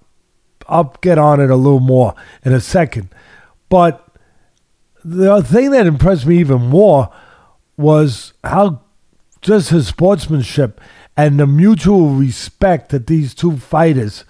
[0.67, 2.13] I'll get on it a little more
[2.43, 3.09] in a second.
[3.69, 4.05] But
[5.03, 7.09] the thing that impressed me even more
[7.77, 8.81] was how
[9.41, 10.81] just his sportsmanship
[11.17, 14.25] and the mutual respect that these two fighters,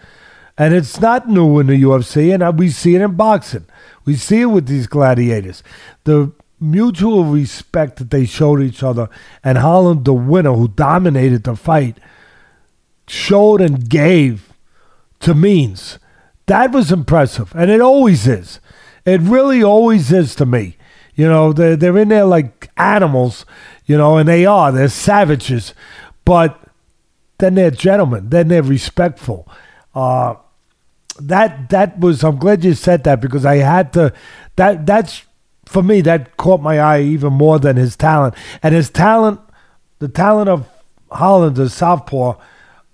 [0.58, 3.66] and it's not new in the UFC, and we see it in boxing.
[4.06, 5.64] We see it with these gladiators.
[6.04, 9.10] The mutual respect that they showed each other,
[9.44, 11.98] and Holland, the winner who dominated the fight,
[13.08, 14.54] showed and gave
[15.22, 16.00] to Means.
[16.46, 18.60] That was impressive, and it always is.
[19.06, 20.78] It really always is to me.
[21.16, 23.46] You know, they're, they're in there like animals,
[23.86, 24.72] you know, and they are.
[24.72, 25.74] They're savages.
[26.26, 26.60] But
[27.38, 28.30] then they're gentlemen.
[28.30, 29.48] Then they're respectful.
[29.94, 30.36] Uh,
[31.20, 32.24] that that was.
[32.24, 34.14] I'm glad you said that because I had to
[34.56, 35.24] that that's
[35.66, 38.36] for me that caught my eye even more than his talent.
[38.62, 39.40] And his talent,
[40.00, 40.68] the talent of
[41.12, 42.36] Holland, the southpaw,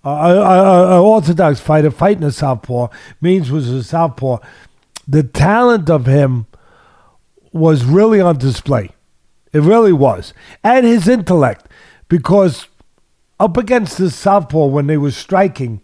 [0.03, 2.87] uh, orthodox fighter fighting a southpaw,
[3.19, 4.37] Means was a southpaw.
[5.07, 6.47] The talent of him
[7.51, 8.91] was really on display.
[9.51, 10.33] It really was.
[10.63, 11.67] And his intellect,
[12.07, 12.67] because
[13.41, 15.81] up against the southpaw when they were striking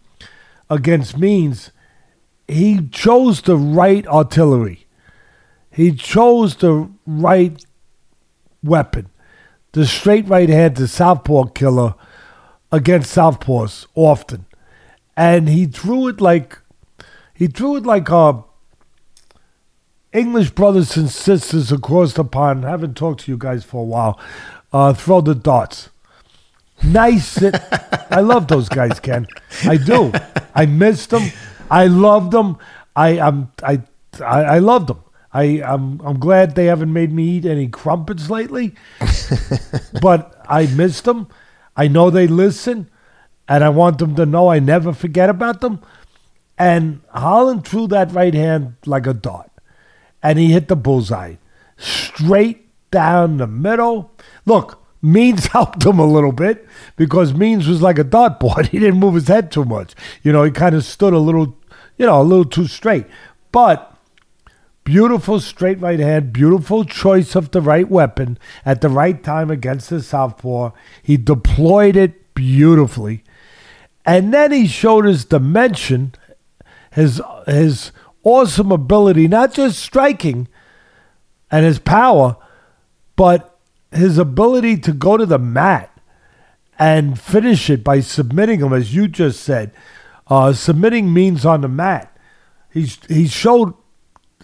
[0.70, 1.72] against Means,
[2.48, 4.86] he chose the right artillery.
[5.72, 7.66] He chose the right
[8.64, 9.10] weapon,
[9.72, 11.96] the straight right hand, the southpaw killer
[12.72, 14.46] against southpaws often,
[15.16, 16.60] and he threw it like
[17.34, 18.46] he threw it like our
[20.14, 22.66] English brothers and sisters across the pond.
[22.66, 24.20] I haven't talked to you guys for a while.
[24.72, 25.90] Uh, throw the darts.
[26.84, 27.42] Nice.
[28.12, 29.28] I love those guys, Ken.
[29.64, 30.12] I do.
[30.56, 31.32] I missed them.
[31.70, 32.58] I loved them.
[32.96, 33.52] I am.
[33.64, 33.82] I,
[34.22, 35.04] I I loved them.
[35.34, 38.76] I, I'm I'm glad they haven't made me eat any crumpets lately,
[40.02, 41.28] but I missed them.
[41.76, 42.90] I know they listen,
[43.48, 45.82] and I want them to know I never forget about them.
[46.58, 49.52] And Holland threw that right hand like a dart,
[50.24, 51.36] and he hit the bullseye
[51.78, 54.12] straight down the middle.
[54.46, 58.68] Look, Means helped him a little bit because Means was like a dartboard.
[58.72, 59.96] He didn't move his head too much.
[60.24, 61.56] You know, he kind of stood a little,
[61.98, 63.06] you know, a little too straight.
[63.52, 63.98] But
[64.88, 69.90] Beautiful straight right hand, beautiful choice of the right weapon at the right time against
[69.90, 70.72] the southpaw.
[71.04, 73.26] He deployed it beautifully.
[74.06, 76.16] And then he showed his dimension,
[76.94, 77.92] his his
[78.24, 80.48] awesome ability, not just striking
[81.52, 82.38] and his power,
[83.18, 83.57] but
[83.92, 85.92] his ability to go to the mat
[86.80, 89.72] and finish it by submitting him, as you just said.
[90.28, 92.16] Uh, submitting Means on the mat.
[92.72, 93.74] He's he showed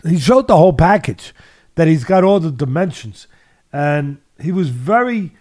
[0.08, 1.34] he showed the whole package
[1.76, 3.28] that he's got all the dimensions,
[3.72, 5.34] and he was very.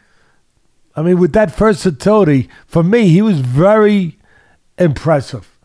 [0.95, 4.19] I mean, with that versatility, for me, he was very
[4.77, 5.59] impressive.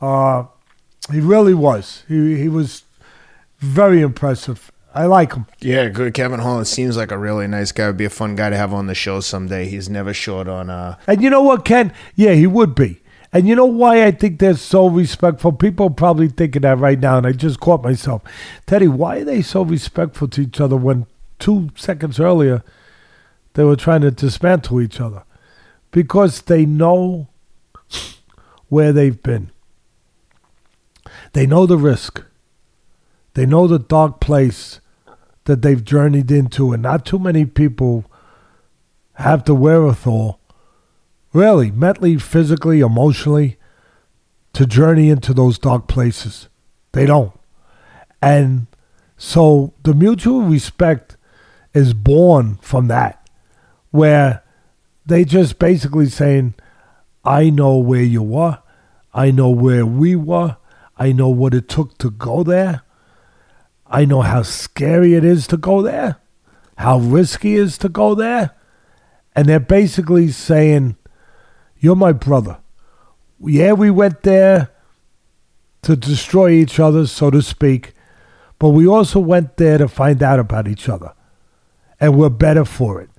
[0.00, 0.44] Uh,
[1.12, 2.04] he really was.
[2.08, 2.84] He he was
[3.58, 4.70] very impressive.
[4.94, 5.46] I like him.
[5.60, 6.14] Yeah, good.
[6.14, 7.86] Kevin Holland seems like a really nice guy.
[7.86, 9.68] Would be a fun guy to have on the show someday.
[9.68, 10.68] He's never short on.
[10.68, 10.96] Uh...
[11.06, 11.92] And you know what, Ken?
[12.16, 13.00] Yeah, he would be.
[13.32, 15.52] And you know why I think they're so respectful?
[15.52, 18.22] People are probably thinking that right now, and I just caught myself.
[18.66, 21.06] Teddy, why are they so respectful to each other when
[21.38, 22.64] two seconds earlier
[23.54, 25.22] they were trying to dismantle each other?
[25.92, 27.28] Because they know
[28.68, 29.52] where they've been.
[31.32, 32.24] They know the risk.
[33.40, 34.80] They know the dark place
[35.44, 38.04] that they've journeyed into, and not too many people
[39.14, 40.38] have the wherewithal
[41.32, 43.56] really, mentally, physically, emotionally,
[44.52, 46.50] to journey into those dark places.
[46.92, 47.32] They don't.
[48.20, 48.66] And
[49.16, 51.16] so the mutual respect
[51.72, 53.26] is born from that,
[53.90, 54.42] where
[55.06, 56.56] they just basically saying,
[57.24, 58.58] I know where you were,
[59.14, 60.58] I know where we were,
[60.98, 62.82] I know what it took to go there,
[63.90, 66.16] I know how scary it is to go there,
[66.78, 68.52] how risky it is to go there.
[69.34, 70.96] And they're basically saying,
[71.78, 72.58] you're my brother.
[73.40, 74.70] Yeah, we went there
[75.82, 77.94] to destroy each other, so to speak,
[78.58, 81.14] but we also went there to find out about each other.
[81.98, 83.10] And we're better for it.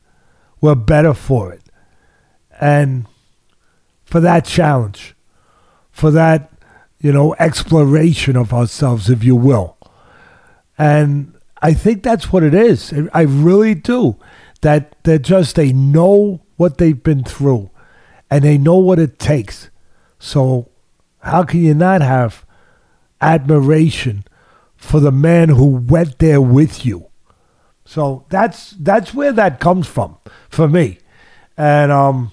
[0.62, 1.64] We're better for it.
[2.60, 3.08] And
[4.06, 5.16] for that challenge,
[5.92, 6.52] for that,
[7.00, 9.78] you know, exploration of ourselves, if you will.
[10.82, 12.92] And I think that's what it is.
[13.14, 14.18] I really do.
[14.62, 17.70] That they're just, they know what they've been through
[18.30, 19.70] and they know what it takes.
[20.18, 20.70] So,
[21.20, 22.46] how can you not have
[23.20, 24.24] admiration
[24.76, 27.08] for the man who went there with you?
[27.86, 30.18] So that's that's where that comes from
[30.50, 31.00] for me,
[31.58, 32.32] and um,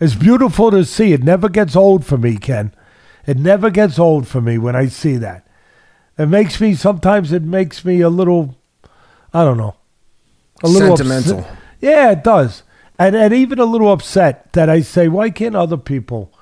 [0.00, 1.12] it's beautiful to see.
[1.12, 2.74] It never gets old for me, Ken.
[3.26, 5.46] It never gets old for me when I see that.
[6.18, 7.32] It makes me sometimes.
[7.32, 8.56] It makes me a little,
[9.32, 9.76] I don't know,
[10.62, 11.40] a little sentimental.
[11.40, 11.58] Upset.
[11.80, 12.62] Yeah, it does
[13.02, 16.32] and and even a little upset that I say, why can't other people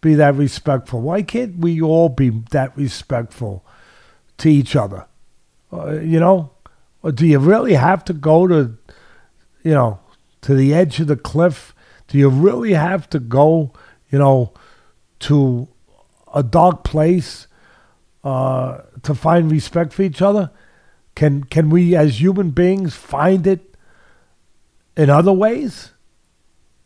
[0.00, 1.00] be that respectful?
[1.00, 3.64] Why can't we all be that respectful
[4.38, 5.06] to each other?
[5.72, 6.52] Uh, you know,
[7.02, 8.76] or do you really have to go to,
[9.62, 9.98] you know,
[10.42, 11.74] to the edge of the cliff?
[12.06, 13.72] Do you really have to go,
[14.10, 14.52] you know,
[15.20, 15.68] to
[16.32, 17.46] a dark place
[18.24, 20.50] uh, to find respect for each other?
[21.14, 23.74] Can can we as human beings find it
[24.96, 25.92] in other ways?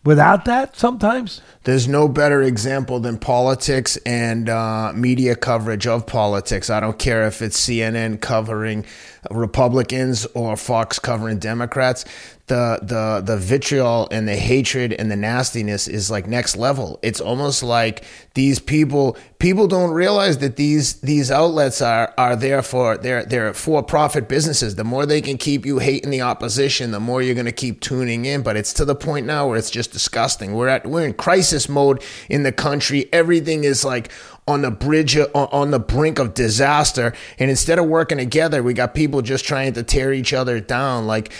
[0.05, 1.41] without that sometimes?
[1.65, 6.71] There's no better example than politics and uh, media coverage of politics.
[6.71, 8.85] I don't care if it's CNN covering
[9.31, 12.05] Republicans or Fox covering Democrats
[12.47, 16.99] the the the vitriol and the hatred and the nastiness is like next level.
[17.03, 18.05] It's almost like
[18.35, 23.55] these people people don't realize that these these outlets are are there for they're they're
[23.55, 24.75] for profit businesses.
[24.75, 27.81] The more they can keep you hating the opposition, the more you're going to keep
[27.81, 28.43] tuning in.
[28.43, 30.53] But it's to the point now where it's just disgusting.
[30.53, 33.09] We're at we're in crisis mode in the country.
[33.11, 34.11] Everything is like
[34.47, 38.75] on the bridge uh, on the brink of disaster and instead of working together we
[38.75, 41.33] got people just trying to tear each other down like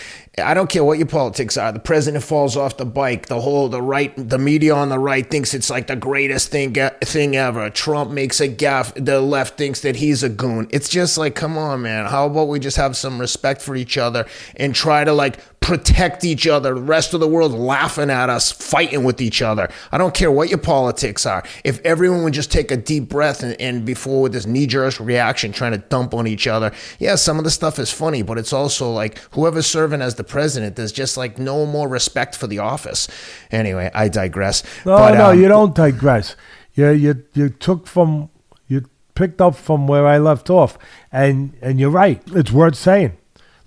[0.43, 1.71] I don't care what your politics are.
[1.71, 3.27] The president falls off the bike.
[3.27, 6.73] The whole the right, the media on the right thinks it's like the greatest thing
[6.73, 7.69] thing ever.
[7.69, 8.93] Trump makes a gaffe.
[9.03, 10.67] The left thinks that he's a goon.
[10.71, 12.07] It's just like, come on, man.
[12.07, 14.25] How about we just have some respect for each other
[14.57, 16.75] and try to like protect each other.
[16.75, 19.67] The rest of the world laughing at us, fighting with each other.
[19.91, 21.43] I don't care what your politics are.
[21.63, 24.99] If everyone would just take a deep breath and, and before with this knee jerk
[24.99, 28.37] reaction trying to dump on each other, yeah, some of the stuff is funny, but
[28.37, 32.47] it's also like whoever's serving as the president, there's just like no more respect for
[32.47, 33.07] the office.
[33.51, 34.63] Anyway, I digress.
[34.85, 36.35] No, but, no, um, you don't digress.
[36.73, 38.29] You, you, you took from,
[38.67, 40.77] you picked up from where I left off,
[41.11, 42.21] and, and you're right.
[42.27, 43.17] It's worth saying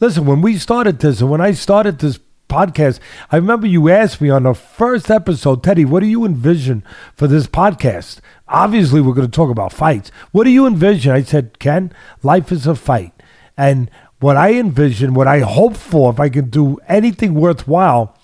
[0.01, 3.01] Listen, when we started this, and when I started this podcast,
[3.33, 6.85] I remember you asked me on the first episode, Teddy, what do you envision
[7.17, 8.21] for this podcast?
[8.47, 10.13] Obviously, we're going to talk about fights.
[10.31, 11.11] What do you envision?
[11.11, 13.13] I said, Ken, life is a fight.
[13.57, 18.17] And what I envision, what I hope for, if I can do anything worthwhile,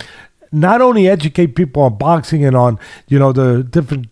[0.50, 4.08] not only educate people on boxing and on, you know, the different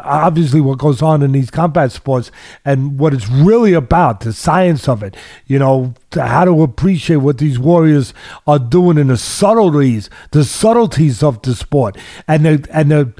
[0.00, 2.30] obviously what goes on in these combat sports
[2.64, 5.16] and what it's really about, the science of it,
[5.46, 8.14] you know, how to appreciate what these warriors
[8.46, 11.96] are doing in the subtleties, the subtleties of the sport
[12.28, 13.12] and the and the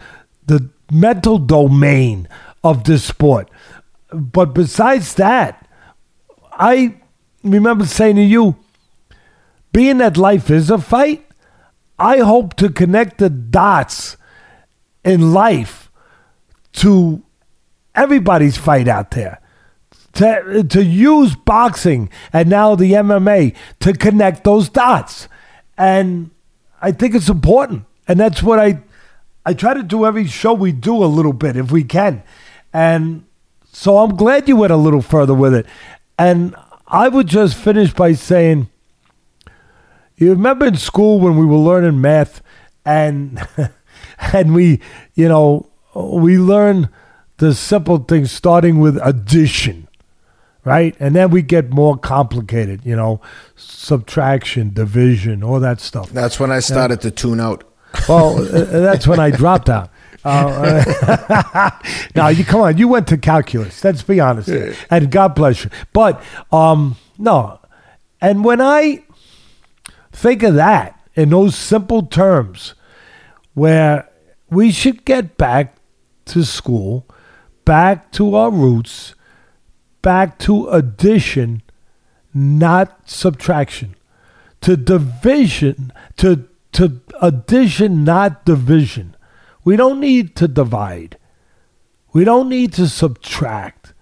[0.47, 2.29] the mental domain
[2.65, 3.51] of the sport.
[4.13, 5.69] But besides that,
[6.53, 6.95] I
[7.43, 8.57] remember saying to you,
[9.73, 11.27] being that life is a fight,
[11.99, 14.17] I hope to connect the dots
[15.05, 15.91] in life
[16.75, 17.23] to
[17.95, 19.41] everybody's fight out there.
[20.15, 25.27] To, to use boxing and now the MMA to connect those dots.
[25.79, 26.31] And
[26.83, 27.87] I think it's important.
[28.07, 28.83] And that's what I
[29.45, 32.23] I try to do every show we do a little bit if we can.
[32.73, 33.25] And
[33.73, 35.67] so I'm glad you went a little further with it.
[36.19, 36.55] And
[36.93, 38.69] I would just finish by saying
[40.17, 42.43] you remember in school when we were learning math
[42.85, 43.45] and
[44.33, 44.81] and we,
[45.15, 46.91] you know, we learn
[47.39, 49.89] the simple things starting with addition,
[50.65, 50.95] right?
[51.01, 53.21] And then we get more complicated, you know,
[53.57, 56.11] subtraction, division, all that stuff.
[56.11, 57.65] That's when I started to tune out.
[58.09, 59.91] Well, uh, that's when I dropped out.
[60.25, 61.71] Uh,
[62.15, 63.83] now you come on, you went to calculus.
[63.83, 64.75] Let's be honest, yeah.
[64.91, 65.71] and God bless you.
[65.93, 66.23] But
[66.53, 67.59] um, no,
[68.21, 69.05] and when I
[70.13, 72.75] think of that in those simple terms,
[73.55, 74.09] where
[74.49, 75.77] we should get back
[76.27, 77.07] to school,
[77.65, 79.15] back to our roots,
[80.03, 81.63] back to addition,
[82.33, 83.95] not subtraction,
[84.61, 89.17] to division, to, to addition, not division.
[89.65, 91.19] We don't need to divide.
[92.13, 93.95] We don't need to subtract.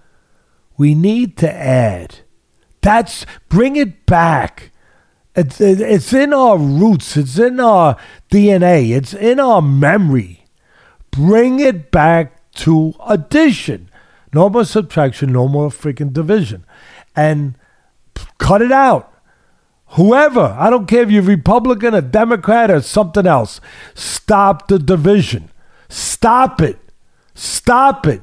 [0.76, 2.20] We need to add.
[2.80, 4.72] That's bring it back.
[5.36, 7.16] It's, it's in our roots.
[7.16, 7.96] It's in our
[8.30, 8.96] DNA.
[8.96, 10.46] It's in our memory.
[11.10, 13.90] Bring it back to addition.
[14.32, 16.64] No more subtraction, no more freaking division.
[17.14, 17.56] And
[18.38, 19.09] cut it out.
[19.94, 23.60] Whoever, I don't care if you're Republican, a Democrat, or something else,
[23.94, 25.50] stop the division.
[25.88, 26.78] Stop it.
[27.34, 28.22] Stop it.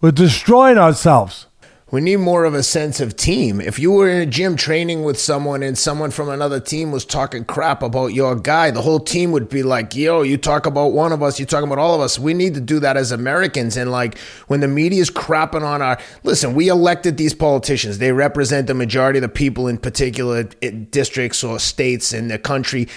[0.00, 1.46] We're destroying ourselves.
[1.94, 3.60] We need more of a sense of team.
[3.60, 7.04] If you were in a gym training with someone and someone from another team was
[7.04, 10.88] talking crap about your guy, the whole team would be like, yo, you talk about
[10.88, 12.18] one of us, you talk about all of us.
[12.18, 13.76] We need to do that as Americans.
[13.76, 14.18] And like
[14.48, 17.98] when the media is crapping on our, listen, we elected these politicians.
[17.98, 22.40] They represent the majority of the people in particular eh, districts or states in the
[22.40, 22.88] country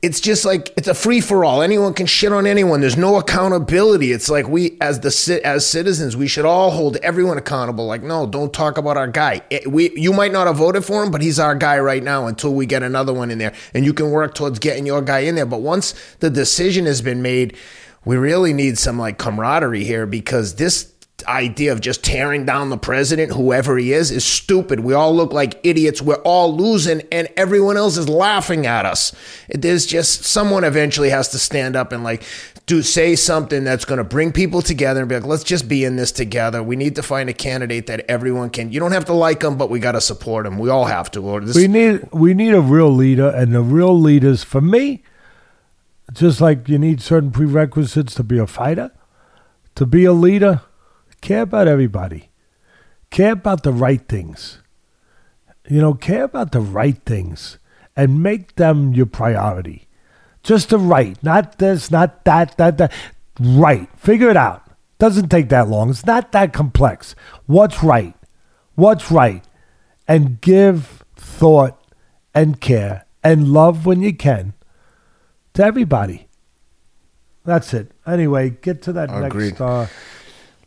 [0.00, 1.60] it's just like it's a free for all.
[1.60, 2.80] Anyone can shit on anyone.
[2.80, 4.12] There's no accountability.
[4.12, 7.86] It's like we as the as citizens, we should all hold everyone accountable.
[7.86, 9.42] Like, no, don't talk about our guy.
[9.50, 12.26] It, we you might not have voted for him, but he's our guy right now
[12.26, 13.54] until we get another one in there.
[13.74, 15.46] And you can work towards getting your guy in there.
[15.46, 17.56] But once the decision has been made,
[18.04, 20.94] we really need some like camaraderie here because this
[21.26, 24.80] idea of just tearing down the president, whoever he is, is stupid.
[24.80, 26.00] We all look like idiots.
[26.00, 29.12] We're all losing, and everyone else is laughing at us.
[29.48, 32.22] There's just someone eventually has to stand up and like
[32.68, 35.84] do say something that's going to bring people together and be like, let's just be
[35.84, 36.62] in this together.
[36.62, 38.70] We need to find a candidate that everyone can.
[38.70, 40.58] You don't have to like them, but we got to support them.
[40.58, 41.20] We all have to.
[41.20, 45.02] Or this, We need we need a real leader, and the real leaders for me,
[46.12, 48.92] just like you need certain prerequisites to be a fighter,
[49.74, 50.60] to be a leader,
[51.20, 52.30] care about everybody,
[53.10, 54.60] care about the right things.
[55.68, 57.58] You know, care about the right things
[57.94, 59.88] and make them your priority.
[60.42, 62.92] Just the right, not this, not that, that, that.
[63.40, 63.88] Right.
[63.98, 64.64] Figure it out.
[64.98, 65.90] Doesn't take that long.
[65.90, 67.14] It's not that complex.
[67.46, 68.14] What's right?
[68.74, 69.44] What's right?
[70.08, 71.78] And give thought
[72.34, 74.54] and care and love when you can
[75.54, 76.28] to everybody.
[77.44, 77.92] That's it.
[78.06, 79.48] Anyway, get to that Agreed.
[79.50, 79.60] next.
[79.60, 79.86] Uh,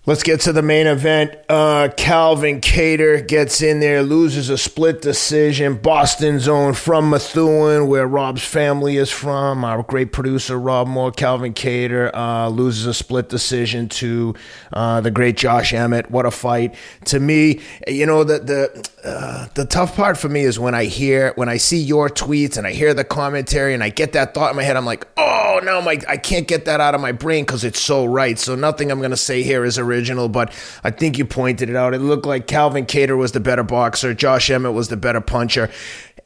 [0.07, 1.35] Let's get to the main event.
[1.47, 5.75] Uh, Calvin Kattar gets in there, loses a split decision.
[5.75, 9.63] Boston's own from Methuen, where Rob's family is from.
[9.63, 14.33] Our great producer, Rob Moore, Calvin Kattar, uh, loses a split decision to
[14.73, 16.09] uh, the great Josh Emmett.
[16.09, 16.73] What a fight.
[17.05, 20.85] To me, you know, the, the, uh, the tough part for me is when I
[20.85, 24.33] hear, when I see your tweets and I hear the commentary and I get that
[24.33, 27.01] thought in my head, I'm like, oh, no, my, I can't get that out of
[27.01, 28.39] my brain because it's so right.
[28.39, 30.53] So nothing I'm going to say here is original, but
[30.83, 31.93] I think you pointed it out.
[31.93, 35.69] It looked like Calvin Kattar was the better boxer, Josh Emmett was the better puncher.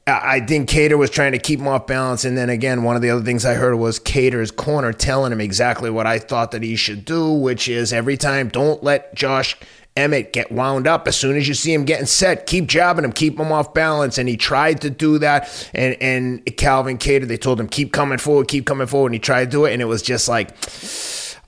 [0.08, 2.26] I think Kattar was trying to keep him off balance.
[2.26, 5.42] And then again, one of the other things I heard was Kattar's corner telling him
[5.42, 9.58] exactly what I thought that he should do, which is every time, don't let Josh
[9.96, 11.08] Emmett get wound up.
[11.08, 14.20] As soon as you see him getting set, keep jabbing him, keep him off balance.
[14.20, 15.70] And he tried to do that.
[15.74, 19.08] And and Calvin Kattar, they told him, keep coming forward, keep coming forward.
[19.08, 19.74] And he tried to do it.
[19.74, 20.56] And it was just like,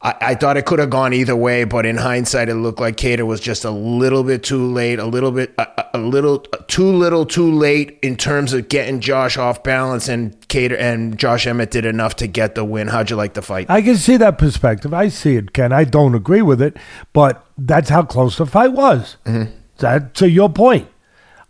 [0.07, 2.95] I, I thought it could have gone either way, but in hindsight, it looked like
[2.95, 6.89] Kattar was just a little bit too late, a little bit, a, a little too
[6.89, 10.07] little, too late in terms of getting Josh off balance.
[10.07, 12.87] And Kattar and Josh Emmett did enough to get the win.
[12.87, 13.69] How'd you like the fight?
[13.69, 14.93] I can see that perspective.
[14.93, 15.73] I see it, Ken.
[15.73, 16.77] I don't agree with it,
[17.11, 19.17] but that's how close the fight was.
[19.25, 19.51] Mm-hmm.
[19.79, 20.87] That, to your point,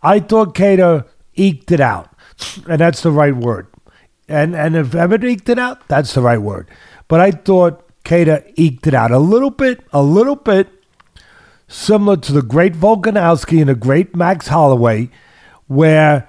[0.02, 1.06] I thought Kattar
[1.36, 2.10] eked it out,
[2.68, 3.68] and that's the right word.
[4.28, 6.68] And and if Emmett eked it out, that's the right word.
[7.06, 10.68] But I thought Kattar eked it out a little bit, a little bit
[11.68, 15.10] similar to the great Volkanovski and the great Max Holloway,
[15.66, 16.26] where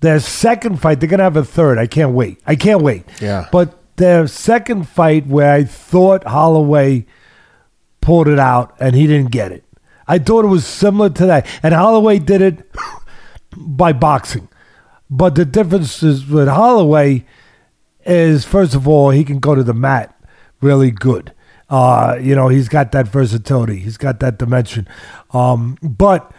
[0.00, 1.78] their second fight, they're gonna have a third.
[1.78, 2.38] I can't wait.
[2.46, 3.04] I can't wait.
[3.18, 3.48] Yeah.
[3.50, 7.06] But their second fight where I thought Holloway
[8.02, 9.64] pulled it out and he didn't get it.
[10.06, 11.46] I thought it was similar to that.
[11.62, 12.70] And Holloway did it
[13.56, 14.48] by boxing.
[15.08, 17.24] But the difference is with Holloway
[18.04, 20.14] is first of all, he can go to the mat
[20.62, 21.32] really good.
[21.68, 23.78] Uh, you know, he's got that versatility.
[23.78, 24.86] He's got that dimension.
[25.30, 26.32] Um, but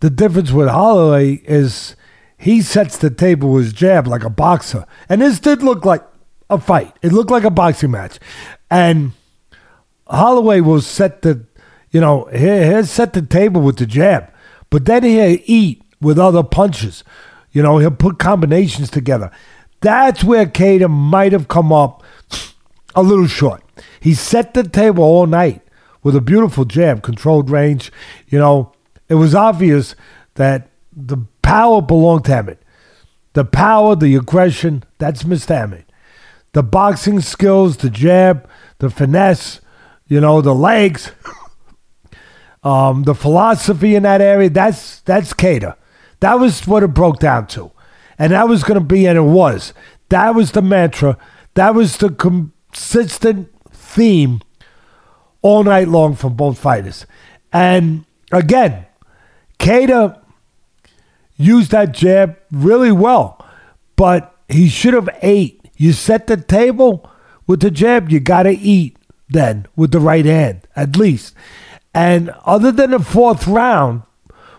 [0.00, 1.96] the difference with Holloway is
[2.38, 4.86] he sets the table with his jab like a boxer.
[5.08, 6.04] And this did look like
[6.50, 6.94] a fight.
[7.02, 8.18] It looked like a boxing match.
[8.70, 9.12] And
[10.06, 11.44] Holloway will set the,
[11.90, 14.30] you know, he, he'll set the table with the jab,
[14.70, 17.02] but then he'll eat with other punches.
[17.52, 19.30] You know, he'll put combinations together.
[19.80, 22.02] That's where Kattar might have come up
[22.96, 23.62] a little short.
[24.00, 25.62] He set the table all night
[26.02, 27.92] with a beautiful jab, controlled range.
[28.28, 28.72] You know,
[29.08, 29.94] it was obvious
[30.34, 32.62] that the power belonged to Emmett.
[33.34, 35.50] The power, the aggression, that's Mr.
[35.50, 35.92] Emmett.
[36.52, 38.48] The boxing skills, the jab,
[38.78, 39.60] the finesse,
[40.06, 41.12] you know, the legs,
[42.62, 45.76] um, the philosophy in that area, that's that's Kattar.
[46.20, 47.72] That was what it broke down to.
[48.18, 49.74] And that was going to be, and it was.
[50.08, 51.18] That was the mantra.
[51.54, 52.08] That was the
[52.76, 54.42] consistent theme
[55.40, 57.06] all night long from both fighters.
[57.50, 58.84] And again,
[59.58, 60.20] Kattar
[61.36, 63.44] used that jab really well,
[63.96, 65.70] but he should have ate.
[65.78, 67.10] You set the table
[67.46, 68.98] with the jab, you got to eat
[69.28, 71.34] then with the right hand, at least.
[71.94, 74.02] And other than the fourth round,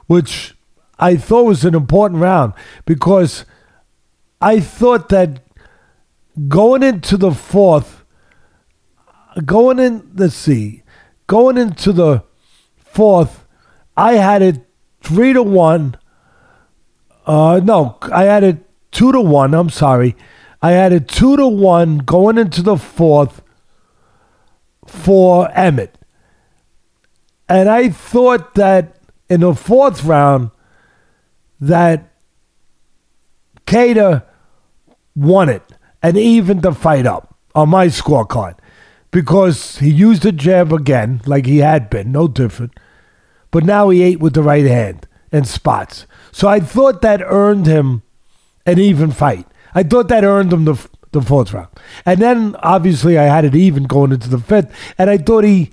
[0.08, 0.56] which
[0.98, 2.54] I thought was an important round
[2.86, 3.46] because
[4.42, 5.44] I thought that
[6.48, 7.97] going into the fourth,
[9.46, 10.84] going in, let's see,
[11.28, 12.24] going into the
[12.78, 13.46] fourth,
[13.96, 14.66] I had it
[15.02, 15.98] three to one.
[17.26, 18.58] Uh, no, I had it
[18.92, 19.54] two to one.
[19.54, 20.16] I'm sorry.
[20.62, 23.42] I had it two to one going into the fourth
[24.86, 25.98] for Emmett.
[27.50, 28.96] And I thought that
[29.30, 30.52] in the fourth round,
[31.60, 32.12] that
[33.66, 34.24] Kattar
[35.16, 35.64] won it
[36.02, 38.56] and evened the fight up on my scorecard
[39.12, 42.74] because he used the jab again, like he had been, no different.
[43.52, 46.06] but now he ate with the right hand and spots.
[46.32, 48.04] So I thought that earned him
[48.66, 49.48] an even fight.
[49.74, 51.70] I thought that earned him the the fourth round.
[52.06, 55.72] And then obviously I had it even going into the fifth, and I thought he,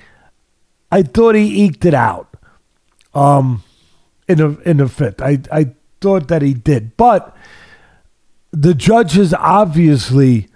[0.93, 2.29] I thought he eked it out,
[3.15, 3.63] um,
[4.29, 5.21] in the in the fifth.
[5.21, 7.37] I I thought that he did, but
[8.53, 10.49] the judges obviously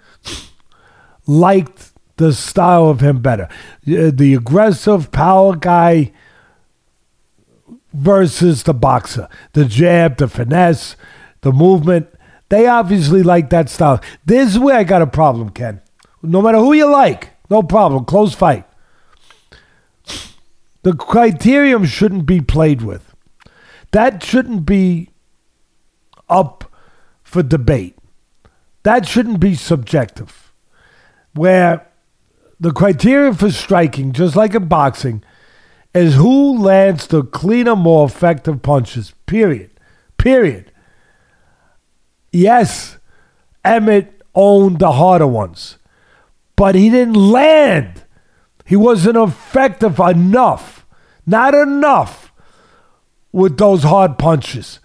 [1.27, 1.88] liked
[2.19, 3.49] the style of him better,
[3.87, 6.11] uh, the aggressive power guy
[7.91, 10.95] versus the boxer, the jab, the finesse,
[11.41, 12.07] the movement
[12.49, 14.01] they obviously like that style.
[14.25, 15.81] This is where I got a problem, Ken.
[16.21, 18.05] No matter who you like, no problem.
[18.05, 18.65] Close fight.
[20.81, 23.13] The criterion shouldn't be played with.
[23.91, 25.09] That shouldn't be
[26.27, 26.71] up
[27.23, 27.95] for debate.
[28.83, 30.51] That shouldn't be subjective.
[31.33, 31.87] Where
[32.59, 35.23] the criteria for striking, just like in boxing,
[35.93, 39.13] is who lands the cleaner, more effective punches.
[39.25, 39.71] Period.
[40.17, 40.69] Period
[42.31, 42.97] yes,
[43.63, 45.77] Emmett owned the harder ones,
[46.55, 48.03] but he didn't land.
[48.65, 50.85] He wasn't effective enough,
[51.25, 52.31] not enough
[53.31, 54.79] with those hard punches.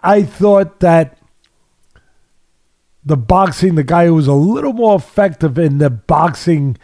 [0.00, 1.17] I thought that
[3.08, 6.76] the boxing, the guy who was a little more effective in the boxing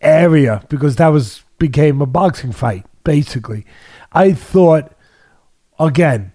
[0.00, 3.66] area, because that was became a boxing fight, basically.
[4.12, 4.92] I thought,
[5.78, 6.32] again,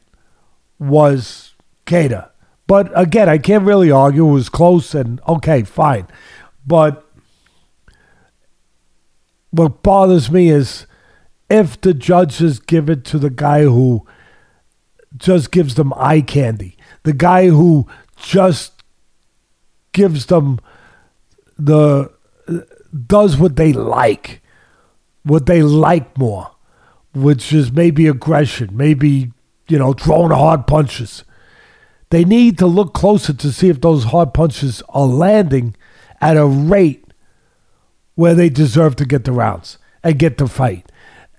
[0.77, 1.55] was
[1.87, 2.29] Kattar.
[2.67, 4.27] But again, I can't really argue.
[4.27, 6.07] It was close and okay, fine.
[6.65, 7.03] But
[9.49, 10.85] what bothers me is
[11.49, 14.05] if the judges give it to the guy who
[15.15, 17.87] just gives them eye candy, the guy who
[18.17, 18.83] just
[19.93, 20.59] gives them
[21.57, 22.11] the
[23.05, 24.41] does what they like,
[25.23, 26.51] what they like more,
[27.13, 29.31] which is maybe aggression, maybe
[29.67, 31.23] you know throwing hard punches.
[32.09, 35.75] They need to look closer to see if those hard punches are landing
[36.21, 37.03] at a rate
[38.15, 40.89] where they deserve to get the rounds and get the fight.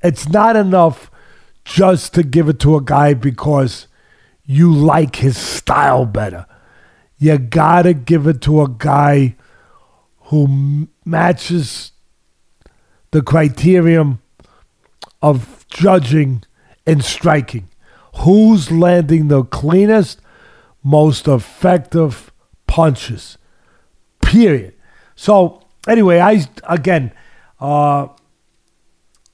[0.03, 1.11] It's not enough
[1.65, 3.89] just to give it to a guy because
[4.45, 6.47] you like his style better.
[7.19, 9.37] You gotta give it to a guy
[10.23, 11.93] who matches
[13.11, 14.21] the criterion
[15.23, 16.43] of judging
[16.87, 17.69] and striking.
[18.21, 20.21] Who's landing the cleanest,
[20.83, 22.33] most effective
[22.67, 23.39] punches.
[24.23, 24.75] Period.
[25.17, 27.13] So anyway, I again,
[27.61, 28.09] uh,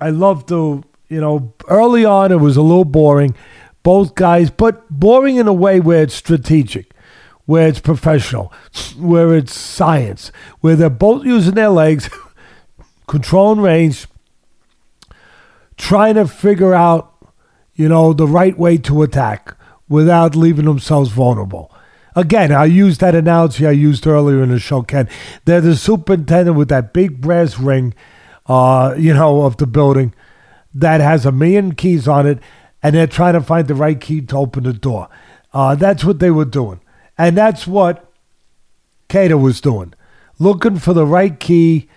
[0.01, 3.35] I love to you know early on it was a little boring,
[3.83, 6.94] both guys, but boring in a way where it's strategic,
[7.47, 8.53] where it's professional,
[8.99, 12.09] where it's science, where they're both using their legs,
[13.07, 14.07] controlling range,
[15.77, 17.11] trying to figure out
[17.75, 19.57] you know the right way to attack
[19.89, 21.71] without leaving themselves vulnerable.
[22.17, 25.09] Again, I used that analogy I used earlier in the show, Ken.
[25.45, 27.93] They're the superintendent with that big brass ring,
[28.47, 30.15] uh, you know, of the building
[30.75, 32.39] that has a million keys on it,
[32.83, 35.09] and they're trying to find the right key to open the door.
[35.53, 36.81] Uh, that's what they were doing.
[37.17, 38.11] And that's what
[39.09, 39.95] Kattar was doing,
[40.39, 41.89] looking for the right key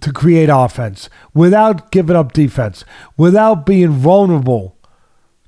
[0.00, 2.84] to create offense without giving up defense,
[3.16, 4.76] without being vulnerable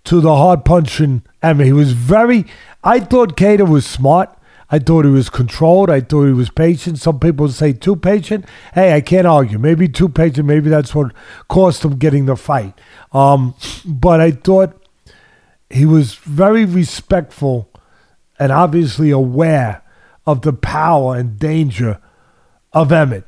[0.05, 2.47] to the hard punching I mean, he was very.
[2.85, 4.37] I thought Kattar was smart.
[4.73, 5.91] I thought he was controlled.
[5.91, 6.99] I thought he was patient.
[6.99, 8.45] Some people say too patient.
[8.75, 9.59] Hey, I can't argue.
[9.59, 10.47] Maybe too patient.
[10.47, 11.13] Maybe that's what
[11.49, 12.79] cost him getting the fight.
[13.13, 13.55] Um,
[13.85, 14.81] but I thought
[15.71, 17.70] he was very respectful
[18.41, 19.83] and obviously aware
[20.27, 22.01] of the power and danger
[22.73, 23.25] of Emmett.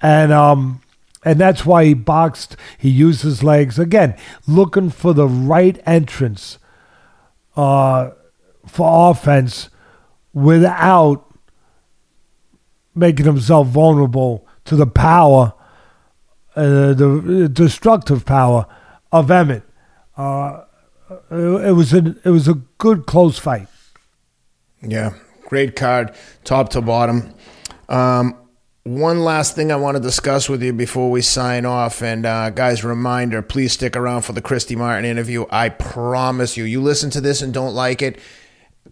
[0.00, 0.80] And um,
[1.24, 2.56] and that's why he boxed.
[2.78, 4.16] He used his legs again,
[4.48, 6.58] looking for the right entrance
[7.54, 8.10] uh,
[8.66, 9.68] for offense
[10.32, 11.22] without
[12.94, 15.52] making himself vulnerable to the power,
[16.54, 18.66] uh, the destructive power
[19.12, 19.64] of Emmett.
[20.16, 20.62] Uh,
[21.30, 23.68] it, was an, it was a good close fight.
[24.82, 25.14] Yeah,
[25.46, 27.34] great card, top to bottom.
[27.88, 28.36] Um,
[28.84, 32.02] one last thing I want to discuss with you before we sign off.
[32.02, 35.44] And uh, guys, reminder: please stick around for the Christy Martin interview.
[35.50, 38.18] I promise you, you listen to this and don't like it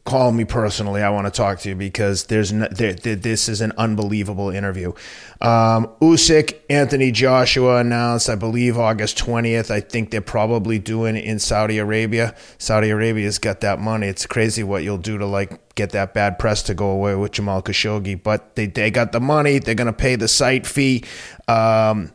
[0.04, 1.02] call me personally.
[1.02, 4.50] I want to talk to you because there's no, there, there, this is an unbelievable
[4.50, 4.92] interview.
[5.40, 9.70] Um, Usyk, Anthony Joshua announced, I believe August 20th.
[9.70, 12.34] I think they're probably doing in Saudi Arabia.
[12.58, 14.06] Saudi Arabia's got that money.
[14.06, 17.32] It's crazy what you'll do to like get that bad press to go away with
[17.32, 19.58] Jamal Khashoggi, but they they got the money.
[19.58, 21.04] They're gonna pay the site fee.
[21.48, 22.12] Um,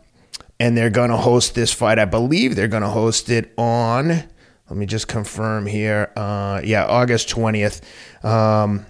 [0.60, 2.00] and they're going to host this fight.
[2.00, 4.26] I believe they're going to host it on.
[4.70, 6.12] Let me just confirm here.
[6.16, 7.82] Uh, yeah, August twentieth.
[8.24, 8.86] Um,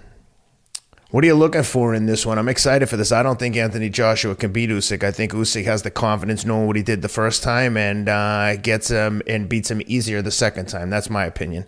[1.10, 2.38] what are you looking for in this one?
[2.38, 3.10] I'm excited for this.
[3.10, 5.02] I don't think Anthony Joshua can beat Usyk.
[5.02, 8.54] I think Usyk has the confidence knowing what he did the first time and uh,
[8.56, 10.88] gets him and beats him easier the second time.
[10.88, 11.66] That's my opinion.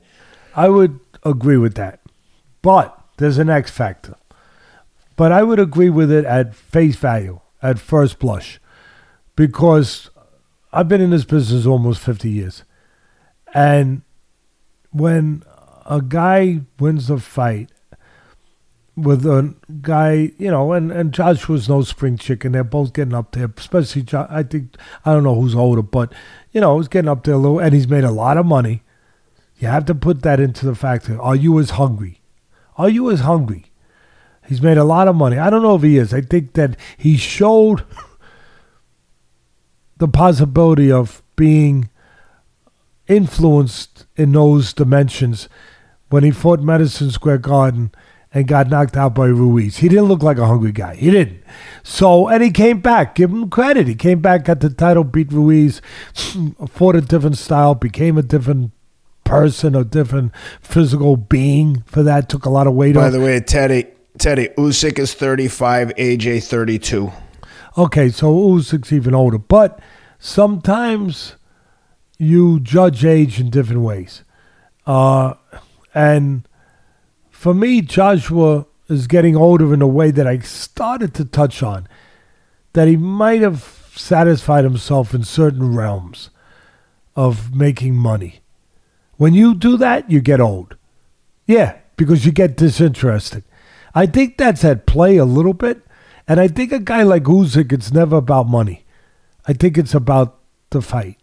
[0.55, 2.01] I would agree with that.
[2.61, 4.15] But there's an X factor.
[5.17, 8.61] But I would agree with it at face value, at first blush,
[9.35, 10.09] because
[10.73, 12.63] I've been in this business almost 50 years.
[13.55, 14.03] And
[14.91, 15.43] when
[15.87, 17.71] a guy wins a fight
[18.97, 22.53] with a guy, you know, and, and Joshua's no spring chicken.
[22.53, 26.13] They're both getting up there, especially, jo- I think, I don't know who's older, but,
[26.53, 28.83] you know, he's getting up there a little, and he's made a lot of money.
[29.59, 31.21] You have to put that into the factor.
[31.21, 32.21] Are you as hungry?
[32.77, 33.67] Are you as hungry?
[34.47, 35.39] He's made a lot of money.
[35.39, 36.13] I don't know if he is.
[36.13, 37.85] I think that he showed
[39.97, 41.89] the possibility of being
[43.17, 45.49] influenced in those dimensions
[46.11, 47.91] when he fought Madison Square Garden
[48.35, 49.79] and got knocked out by Ruiz.
[49.79, 50.95] He didn't look like a hungry guy.
[50.95, 51.43] He didn't.
[51.83, 53.15] So, and he came back.
[53.15, 53.87] Give him credit.
[53.87, 55.83] He came back, got the title, beat Ruiz,
[56.69, 58.73] fought a different style, became a different
[59.25, 62.29] person, a different physical being for that.
[62.29, 63.13] Took a lot of weight By off.
[63.13, 63.87] the way, Teddy,
[64.19, 67.13] Teddy, Usyk is 35, AJ 32.
[67.77, 69.39] Okay, so Usyk's even older.
[69.39, 69.81] But
[70.19, 71.37] sometimes
[72.23, 74.23] you judge age in different ways.
[74.87, 75.35] Uh,
[75.95, 76.47] and
[77.31, 81.89] for me, Joshua is getting older in a way that I started to touch on.
[82.75, 86.31] That he might have satisfied himself in certain realms
[87.15, 88.41] of making money.
[89.17, 90.77] When you do that, you get old.
[91.47, 93.45] Yeah, because you get disinterested.
[93.95, 95.83] I think that's at play a little bit.
[96.27, 98.85] And I think a guy like Usyk, it's never about money.
[99.47, 100.39] I think it's about
[100.71, 101.19] the fight.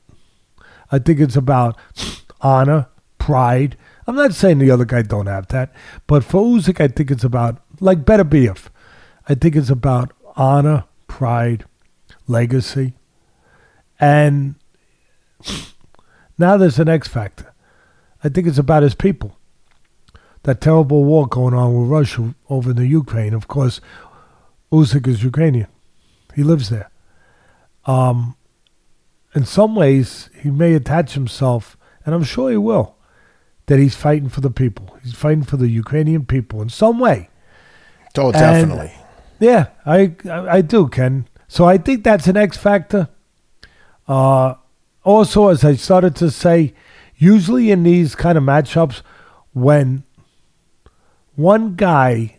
[0.91, 1.77] I think it's about
[2.41, 2.87] honor,
[3.17, 3.77] pride.
[4.07, 5.73] I'm not saying the other guy don't have that,
[6.07, 8.67] but for Usyk, I think it's about like Beterbiev.
[9.27, 11.65] I think it's about honor, pride,
[12.27, 12.93] legacy,
[13.99, 14.55] and
[16.37, 17.53] now there's an X factor.
[18.23, 19.37] I think it's about his people.
[20.43, 23.33] That terrible war going on with Russia over in the Ukraine.
[23.33, 23.81] Of course,
[24.71, 25.67] Usyk is Ukrainian.
[26.33, 26.89] He lives there.
[27.85, 28.35] Um,
[29.35, 32.95] in some ways, he may attach himself, and I'm sure he will,
[33.67, 34.97] that he's fighting for the people.
[35.03, 37.29] He's fighting for the Ukrainian people in some way.
[38.17, 38.91] Oh, definitely.
[39.39, 41.27] Yeah, I, I I do, Ken.
[41.47, 43.09] So I think that's an X factor.
[44.07, 44.55] Uh,
[45.03, 46.73] also, as I started to say,
[47.17, 49.01] usually in these kind of matchups,
[49.53, 50.03] when
[51.35, 52.37] one guy,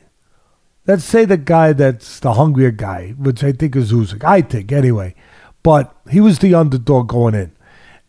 [0.87, 4.73] let's say the guy that's the hungrier guy, which I think is Usyk, I think
[4.73, 5.15] anyway,
[5.63, 7.53] but he was the underdog going in,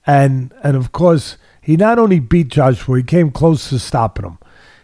[0.05, 4.37] and and of course he not only beat Joshua, he came close to stopping him.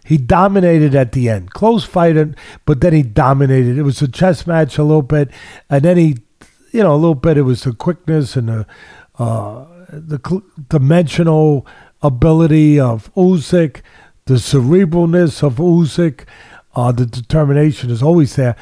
[0.05, 1.51] He dominated at the end.
[1.51, 2.15] Close fight,
[2.65, 3.77] but then he dominated.
[3.77, 5.29] It was a chess match a little bit,
[5.69, 6.17] and then he,
[6.71, 7.37] you know, a little bit.
[7.37, 8.67] It was the quickness and the
[9.19, 11.65] uh, the cl- dimensional
[12.01, 13.81] ability of Usyk,
[14.25, 16.25] the cerebralness of Usyk,
[16.75, 18.55] uh, the determination is always there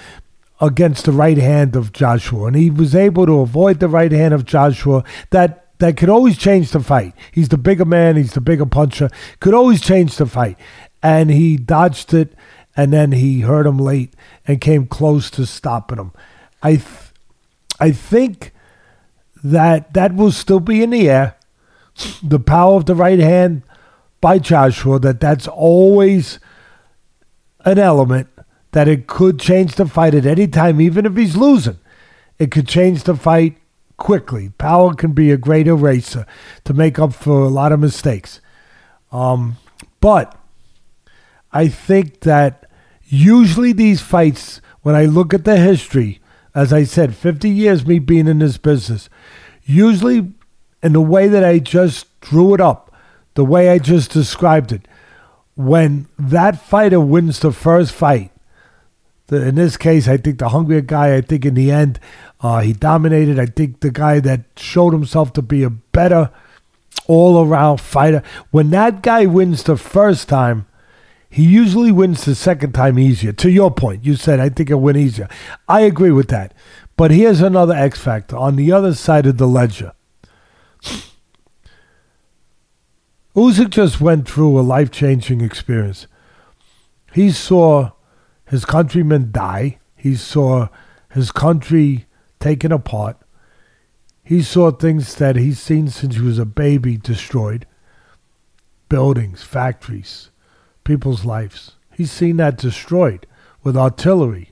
[0.61, 4.34] against the right hand of Joshua, and he was able to avoid the right hand
[4.34, 5.03] of Joshua.
[5.32, 7.14] That that could always change the fight.
[7.34, 8.15] He's the bigger man.
[8.15, 9.10] He's the bigger puncher.
[9.41, 10.57] Could always change the fight
[11.06, 12.34] and he dodged it,
[12.76, 14.15] and then he hurt him late
[14.48, 16.11] and came close to stopping him.
[16.64, 17.11] I, th-
[17.80, 18.53] I think
[19.44, 21.36] that that will still be in the air.
[22.23, 23.61] The power of the right hand
[24.19, 26.40] by Joshua, that that's always
[27.64, 28.30] an element
[28.76, 31.80] that it could change the fight at any time, even if he's losing.
[32.38, 33.56] It could change the fight
[33.95, 34.49] quickly.
[34.57, 36.26] Power can be a great eraser
[36.65, 38.41] to make up for a lot of mistakes.
[39.14, 39.56] Um,
[40.02, 40.38] but
[41.53, 42.69] I think that
[43.06, 46.19] usually these fights, when I look at the history,
[46.53, 49.07] as I said, 50 years me being in this business,
[49.64, 50.34] usually
[50.84, 52.93] in the way that I just drew it up,
[53.35, 54.85] the way I just described it,
[55.56, 58.34] when that fighter wins the first fight,
[59.27, 61.99] the, in this case, I think the hungrier guy, I think in the end,
[62.41, 63.39] uh, he dominated.
[63.39, 66.30] I think the guy that showed himself to be a better
[67.07, 68.22] all around fighter,
[68.52, 70.68] when that guy wins the first time,
[71.30, 73.34] he usually wins the second time easier.
[73.34, 75.27] To your point, you said, I think he'll win easier.
[75.68, 76.53] I agree with that.
[76.95, 79.91] But here's another X factor on the other side of the ledger.
[83.35, 86.07] Usyk just went through a life changing experience.
[87.11, 87.91] He saw
[88.47, 90.67] his countrymen die, he saw
[91.11, 92.05] his country
[92.39, 93.17] taken apart.
[94.23, 97.65] He saw things that he's seen since he was a baby destroyed
[98.89, 100.30] buildings, factories,
[100.84, 101.73] people's lives.
[101.91, 103.26] He's seen that destroyed
[103.63, 104.51] with artillery.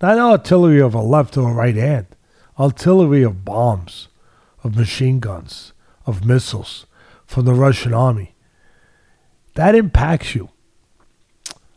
[0.00, 2.06] Not artillery of a left or a right hand,
[2.58, 4.08] artillery of bombs,
[4.64, 5.72] of machine guns,
[6.06, 6.86] of missiles
[7.24, 8.34] from the Russian army.
[9.54, 10.50] That impacts you.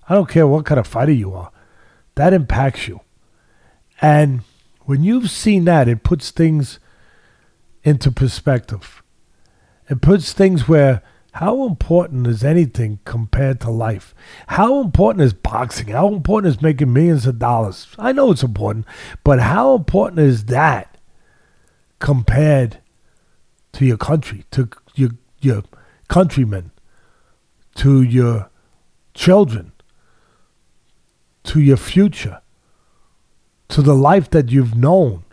[0.08, 1.52] I don't care what kind of fighter you are,
[2.16, 3.02] that impacts you.
[4.02, 4.42] And
[4.82, 6.80] when you've seen that, it puts things
[7.84, 9.02] into perspective.
[9.90, 11.02] It puts things where
[11.34, 14.16] how important is anything compared to life?
[14.48, 15.88] How important is boxing?
[15.88, 17.88] How important is making millions of dollars?
[18.00, 18.86] I know it's important,
[19.22, 20.98] but how important is that
[22.00, 22.78] compared
[23.74, 25.10] to your country, to your
[25.42, 25.64] your
[26.08, 26.72] countrymen,
[27.76, 28.50] to your
[29.14, 29.74] children,
[31.46, 32.42] to your future,
[33.70, 35.26] to the life that you've known?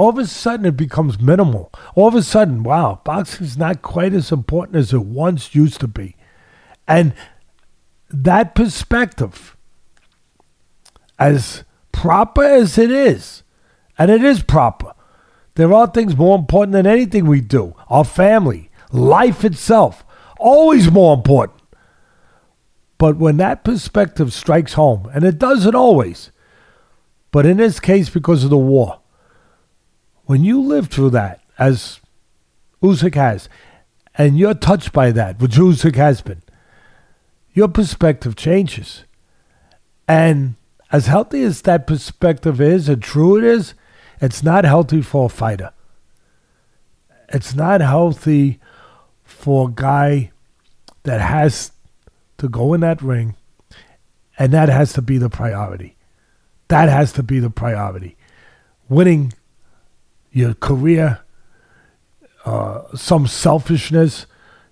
[0.00, 1.70] all of a sudden it becomes minimal.
[1.94, 5.88] All of a sudden, wow, boxing's not quite as important as it once used to
[5.88, 6.16] be.
[6.88, 7.12] And
[8.08, 9.58] that perspective,
[11.18, 13.42] as proper as it is,
[13.98, 14.94] and it is proper,
[15.56, 17.74] there are things more important than anything we do.
[17.90, 20.02] Our family, life itself,
[20.38, 21.59] always more important.
[23.00, 26.30] But when that perspective strikes home, and it doesn't always,
[27.30, 29.00] but in this case because of the war,
[30.26, 32.00] when you live through that, as
[32.82, 33.48] Usyk has,
[34.16, 36.42] and you're touched by that, which Usyk has been,
[37.54, 39.04] your perspective changes.
[40.06, 40.56] And
[40.92, 43.72] as healthy as that perspective is, and true it is,
[44.20, 45.72] it's not healthy for a fighter.
[47.30, 48.60] It's not healthy
[49.24, 50.32] for a guy
[51.04, 51.72] that has
[52.40, 53.36] to go in that ring,
[54.38, 55.96] and that has to be the priority.
[56.68, 58.16] That has to be the priority.
[58.88, 59.32] Winning
[60.32, 61.20] your career,
[62.44, 64.26] uh, some selfishness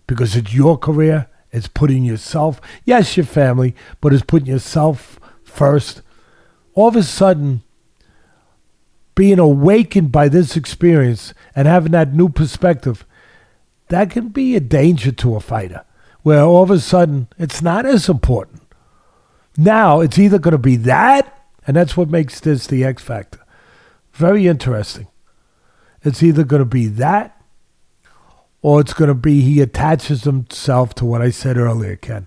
[0.07, 1.29] because it's your career.
[1.51, 6.03] It's putting yourself, yes, your family, but it's putting yourself first.
[6.75, 7.63] All of a sudden,
[9.15, 13.07] being awakened by this experience and having that new perspective,
[13.89, 15.85] that can be a danger to a fighter,
[16.29, 18.61] where all of a sudden it's not as important.
[19.57, 23.41] Now it's either going to be that, and that's what makes this the X Factor.
[24.13, 25.07] Very interesting.
[26.03, 27.43] It's either going to be that
[28.61, 32.27] or it's going to be he attaches himself to what I said earlier, Ken.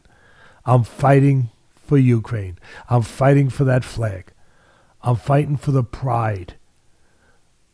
[0.65, 2.57] I'm fighting for Ukraine.
[2.89, 4.33] I'm fighting for that flag.
[5.03, 6.55] I'm fighting for the pride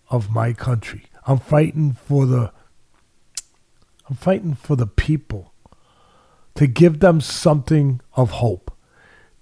[0.09, 1.05] of my country.
[1.25, 2.51] I'm fighting for the
[4.09, 5.53] I'm fighting for the people
[6.57, 8.71] to give them something of hope.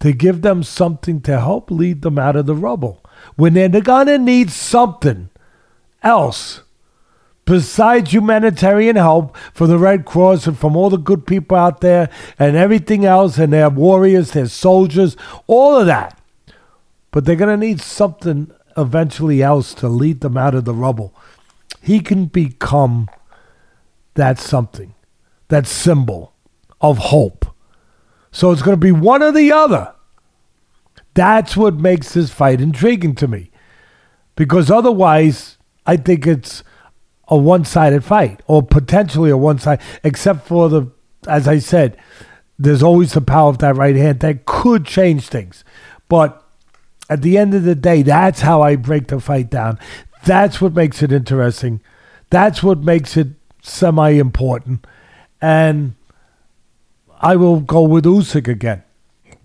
[0.01, 3.01] To give them something to help lead them out of the rubble.
[3.37, 5.29] When they're going to need something
[6.03, 6.61] else
[7.45, 12.09] besides humanitarian help from the Red Cross and from all the good people out there
[12.37, 15.15] and everything else, and their warriors, their soldiers,
[15.47, 16.19] all of that.
[17.11, 21.15] But they're going to need something eventually else to lead them out of the rubble.
[21.81, 23.07] He can become
[24.15, 24.95] that something,
[25.47, 26.33] that symbol
[26.89, 27.45] of hope.
[28.31, 29.93] So it's going to be one or the other.
[31.13, 33.51] That's what makes this fight intriguing to me.
[34.35, 36.63] Because otherwise, I think it's
[37.27, 40.91] a one-sided fight or potentially a one-side except for the
[41.27, 41.97] as I said
[42.59, 45.63] there's always the power of that right hand that could change things
[46.07, 46.43] but
[47.09, 49.79] at the end of the day that's how I break the fight down
[50.23, 51.81] that's what makes it interesting
[52.29, 53.29] that's what makes it
[53.63, 54.85] semi important
[55.41, 55.95] and
[57.25, 58.83] I will go with Usyk again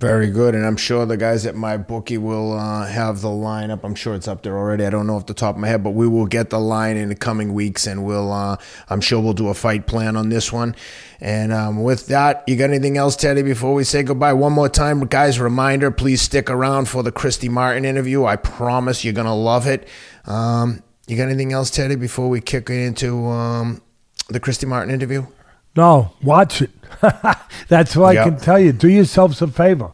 [0.01, 3.81] very good, and I'm sure the guys at MyBookie will uh, have the lineup.
[3.85, 4.87] I'm sure it's up there already.
[4.87, 6.97] I don't know off the top of my head, but we will get the line
[6.97, 8.33] in the coming weeks, and we'll.
[8.33, 8.57] Uh,
[8.89, 10.75] I'm sure we'll do a fight plan on this one.
[11.21, 13.43] And um, with that, you got anything else, Teddy?
[13.43, 15.39] Before we say goodbye, one more time, guys.
[15.39, 18.25] Reminder: please stick around for the Christy Martin interview.
[18.25, 19.87] I promise you're gonna love it.
[20.25, 21.97] Um, you got anything else, Teddy?
[21.97, 23.83] Before we kick into um,
[24.31, 25.27] the Christy Martin interview?
[25.77, 26.71] No, watch it.
[27.69, 28.27] That's what yep.
[28.27, 28.73] I can tell you.
[28.73, 29.93] Do yourselves a favor.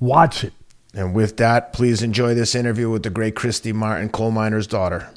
[0.00, 0.52] Watch it.
[0.94, 5.10] And with that, please enjoy this interview with the great Christy Martin, coal miner's daughter.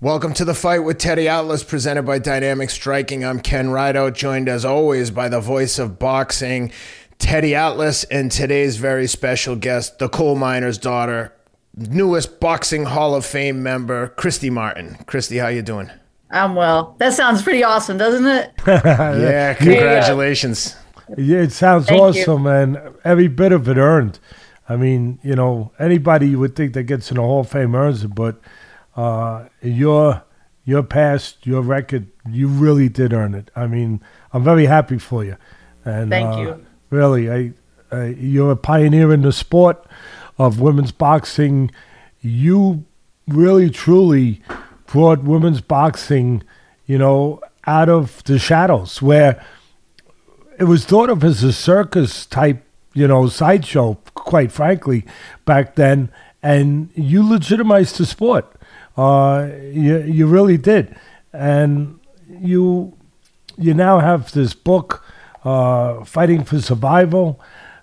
[0.00, 3.24] Welcome to the fight with Teddy Atlas, presented by Dynamic Striking.
[3.24, 6.70] I'm Ken Rideout, joined as always by the voice of boxing,
[7.18, 11.32] Teddy Atlas, and today's very special guest, the coal miner's daughter,
[11.74, 14.98] newest Boxing Hall of Fame member, Christy Martin.
[15.06, 15.90] Christy, how you doing?
[16.34, 16.96] I'm well.
[16.98, 18.52] That sounds pretty awesome, doesn't it?
[18.66, 20.76] yeah, congratulations.
[21.16, 22.50] Yeah, it sounds Thank awesome, you.
[22.50, 24.18] and every bit of it earned.
[24.68, 27.74] I mean, you know, anybody you would think that gets in the Hall of Fame
[27.74, 28.40] earns it, but
[28.96, 30.24] uh, your
[30.64, 33.50] your past, your record, you really did earn it.
[33.54, 34.00] I mean,
[34.32, 35.36] I'm very happy for you.
[35.84, 36.66] And Thank uh, you.
[36.90, 37.52] Really, I,
[37.92, 39.84] I, you're a pioneer in the sport
[40.38, 41.70] of women's boxing.
[42.22, 42.86] You
[43.28, 44.40] really, truly
[44.94, 46.40] brought women's boxing,
[46.86, 49.44] you know, out of the shadows where
[50.56, 52.62] it was thought of as a circus type,
[52.92, 55.04] you know, sideshow, quite frankly,
[55.44, 56.12] back then.
[56.44, 58.46] And you legitimized the sport.
[58.96, 60.94] Uh, you, you really did.
[61.32, 61.98] And
[62.28, 62.96] you,
[63.58, 65.04] you now have this book,
[65.42, 67.40] uh, Fighting for Survival.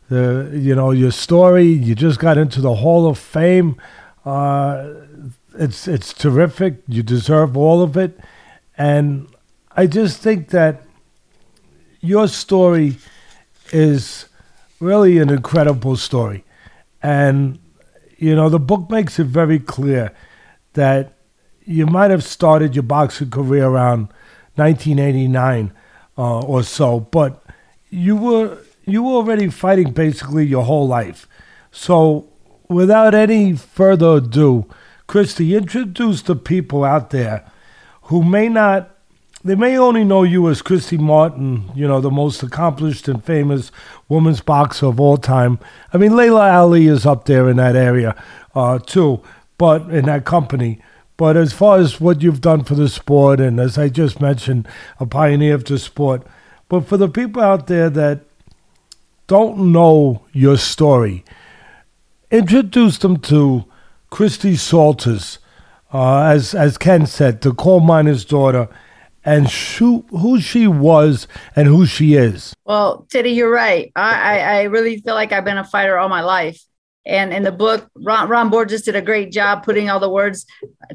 [0.07, 3.75] The, you know, your story, you just got into the Hall of Fame.
[4.23, 4.93] Uh,
[5.53, 6.75] it's, it's terrific.
[6.87, 8.19] You deserve all of it.
[8.77, 9.27] And
[9.75, 10.83] I just think that
[11.99, 12.97] your story
[13.71, 14.27] is
[14.79, 16.43] really an incredible story.
[17.03, 17.59] And,
[18.17, 20.11] you know, the book makes it very clear
[20.73, 21.13] that
[21.63, 24.09] you might have started your boxing career around
[24.55, 25.73] 1989
[26.17, 27.43] uh, or so, but
[27.89, 31.27] you were you were already fighting basically your whole life.
[31.71, 32.27] So,
[32.67, 34.65] without any further ado,
[35.11, 37.43] Christy, introduce the people out there
[38.03, 38.95] who may not
[39.43, 43.73] they may only know you as Christy Martin, you know, the most accomplished and famous
[44.07, 45.59] women's boxer of all time.
[45.93, 48.15] I mean, Laila Ali is up there in that area
[48.55, 49.21] uh, too,
[49.57, 50.79] but in that company.
[51.17, 54.65] But as far as what you've done for the sport, and as I just mentioned,
[54.97, 56.25] a pioneer of the sport,
[56.69, 58.21] but for the people out there that
[59.27, 61.25] don't know your story,
[62.31, 63.65] introduce them to
[64.11, 65.39] Christy Salters,
[65.91, 68.69] uh, as as Ken said, the coal miner's daughter
[69.23, 72.55] and who, who she was and who she is.
[72.65, 73.91] Well, Teddy, you're right.
[73.95, 76.59] I, I, I, really feel like I've been a fighter all my life.
[77.05, 80.45] And in the book, Ron, Ron Borges did a great job putting all the words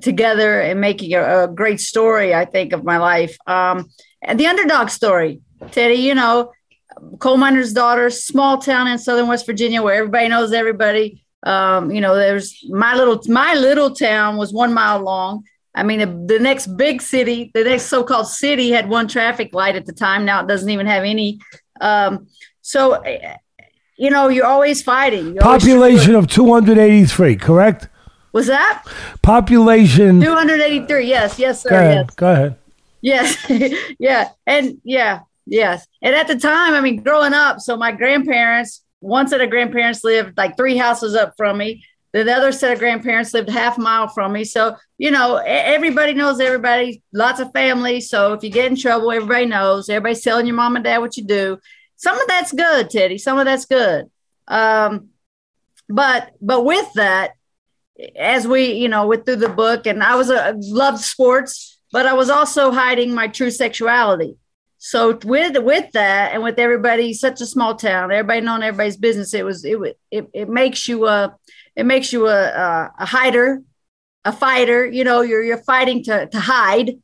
[0.02, 3.36] together and making a, a great story, I think, of my life.
[3.46, 3.90] Um,
[4.22, 5.40] and the underdog story,
[5.70, 6.52] Teddy, you know,
[7.18, 11.24] coal miner's daughter, small town in southern West Virginia where everybody knows everybody.
[11.46, 15.44] Um, you know, there's my little my little town was one mile long
[15.76, 19.76] I mean, the, the, next big city, the next so-called city, had one traffic light
[19.76, 20.24] at the time.
[20.24, 21.38] Now it doesn't even have any.
[21.82, 22.28] Um,
[22.62, 23.04] so,
[23.98, 25.34] you know, you're always fighting.
[25.34, 27.90] You're Population always of 283, correct?
[28.32, 28.84] Was that
[29.22, 30.20] population?
[30.22, 31.06] 283.
[31.06, 31.68] Yes, yes, sir.
[31.68, 32.06] Go ahead.
[32.06, 32.14] Yes.
[32.14, 32.58] Go ahead.
[33.02, 35.86] Yes, yeah, and yeah, yes.
[36.02, 40.04] And at the time, I mean, growing up, so my grandparents, one set of grandparents
[40.04, 41.84] lived like three houses up from me.
[42.12, 44.44] The other set of grandparents lived half a mile from me.
[44.44, 48.00] So, you know, everybody knows everybody, lots of family.
[48.00, 49.90] So if you get in trouble, everybody knows.
[49.90, 51.58] Everybody's telling your mom and dad what you do.
[51.96, 53.18] Some of that's good, Teddy.
[53.18, 54.10] Some of that's good.
[54.48, 55.08] Um,
[55.88, 57.32] but but with that,
[58.16, 62.06] as we, you know, went through the book, and I was a loved sports, but
[62.06, 64.36] I was also hiding my true sexuality.
[64.86, 69.34] So with with that, and with everybody, such a small town, everybody knowing everybody's business,
[69.34, 69.78] it was it
[70.12, 71.36] it, it makes you a
[71.74, 73.62] it makes you a, a, a hider,
[74.24, 74.86] a fighter.
[74.86, 77.02] You know, you're you're fighting to to hide,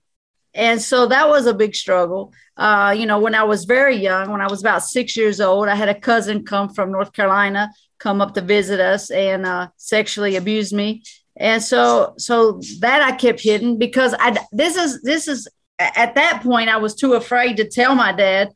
[0.54, 2.32] and so that was a big struggle.
[2.56, 5.66] Uh, you know, when I was very young, when I was about six years old,
[5.66, 9.66] I had a cousin come from North Carolina come up to visit us and uh,
[9.76, 11.02] sexually abused me,
[11.34, 15.48] and so so that I kept hidden because I this is this is
[15.94, 18.48] at that point I was too afraid to tell my dad.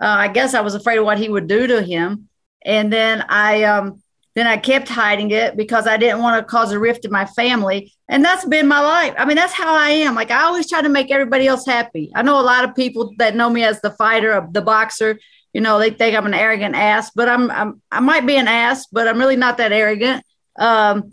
[0.00, 2.28] Uh, I guess I was afraid of what he would do to him,
[2.64, 4.02] and then I um,
[4.34, 7.26] then I kept hiding it because I didn't want to cause a rift in my
[7.26, 7.92] family.
[8.08, 9.14] And that's been my life.
[9.18, 10.14] I mean, that's how I am.
[10.14, 12.10] Like I always try to make everybody else happy.
[12.14, 15.18] I know a lot of people that know me as the fighter, the boxer,
[15.52, 18.48] you know, they think I'm an arrogant ass, but I'm, I'm I might be an
[18.48, 20.24] ass, but I'm really not that arrogant.
[20.56, 21.12] Um,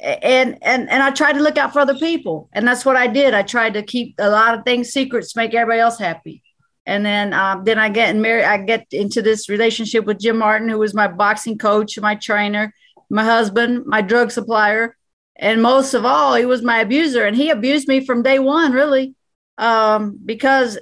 [0.00, 3.06] and and and I tried to look out for other people, and that's what I
[3.06, 3.34] did.
[3.34, 6.42] I tried to keep a lot of things secrets, to make everybody else happy
[6.86, 8.44] and then um, then I get married.
[8.44, 12.72] I get into this relationship with Jim Martin, who was my boxing coach, my trainer,
[13.10, 14.96] my husband, my drug supplier,
[15.34, 18.72] and most of all, he was my abuser, and he abused me from day one,
[18.72, 19.14] really,
[19.58, 20.78] um, because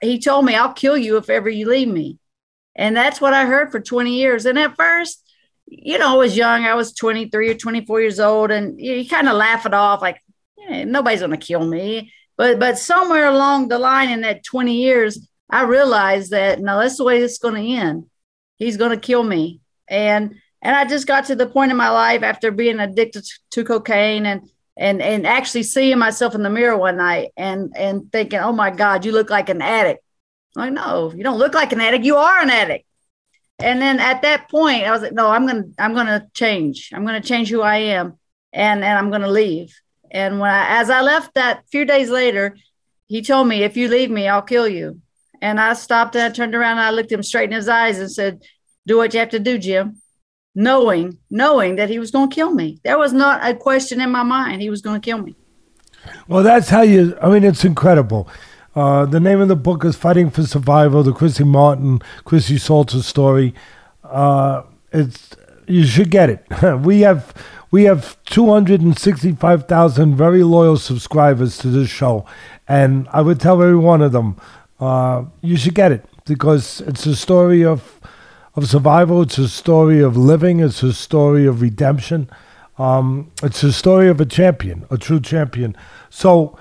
[0.00, 2.18] he told me, "I'll kill you if ever you leave me,"
[2.76, 4.46] and that's what I heard for 20 years.
[4.46, 5.24] And at first,
[5.70, 6.64] you know, I was young.
[6.64, 10.20] I was 23 or 24 years old, and you kind of laugh it off, like
[10.68, 12.12] hey, nobody's going to kill me.
[12.36, 16.96] But but somewhere along the line in that 20 years, I realized that no, that's
[16.96, 18.06] the way it's going to end.
[18.56, 19.60] He's going to kill me.
[19.88, 23.64] And and I just got to the point in my life after being addicted to
[23.64, 28.38] cocaine and and and actually seeing myself in the mirror one night and and thinking,
[28.38, 30.02] oh my God, you look like an addict.
[30.56, 32.04] I'm like, no, you don't look like an addict.
[32.04, 32.84] You are an addict.
[33.60, 36.90] And then at that point, I was like, no, I'm gonna I'm gonna change.
[36.94, 38.18] I'm gonna change who I am,
[38.52, 39.74] and and I'm gonna leave.
[40.10, 42.56] And when I, as I left that few days later,
[43.08, 45.00] he told me, if you leave me, I'll kill you.
[45.40, 47.98] And I stopped and I turned around and I looked him straight in his eyes
[47.98, 48.42] and said,
[48.86, 50.00] Do what you have to do, Jim.
[50.54, 52.80] Knowing, knowing that he was going to kill me.
[52.82, 54.60] There was not a question in my mind.
[54.60, 55.36] He was going to kill me.
[56.26, 58.28] Well, that's how you, I mean, it's incredible.
[58.78, 63.02] Uh, the name of the book is Fighting for Survival, the Chrissy Martin, Chrissy Salter
[63.02, 63.52] story.
[64.04, 65.34] Uh, it's
[65.66, 66.46] you should get it.
[66.82, 67.34] we have
[67.72, 72.24] we have 265,000 very loyal subscribers to this show,
[72.68, 74.36] and I would tell every one of them,
[74.78, 78.00] uh, you should get it because it's a story of
[78.54, 79.22] of survival.
[79.22, 80.60] It's a story of living.
[80.60, 82.30] It's a story of redemption.
[82.78, 85.76] Um, it's a story of a champion, a true champion.
[86.10, 86.56] So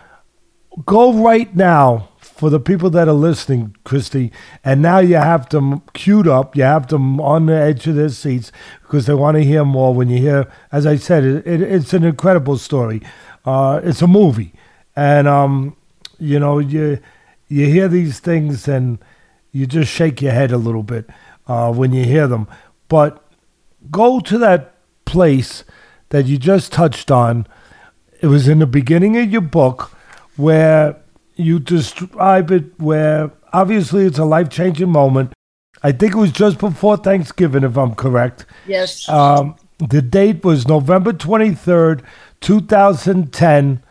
[0.85, 4.31] go right now for the people that are listening, Christy,
[4.63, 6.55] and now you have them queued up.
[6.55, 8.51] You have them on the edge of their seats
[8.83, 9.93] because they want to hear more.
[9.93, 13.01] When you hear, as I said, it, it, it's an incredible story.
[13.45, 14.53] Uh, it's a movie,
[14.95, 15.75] and um,
[16.19, 16.99] you know you
[17.47, 18.99] you hear these things and
[19.51, 21.09] you just shake your head a little bit
[21.47, 22.47] uh, when you hear them.
[22.87, 23.23] But
[23.89, 24.75] go to that
[25.05, 25.63] place
[26.09, 27.47] that you just touched on.
[28.21, 29.96] It was in the beginning of your book
[30.38, 30.95] where
[31.35, 35.34] you describe it where obviously it's a life changing moment.
[35.84, 38.45] I think it was just before Thanksgiving, if I'm correct.
[38.65, 39.07] Yes.
[39.07, 42.03] Um, the date was November 23rd,
[42.41, 43.84] 2010.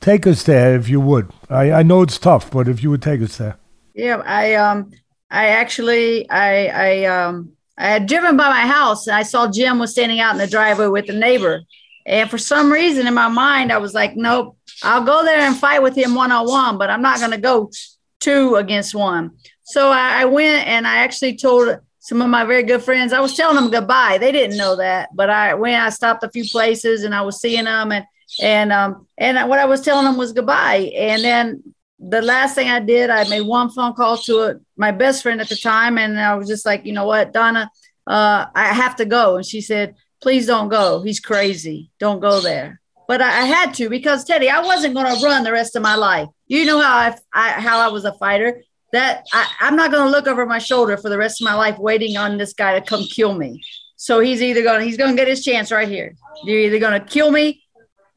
[0.00, 1.30] Take us there if you would.
[1.50, 3.56] I, I know it's tough, but if you would take us there.
[3.94, 4.92] Yeah, I um
[5.30, 9.78] I actually I I um I had driven by my house and I saw Jim
[9.78, 11.62] was standing out in the driveway with a neighbor.
[12.08, 15.54] And for some reason in my mind, I was like, nope, I'll go there and
[15.54, 17.70] fight with him one on one, but I'm not going to go
[18.18, 19.32] two against one.
[19.64, 23.20] So I, I, went and I actually told some of my very good friends, I
[23.20, 24.16] was telling them goodbye.
[24.16, 27.42] They didn't know that, but I went, I stopped a few places and I was
[27.42, 28.06] seeing them and,
[28.40, 30.90] and, um, and what I was telling them was goodbye.
[30.96, 34.92] And then the last thing I did, I made one phone call to a, my
[34.92, 35.98] best friend at the time.
[35.98, 37.70] And I was just like, you know what, Donna,
[38.06, 39.36] uh, I have to go.
[39.36, 41.02] And she said, please don't go.
[41.02, 41.90] He's crazy.
[41.98, 45.42] Don't go there but I, I had to because Teddy, I wasn't going to run
[45.42, 46.28] the rest of my life.
[46.46, 48.62] You know how I, I how I was a fighter.
[48.92, 51.54] That I, I'm not going to look over my shoulder for the rest of my
[51.54, 53.62] life waiting on this guy to come kill me.
[53.96, 56.14] So he's either going to he's going to get his chance right here.
[56.44, 57.62] You're either going to kill me,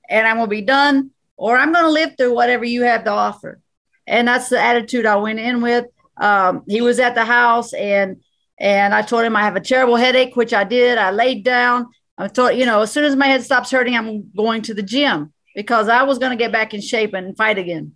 [0.09, 3.05] and I'm going to be done, or I'm going to live through whatever you have
[3.05, 3.59] to offer.
[4.05, 5.85] And that's the attitude I went in with.
[6.17, 8.21] Um, he was at the house, and
[8.61, 10.97] and I told him I have a terrible headache, which I did.
[10.97, 11.87] I laid down
[12.21, 14.83] I thought, you know, as soon as my head stops hurting, I'm going to the
[14.83, 17.93] gym because I was going to get back in shape and fight again.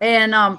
[0.00, 0.58] And um,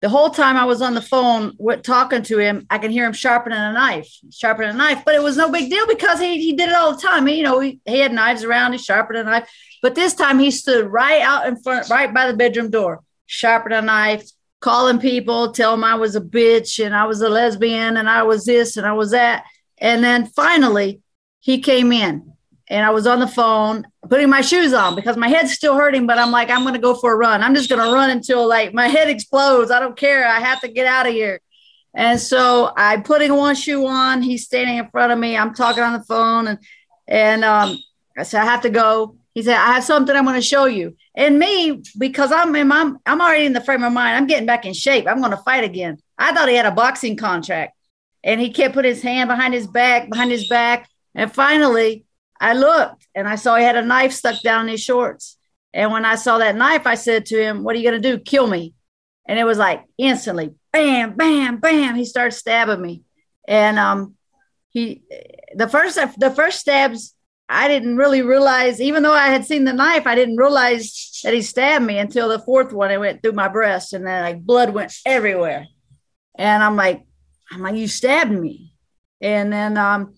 [0.00, 3.06] the whole time I was on the phone with, talking to him, I can hear
[3.06, 5.04] him sharpening a knife, sharpening a knife.
[5.04, 7.26] But it was no big deal because he, he did it all the time.
[7.26, 9.48] He, you know, he, he had knives around, he sharpened a knife.
[9.80, 13.78] But this time he stood right out in front, right by the bedroom door, sharpening
[13.78, 14.28] a knife,
[14.64, 18.22] calling people, tell them I was a bitch and I was a lesbian and I
[18.22, 19.44] was this and I was that.
[19.76, 21.02] And then finally,
[21.40, 22.32] he came in
[22.68, 26.06] and I was on the phone putting my shoes on because my head's still hurting,
[26.06, 27.42] but I'm like, I'm going to go for a run.
[27.42, 29.70] I'm just going to run until like my head explodes.
[29.70, 30.26] I don't care.
[30.26, 31.42] I have to get out of here.
[31.94, 34.22] And so I'm putting one shoe on.
[34.22, 35.36] He's standing in front of me.
[35.36, 36.58] I'm talking on the phone and,
[37.06, 37.76] and um,
[38.16, 39.18] I said, I have to go.
[39.34, 40.96] He said, I have something I'm going to show you.
[41.16, 44.16] And me, because I'm, in I'm, I'm already in the frame of mind.
[44.16, 45.06] I'm getting back in shape.
[45.06, 45.98] I'm going to fight again.
[46.18, 47.76] I thought he had a boxing contract
[48.24, 50.88] and he kept putting his hand behind his back, behind his back.
[51.14, 52.04] And finally,
[52.40, 55.36] I looked and I saw he had a knife stuck down in his shorts.
[55.72, 58.16] And when I saw that knife, I said to him, What are you going to
[58.16, 58.18] do?
[58.18, 58.74] Kill me.
[59.26, 61.94] And it was like instantly, bam, bam, bam.
[61.94, 63.02] He started stabbing me.
[63.46, 64.14] And um,
[64.70, 65.02] he,
[65.54, 67.14] the first, the first stabs,
[67.48, 71.34] I didn't really realize, even though I had seen the knife, I didn't realize that
[71.34, 72.90] he stabbed me until the fourth one.
[72.90, 75.66] It went through my breast and then like blood went everywhere.
[76.36, 77.04] And I'm like,
[77.50, 78.72] I'm like, you stabbed me.
[79.20, 80.14] And then um,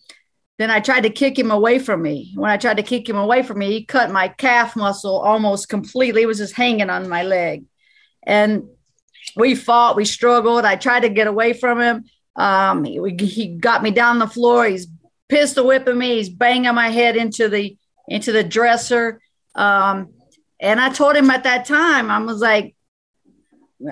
[0.59, 2.33] then I tried to kick him away from me.
[2.35, 5.69] When I tried to kick him away from me, he cut my calf muscle almost
[5.69, 6.23] completely.
[6.23, 7.65] It was just hanging on my leg.
[8.23, 8.69] And
[9.37, 10.65] we fought, we struggled.
[10.65, 12.05] I tried to get away from him.
[12.37, 14.65] Um, he, he got me down the floor.
[14.65, 14.87] He's
[15.29, 16.17] pistol whipping me.
[16.17, 17.77] He's banging my head into the
[18.09, 19.21] into the dresser.
[19.55, 20.13] Um,
[20.61, 22.75] and I told him at that time, I was like,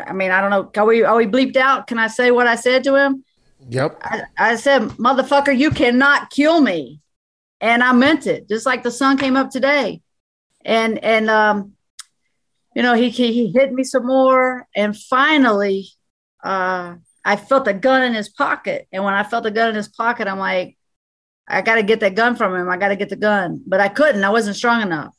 [0.07, 0.71] I mean, I don't know.
[0.77, 1.87] Are we are we bleeped out?
[1.87, 3.25] Can I say what I said to him?
[3.69, 3.99] Yep.
[4.03, 7.01] I, I said, motherfucker, you cannot kill me.
[7.61, 10.03] And I meant it, just like the sun came up today.
[10.65, 11.73] And and um,
[12.75, 14.67] you know, he he hit me some more.
[14.75, 15.89] And finally,
[16.43, 18.87] uh, I felt a gun in his pocket.
[18.93, 20.77] And when I felt the gun in his pocket, I'm like,
[21.47, 22.69] I got to get that gun from him.
[22.69, 23.63] I got to get the gun.
[23.67, 24.25] But I couldn't.
[24.25, 25.15] I wasn't strong enough.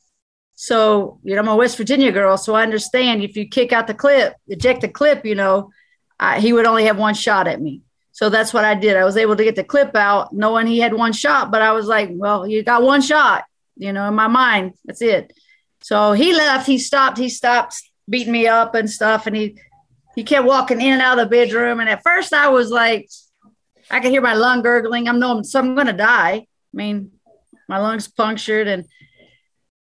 [0.55, 3.87] So, you know, I'm a West Virginia girl, so I understand if you kick out
[3.87, 5.69] the clip, eject the clip, you know,
[6.17, 7.81] I, he would only have one shot at me.
[8.13, 8.95] So that's what I did.
[8.95, 11.73] I was able to get the clip out, knowing he had one shot, but I
[11.73, 13.43] was like, well, you got one shot,
[13.75, 14.75] you know, in my mind.
[14.85, 15.33] That's it.
[15.81, 16.65] So he left.
[16.65, 17.17] He stopped.
[17.17, 17.75] He stopped
[18.09, 19.59] beating me up and stuff, and he
[20.15, 21.81] he kept walking in and out of the bedroom.
[21.81, 23.09] And at first, I was like,
[23.89, 25.07] I could hear my lung gurgling.
[25.07, 26.33] I'm knowing so I'm going to die.
[26.33, 27.11] I mean,
[27.67, 28.85] my lungs punctured, and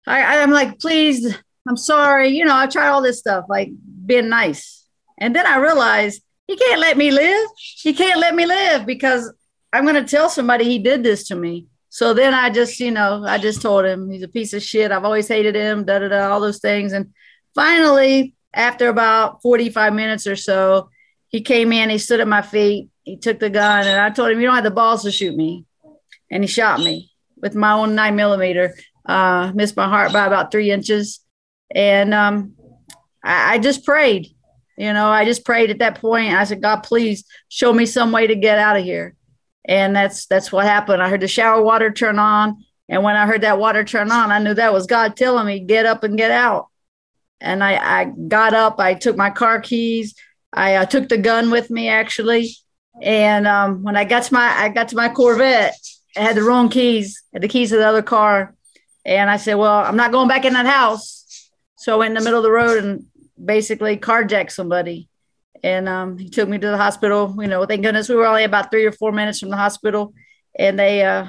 [0.05, 1.37] I, I'm like, please,
[1.67, 2.29] I'm sorry.
[2.29, 3.69] You know, I tried all this stuff, like
[4.05, 4.87] being nice,
[5.19, 7.49] and then I realized he can't let me live.
[7.57, 9.31] He can't let me live because
[9.71, 11.67] I'm going to tell somebody he did this to me.
[11.89, 14.91] So then I just, you know, I just told him he's a piece of shit.
[14.91, 16.91] I've always hated him, da da da, all those things.
[16.91, 17.13] And
[17.53, 20.89] finally, after about 45 minutes or so,
[21.27, 24.31] he came in, he stood at my feet, he took the gun, and I told
[24.31, 25.65] him, You don't have the balls to shoot me.
[26.31, 28.73] And he shot me with my own nine millimeter,
[29.05, 31.19] uh, missed my heart by about three inches.
[31.73, 32.53] And um,
[33.23, 34.29] I, I just prayed.
[34.77, 36.33] You know, I just prayed at that point.
[36.33, 39.15] I said, God, please show me some way to get out of here
[39.65, 41.01] and that's that's what happened.
[41.01, 44.31] I heard the shower water turn on, and when I heard that water turn on,
[44.31, 46.67] I knew that was God telling me get up and get out.
[47.39, 48.79] And I, I got up.
[48.79, 50.15] I took my car keys.
[50.51, 52.55] I uh, took the gun with me actually,
[53.01, 55.75] and um, when I got to my I got to my Corvette,
[56.15, 58.55] I had the wrong keys, had the keys to the other car,
[59.05, 61.49] and I said, well, I'm not going back in that house.
[61.75, 63.05] So I went in the middle of the road and
[63.43, 65.09] basically carjacked somebody
[65.63, 67.33] and um, he took me to the hospital.
[67.39, 70.13] You know, thank goodness we were only about three or four minutes from the hospital,
[70.59, 71.27] and they uh,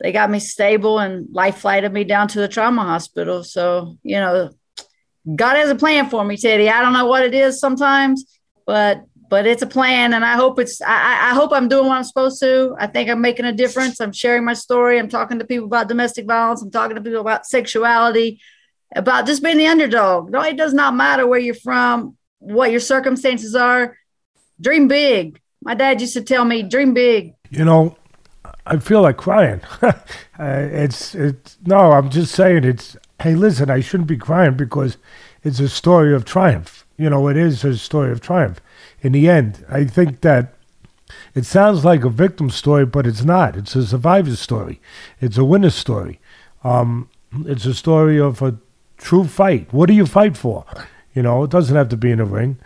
[0.00, 3.44] they got me stable and life flighted me down to the trauma hospital.
[3.44, 4.50] So you know,
[5.36, 6.68] God has a plan for me, Teddy.
[6.68, 10.58] I don't know what it is sometimes, but but it's a plan, and I hope
[10.58, 10.82] it's.
[10.82, 12.76] I, I hope I'm doing what I'm supposed to.
[12.78, 14.00] I think I'm making a difference.
[14.00, 14.98] I'm sharing my story.
[14.98, 16.60] I'm talking to people about domestic violence.
[16.60, 18.40] I'm talking to people about sexuality,
[18.94, 20.30] about just being the underdog.
[20.30, 23.96] No, it does not matter where you're from what your circumstances are,
[24.60, 25.40] dream big.
[25.62, 27.34] My dad used to tell me, dream big.
[27.50, 27.96] You know,
[28.66, 29.60] I feel like crying.
[29.82, 29.92] uh,
[30.38, 32.96] it's it's no, I'm just saying it's.
[33.20, 34.96] Hey, listen, I shouldn't be crying because
[35.44, 36.86] it's a story of triumph.
[36.96, 38.60] You know, it is a story of triumph.
[39.02, 40.54] In the end, I think that
[41.34, 43.56] it sounds like a victim story, but it's not.
[43.56, 44.80] It's a survivor's story.
[45.20, 46.20] It's a winner's story.
[46.62, 47.08] Um,
[47.46, 48.58] it's a story of a
[48.98, 49.72] true fight.
[49.72, 50.64] What do you fight for?
[51.14, 52.58] You know, it doesn't have to be in a ring.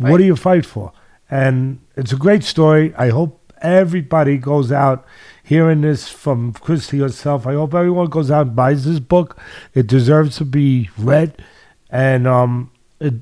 [0.00, 0.10] Right.
[0.10, 0.92] What do you fight for?
[1.30, 2.94] And it's a great story.
[2.96, 5.04] I hope everybody goes out
[5.42, 7.46] hearing this from Christy herself.
[7.46, 9.38] I hope everyone goes out and buys this book.
[9.74, 11.42] It deserves to be read,
[11.90, 12.70] and um,
[13.00, 13.14] it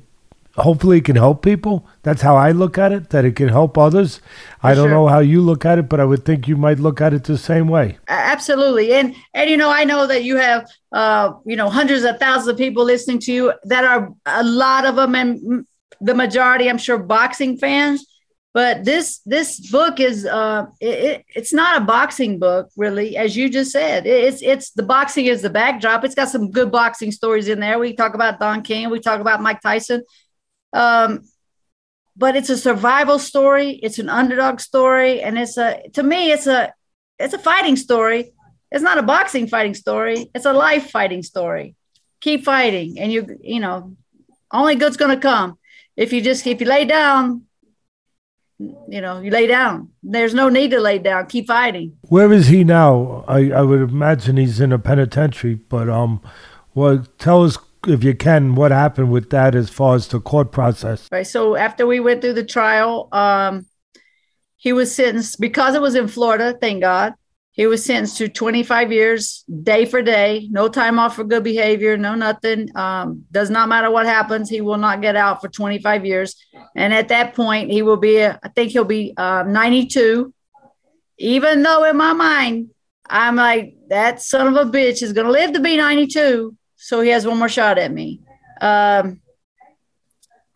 [0.57, 1.87] hopefully it can help people.
[2.03, 3.09] That's how I look at it.
[3.09, 4.17] That it can help others.
[4.17, 4.91] For I don't sure.
[4.91, 7.23] know how you look at it, but I would think you might look at it
[7.23, 7.97] the same way.
[8.07, 12.19] Absolutely, and and you know I know that you have uh you know hundreds of
[12.19, 15.65] thousands of people listening to you that are a lot of them and
[16.01, 18.05] the majority I'm sure boxing fans.
[18.53, 23.35] But this this book is uh it, it, it's not a boxing book really, as
[23.35, 24.05] you just said.
[24.05, 26.03] It's it's the boxing is the backdrop.
[26.03, 27.79] It's got some good boxing stories in there.
[27.79, 30.03] We talk about Don King, we talk about Mike Tyson
[30.73, 31.23] um,
[32.15, 33.71] but it's a survival story.
[33.71, 36.73] It's an underdog story, and it's a to me, it's a
[37.19, 38.33] it's a fighting story.
[38.71, 40.29] It's not a boxing fighting story.
[40.33, 41.75] It's a life fighting story.
[42.21, 43.95] Keep fighting, and you you know,
[44.51, 45.57] only good's gonna come
[45.95, 47.43] if you just if you lay down.
[48.87, 49.89] You know, you lay down.
[50.03, 51.25] There's no need to lay down.
[51.25, 51.97] Keep fighting.
[52.03, 53.25] Where is he now?
[53.27, 56.21] I, I would imagine he's in a penitentiary, but um,
[56.73, 60.51] well, tell us if you can, what happened with that as far as the court
[60.51, 61.07] process?
[61.11, 61.27] Right.
[61.27, 63.65] So after we went through the trial, um,
[64.57, 66.57] he was sentenced because it was in Florida.
[66.59, 67.13] Thank God.
[67.51, 71.97] He was sentenced to 25 years, day for day, no time off for good behavior,
[71.97, 72.75] no nothing.
[72.75, 76.35] Um, does not matter what happens, he will not get out for 25 years.
[76.75, 80.33] And at that point, he will be, I think he'll be uh, 92.
[81.19, 82.71] Even though in my mind,
[83.07, 86.99] I'm like, that son of a bitch is going to live to be 92 so
[86.99, 88.19] he has one more shot at me.
[88.59, 89.21] Um,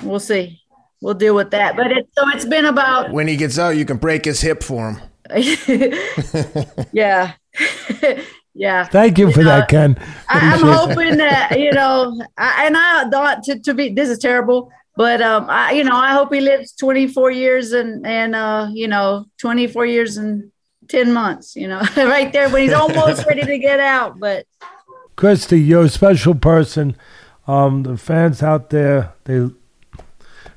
[0.03, 0.61] we'll see.
[1.01, 1.77] We'll deal with that.
[1.77, 3.13] But it, so it's been about.
[3.13, 5.01] When he gets out, you can break his hip for him.
[6.91, 7.31] yeah.
[8.53, 8.83] yeah.
[8.83, 9.97] Thank you for that, Ken.
[10.27, 14.19] I, am hoping that, you know, I, and I thought to, to be, this is
[14.19, 18.67] terrible, but, um, I, you know, I hope he lives 24 years and, and, uh,
[18.73, 20.51] you know, 24 years and
[20.89, 24.19] 10 months, you know, right there when he's almost ready to get out.
[24.19, 24.45] But,
[25.17, 26.95] Christy, you're a special person.
[27.47, 29.49] Um, the fans out there, they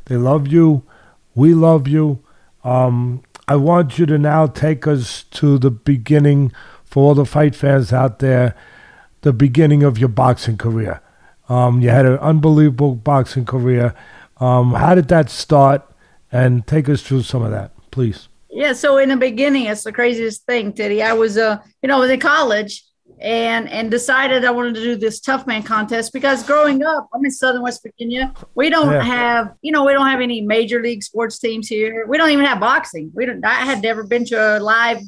[0.05, 0.85] they love you.
[1.35, 2.23] We love you.
[2.63, 6.53] Um, I want you to now take us to the beginning
[6.85, 8.55] for all the fight fans out there.
[9.23, 11.01] the beginning of your boxing career.
[11.49, 13.95] Um, you had an unbelievable boxing career.
[14.39, 15.87] Um, how did that start?
[16.33, 18.29] And take us through some of that, please.
[18.51, 21.03] Yeah, so in the beginning, it's the craziest thing, Teddy.
[21.03, 22.85] I was, uh, you know, I was in college
[23.21, 27.25] and and decided I wanted to do this tough man contest because growing up, I'm
[27.25, 28.33] in Southern West Virginia.
[28.55, 29.03] We don't yeah.
[29.03, 32.07] have, you know, we don't have any major league sports teams here.
[32.09, 33.11] We don't even have boxing.
[33.15, 33.45] We don't.
[33.45, 35.01] I had never been to a live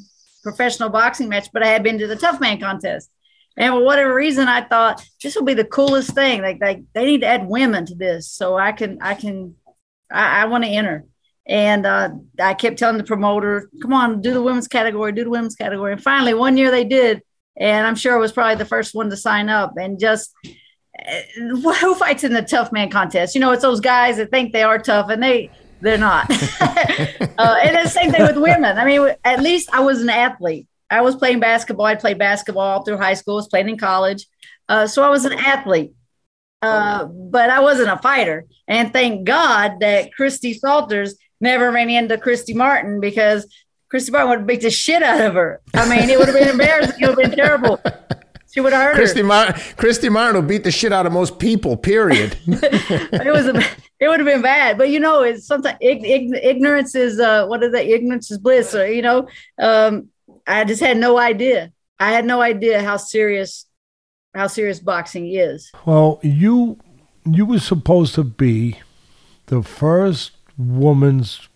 [0.43, 3.09] professional boxing match, but I had been to the tough man contest.
[3.57, 6.41] And for whatever reason, I thought this will be the coolest thing.
[6.41, 9.55] Like, like they need to add women to this, so I can, I can,
[10.11, 11.05] I, I want to enter.
[11.45, 12.09] And uh,
[12.39, 15.91] I kept telling the promoter, "Come on, do the women's category, do the women's category."
[15.91, 17.21] And finally, one year they did,
[17.57, 19.73] and I'm sure was probably the first one to sign up.
[19.77, 23.35] And just uh, who fights in the tough man contest?
[23.35, 25.51] You know, it's those guys that think they are tough, and they
[25.81, 26.29] they're not.
[26.61, 28.77] uh, and the same thing with women.
[28.77, 30.67] I mean, at least I was an athlete.
[30.89, 31.85] I was playing basketball.
[31.85, 33.35] I played basketball through high school.
[33.35, 34.27] I was playing in college,
[34.69, 35.93] uh, so I was an athlete.
[36.61, 38.45] Uh, but I wasn't a fighter.
[38.69, 43.45] And thank God that Christy Salters never ran into Christy Martin because
[43.93, 45.61] Christy Martin would have beat the shit out of her.
[45.75, 46.95] I mean, it would have been embarrassing.
[46.99, 47.79] It would have been terrible.
[48.51, 49.25] She would have hurt Christy her.
[49.27, 49.61] Martin.
[49.77, 51.77] Christy Martin will beat the shit out of most people.
[51.77, 52.35] Period.
[52.47, 53.45] it was.
[53.45, 53.63] A,
[53.99, 57.61] it would have been bad, but you know, it's sometimes ig- ignorance is uh, what
[57.61, 57.85] is that?
[57.85, 58.73] Ignorance is bliss.
[58.73, 59.27] Or you know,
[59.59, 60.09] um,
[60.47, 61.71] I just had no idea.
[61.99, 63.67] I had no idea how serious
[64.33, 65.71] how serious boxing is.
[65.85, 66.79] Well, you
[67.25, 68.79] you were supposed to be
[69.45, 71.47] the first woman's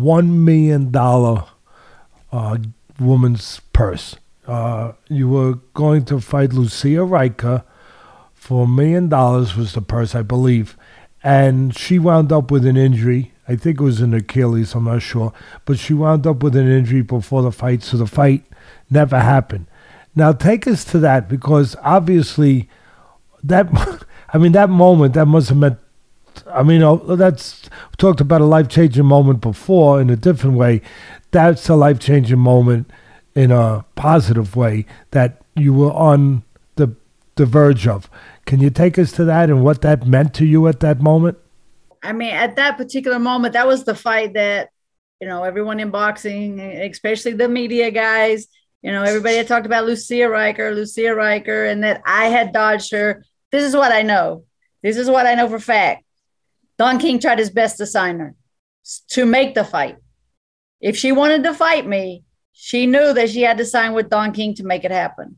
[0.00, 1.44] one million dollar
[2.30, 2.58] uh,
[2.98, 4.16] woman's purse.
[4.46, 7.64] Uh, you were going to fight Lucia Rijker
[8.34, 10.76] for a million dollars was the purse, I believe,
[11.22, 13.32] and she wound up with an injury.
[13.46, 15.32] I think it was an Achilles, I'm not sure,
[15.64, 18.44] but she wound up with an injury before the fight, so the fight
[18.90, 19.66] never happened.
[20.14, 22.68] Now take us to that because obviously
[23.42, 23.68] that
[24.34, 25.78] I mean that moment that must have meant
[26.50, 27.68] I mean, uh, that's
[27.98, 30.82] talked about a life changing moment before in a different way.
[31.30, 32.90] That's a life changing moment
[33.34, 36.42] in a positive way that you were on
[36.76, 36.94] the
[37.36, 38.10] the verge of.
[38.44, 41.38] Can you take us to that and what that meant to you at that moment?
[42.02, 44.70] I mean, at that particular moment, that was the fight that
[45.20, 48.48] you know everyone in boxing, especially the media guys,
[48.82, 52.90] you know, everybody had talked about Lucia Rijker, Lucia Rijker, and that I had dodged
[52.92, 53.24] her.
[53.52, 54.44] This is what I know.
[54.82, 56.04] This is what I know for fact.
[56.82, 58.34] Don King tried his best to sign her
[59.10, 59.98] to make the fight.
[60.80, 64.32] If she wanted to fight me, she knew that she had to sign with Don
[64.32, 65.36] King to make it happen.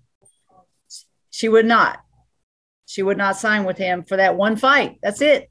[1.28, 2.00] She would not.
[2.86, 4.96] She would not sign with him for that one fight.
[5.02, 5.50] That's it.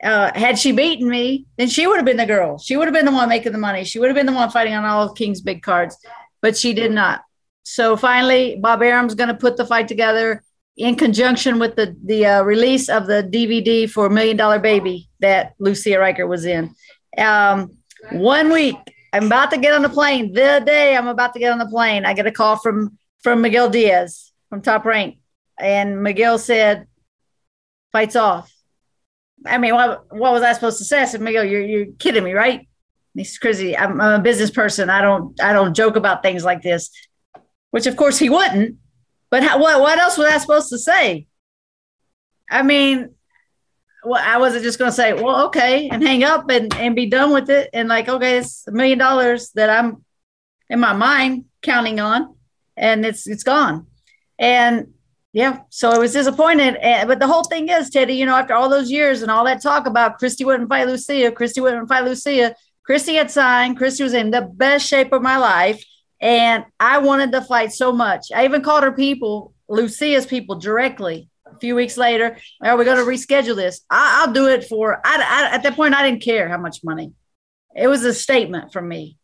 [0.00, 2.58] Uh, had she beaten me, then she would have been the girl.
[2.58, 3.82] She would have been the one making the money.
[3.82, 5.96] She would have been the one fighting on all of King's big cards,
[6.40, 7.22] but she did not.
[7.64, 10.44] So finally, Bob Arum's going to put the fight together
[10.76, 15.54] in conjunction with the the uh, release of the DVD for Million Dollar Baby that
[15.58, 16.74] Lucia Rijker was in.
[17.18, 17.76] Um,
[18.12, 18.76] one week,
[19.12, 20.32] I'm about to get on the plane.
[20.32, 23.42] The day I'm about to get on the plane, I get a call from from
[23.42, 25.18] Miguel Diaz from Top Rank,
[25.58, 26.86] and Miguel said,
[27.92, 28.52] "Fights off."
[29.46, 31.02] I mean, what what was I supposed to say?
[31.02, 32.66] I said, "Miguel, you're you're kidding me, right?"
[33.14, 33.76] he's crazy.
[33.76, 34.90] I'm, I'm a business person.
[34.90, 36.90] I don't I don't joke about things like this,
[37.70, 38.76] which of course he wouldn't
[39.30, 41.26] but how, what what else was I supposed to say?
[42.50, 43.14] I mean,
[44.04, 47.06] well, I wasn't just going to say, well, okay, and hang up and, and be
[47.06, 47.70] done with it.
[47.72, 50.04] And like, okay, it's a million dollars that I'm
[50.68, 52.34] in my mind counting on,
[52.76, 53.86] and it's it's gone.
[54.38, 54.94] And
[55.32, 56.76] yeah, so I was disappointed.
[56.76, 59.44] And, but the whole thing is, Teddy, you know, after all those years and all
[59.44, 62.54] that talk about Christy wouldn't fight Lucia, Christy wouldn't fight Lucia,
[62.84, 65.84] Christy had signed, Christy was in the best shape of my life.
[66.20, 68.26] And I wanted to fight so much.
[68.34, 71.28] I even called her people, Lucia's people, directly.
[71.46, 73.80] A few weeks later, are we going to reschedule this?
[73.90, 75.00] I, will do it for.
[75.04, 77.12] I, I, at that point, I didn't care how much money.
[77.74, 79.16] It was a statement from me.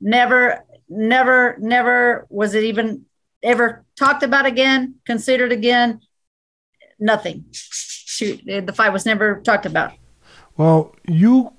[0.00, 3.04] Never, never, never was it even
[3.42, 6.00] ever talked about again, considered again.
[6.98, 7.44] Nothing.
[7.52, 9.92] She, the fight was never talked about.
[10.56, 11.52] Well, you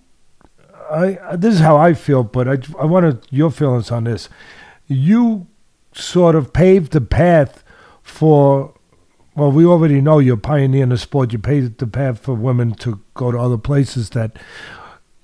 [0.94, 4.30] I this is how I feel, but I I wanted your feelings on this.
[4.88, 5.48] You
[5.94, 7.64] sort of paved the path
[8.02, 8.74] for.
[9.36, 11.34] Well, we already know you're pioneering the sport.
[11.34, 14.38] You paved the path for women to go to other places that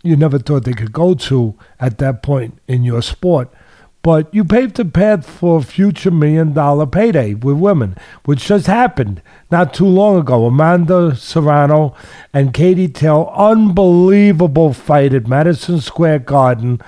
[0.01, 3.53] you never thought they could go to at that point in your sport.
[4.01, 8.67] But you paved the path for a future million dollar payday with women, which just
[8.67, 9.21] happened
[9.51, 10.45] not too long ago.
[10.45, 11.93] Amanda Serrano
[12.33, 16.79] and Katie Taylor, unbelievable fight at Madison Square Garden.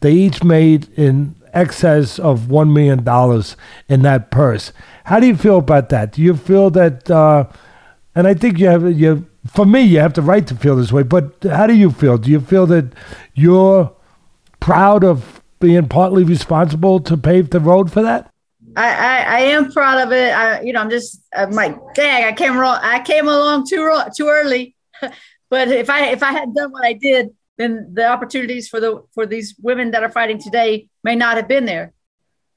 [0.00, 3.56] They each made in excess of one million dollars
[3.88, 4.72] in that purse.
[5.04, 6.12] How do you feel about that?
[6.12, 7.10] Do you feel that?
[7.10, 7.44] Uh,
[8.14, 9.26] and I think you have you.
[9.46, 11.02] For me, you have the right to feel this way.
[11.02, 12.16] But how do you feel?
[12.16, 12.86] Do you feel that
[13.34, 13.92] you're
[14.60, 18.30] proud of being partly responsible to pave the road for that?
[18.76, 20.34] I, I, I am proud of it.
[20.34, 22.78] I, you know, I'm just, I'm like, dang, I came wrong.
[22.82, 24.76] I came along too too early.
[25.50, 29.02] but if I if I had done what I did, then the opportunities for the
[29.14, 31.94] for these women that are fighting today may not have been there.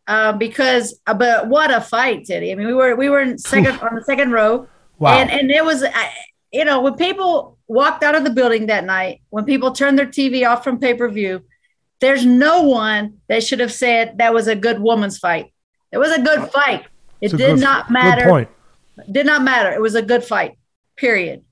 [0.06, 2.52] Uh, because, uh, but what a fight, Teddy!
[2.52, 4.68] I mean, we were we were in second on the second row,
[5.00, 5.18] wow.
[5.18, 6.12] and and it was, I,
[6.52, 10.08] you know, when people walked out of the building that night, when people turned their
[10.08, 11.44] TV off from pay per view,
[12.00, 15.54] there's no one that should have said that was a good woman's fight.
[15.92, 16.86] It was a good fight.
[17.22, 18.48] It did good, not matter.
[19.12, 19.72] Did not matter.
[19.72, 20.58] It was a good fight.
[20.96, 21.44] Period.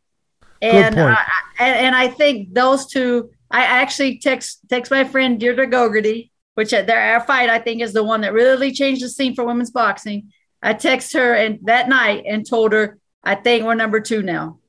[0.61, 1.23] And I,
[1.59, 3.31] and, and I think those two.
[3.51, 7.81] I actually text text my friend Deirdre Gogarty, which uh, their our fight I think
[7.81, 10.31] is the one that really changed the scene for women's boxing.
[10.63, 14.59] I text her and that night and told her I think we're number two now,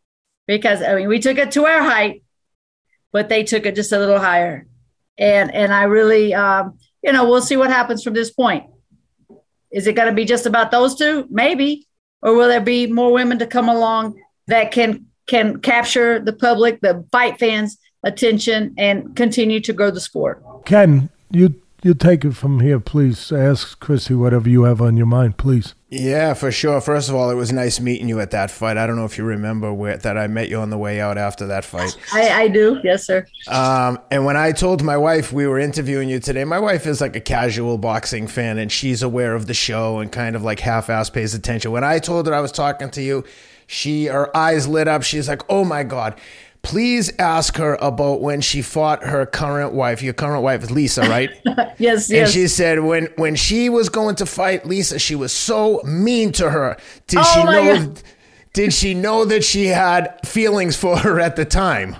[0.46, 2.22] because I mean we took it to our height,
[3.12, 4.66] but they took it just a little higher,
[5.18, 8.64] and and I really um, you know we'll see what happens from this point.
[9.70, 11.26] Is it going to be just about those two?
[11.30, 11.86] Maybe.
[12.22, 16.80] Or will there be more women to come along that can can capture the public,
[16.80, 20.42] the fight fans' attention, and continue to grow the sport?
[20.64, 23.32] Ken, you you take it from here, please.
[23.32, 25.74] Ask Chrissy whatever you have on your mind, please.
[25.88, 26.80] Yeah, for sure.
[26.80, 28.76] First of all, it was nice meeting you at that fight.
[28.76, 31.16] I don't know if you remember where, that I met you on the way out
[31.16, 31.96] after that fight.
[32.12, 33.24] I, I do, yes, sir.
[33.46, 37.00] Um, and when I told my wife we were interviewing you today, my wife is
[37.00, 40.58] like a casual boxing fan, and she's aware of the show and kind of like
[40.58, 41.70] half-ass pays attention.
[41.70, 43.24] When I told her I was talking to you,
[43.68, 45.02] she her eyes lit up.
[45.02, 46.18] She's like, "Oh my god."
[46.66, 50.02] Please ask her about when she fought her current wife.
[50.02, 51.30] Your current wife is Lisa, right?
[51.78, 52.10] yes, and yes.
[52.10, 56.32] And she said when when she was going to fight Lisa, she was so mean
[56.32, 56.76] to her.
[57.06, 57.76] Did oh she know?
[57.86, 58.02] God.
[58.52, 61.96] Did she know that she had feelings for her at the time?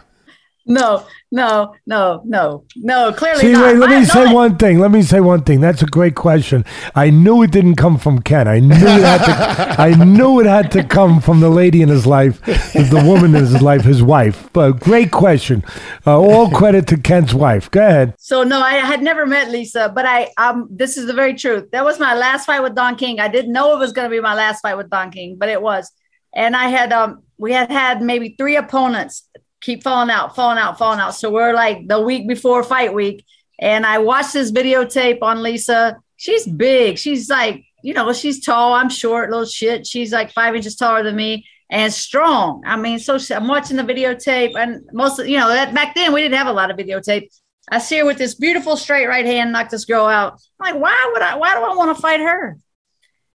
[0.67, 3.13] No, no, no, no, no.
[3.13, 3.65] Clearly See, not.
[3.65, 4.79] Wait, let me say one thing.
[4.79, 5.61] Let me say one thing.
[5.61, 6.65] That's a great question.
[6.95, 8.47] I knew it didn't come from Ken.
[8.47, 9.83] I knew it had to.
[9.83, 13.41] I knew it had to come from the lady in his life, the woman in
[13.45, 14.49] his life, his wife.
[14.53, 15.65] But great question.
[16.07, 17.71] Uh, all credit to Ken's wife.
[17.73, 18.15] Go ahead.
[18.19, 20.69] So no, I had never met Lisa, but I um.
[20.71, 21.71] This is the very truth.
[21.73, 23.19] That was my last fight with Don King.
[23.19, 25.49] I didn't know it was going to be my last fight with Don King, but
[25.49, 25.91] it was.
[26.35, 27.23] And I had um.
[27.39, 29.29] We had had maybe three opponents
[29.67, 31.15] keep falling out, falling out, falling out.
[31.17, 33.25] So we're like the week before fight week.
[33.59, 35.97] And I watched this videotape on Lisa.
[36.17, 36.99] She's big.
[36.99, 38.75] She's like, you know, she's tall.
[38.75, 39.87] I'm short, little shit.
[39.87, 42.63] She's like five inches taller than me and strong.
[42.65, 46.23] I mean, so I'm watching the videotape, and most you know, that back then we
[46.23, 47.29] didn't have a lot of videotape.
[47.69, 50.41] I see her with this beautiful straight right hand knock this girl out.
[50.61, 51.37] I'm like, why would I?
[51.37, 52.57] Why do I want to fight her?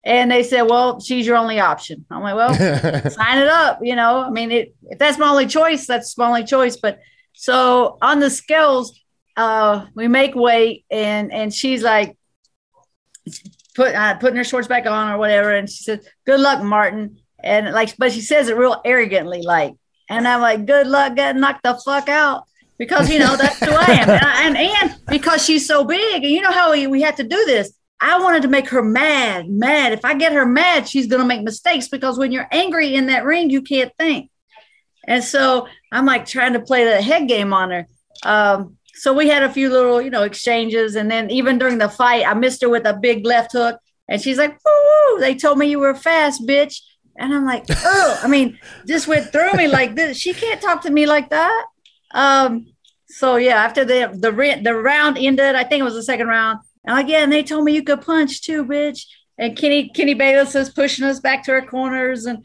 [0.08, 2.06] And they said, well, she's your only option.
[2.10, 2.54] I'm like, well,
[3.12, 3.80] sign it up.
[3.82, 6.78] You know, I mean, it, if that's my only choice, that's my only choice.
[6.78, 7.00] But
[7.34, 8.98] so on the scales,
[9.36, 12.18] uh, we make weight and, and she's like,
[13.76, 15.54] put, uh, putting her shorts back on or whatever.
[15.54, 17.18] And she said, good luck, Martin.
[17.44, 19.76] And like, but she says it real arrogantly, like,
[20.10, 22.46] and I'm like, good luck getting knocked the fuck out
[22.78, 24.10] because, you know, that's who I am.
[24.10, 27.18] and, I, and, and because she's so big and you know how we, we had
[27.18, 29.94] to do this I wanted to make her mad, mad.
[29.94, 33.08] If I get her mad, she's going to make mistakes because when you're angry in
[33.08, 34.30] that ring, you can't think.
[35.08, 37.88] And so I'm like trying to play the head game on her.
[38.24, 40.96] Um, so we had a few little, you know, exchanges.
[40.96, 43.80] And then even during the fight, I missed her with a big left hook.
[44.10, 46.82] And she's like, Woo, they told me you were fast, bitch.
[47.18, 50.18] And I'm like, oh, I mean, just went through me like this.
[50.18, 51.66] She can't talk to me like that.
[52.12, 52.68] Um,
[53.08, 56.60] so yeah, after the the the round ended, I think it was the second round.
[56.88, 59.06] And again, they told me you could punch too, bitch.
[59.38, 62.44] And Kenny Kenny Bayless is pushing us back to our corners, and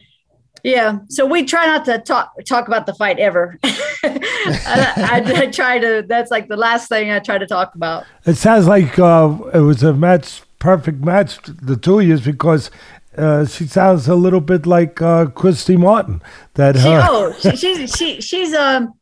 [0.63, 0.99] yeah.
[1.09, 3.59] So we try not to talk talk about the fight ever.
[3.65, 6.05] I, I, I, try to.
[6.07, 8.05] That's like the last thing I try to talk about.
[8.27, 12.71] It sounds like uh, it was a match, perfect match, the two years because
[13.17, 16.21] uh, she sounds a little bit like uh, Christy Martin.
[16.55, 18.95] That she, oh, she, she's she she's um.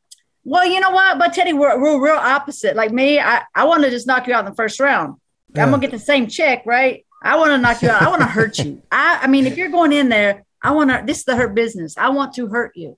[0.44, 1.18] Well, you know what?
[1.18, 2.74] But Teddy, we're, we're real opposite.
[2.74, 5.19] Like me, I, I want to just knock you out in the first round.
[5.54, 5.64] Yeah.
[5.64, 7.04] I'm gonna get the same check, right?
[7.22, 8.02] I want to knock you out.
[8.02, 8.82] I want to hurt you.
[8.92, 11.02] I, I mean, if you're going in there, I want to.
[11.04, 11.96] This is the hurt business.
[11.98, 12.96] I want to hurt you.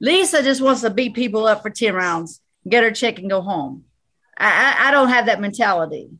[0.00, 3.40] Lisa just wants to beat people up for ten rounds, get her check, and go
[3.40, 3.84] home.
[4.36, 6.10] I, I, I don't have that mentality.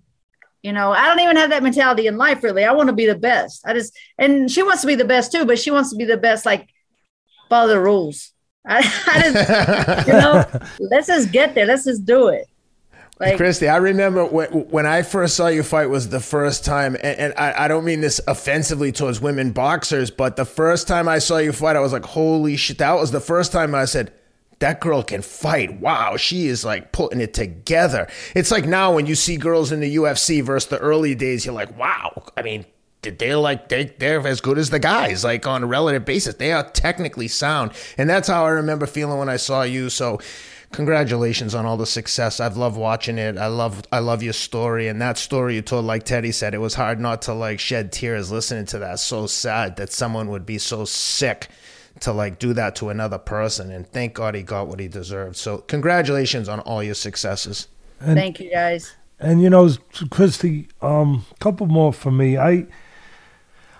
[0.63, 2.43] You know, I don't even have that mentality in life.
[2.43, 3.67] Really, I want to be the best.
[3.67, 6.07] I just, and she wants to be the best too, but she wants to be
[6.07, 6.47] the best.
[6.47, 6.69] Like
[7.51, 8.33] follow the rules.
[8.67, 11.67] I, I just, you know, let's just get there.
[11.67, 12.47] Let's just do it.
[13.21, 16.97] Like, Christy, I remember when, when I first saw you fight was the first time,
[16.97, 21.09] and, and I, I don't mean this offensively towards women boxers, but the first time
[21.09, 23.85] I saw you fight, I was like, holy shit, that was the first time I
[23.85, 24.13] said,
[24.59, 25.81] that girl can fight.
[25.81, 28.09] Wow, she is like putting it together.
[28.35, 31.55] It's like now when you see girls in the UFC versus the early days, you're
[31.55, 32.25] like, wow.
[32.37, 32.65] I mean,
[33.11, 36.53] they're like they they're as good as the guys like on a relative basis they
[36.53, 40.19] are technically sound and that's how i remember feeling when i saw you so
[40.75, 44.89] congratulations on all the success i've loved watching it i love i love your story
[44.89, 47.93] and that story you told like teddy said it was hard not to like shed
[47.93, 51.49] tears listening to that so sad that someone would be so sick
[52.01, 55.37] to like do that to another person and thank god he got what he deserved
[55.37, 57.69] so congratulations on all your successes
[58.01, 58.95] And- thank you guys.
[59.21, 59.71] And you know,
[60.11, 62.37] Christy, um, couple more for me.
[62.37, 62.67] I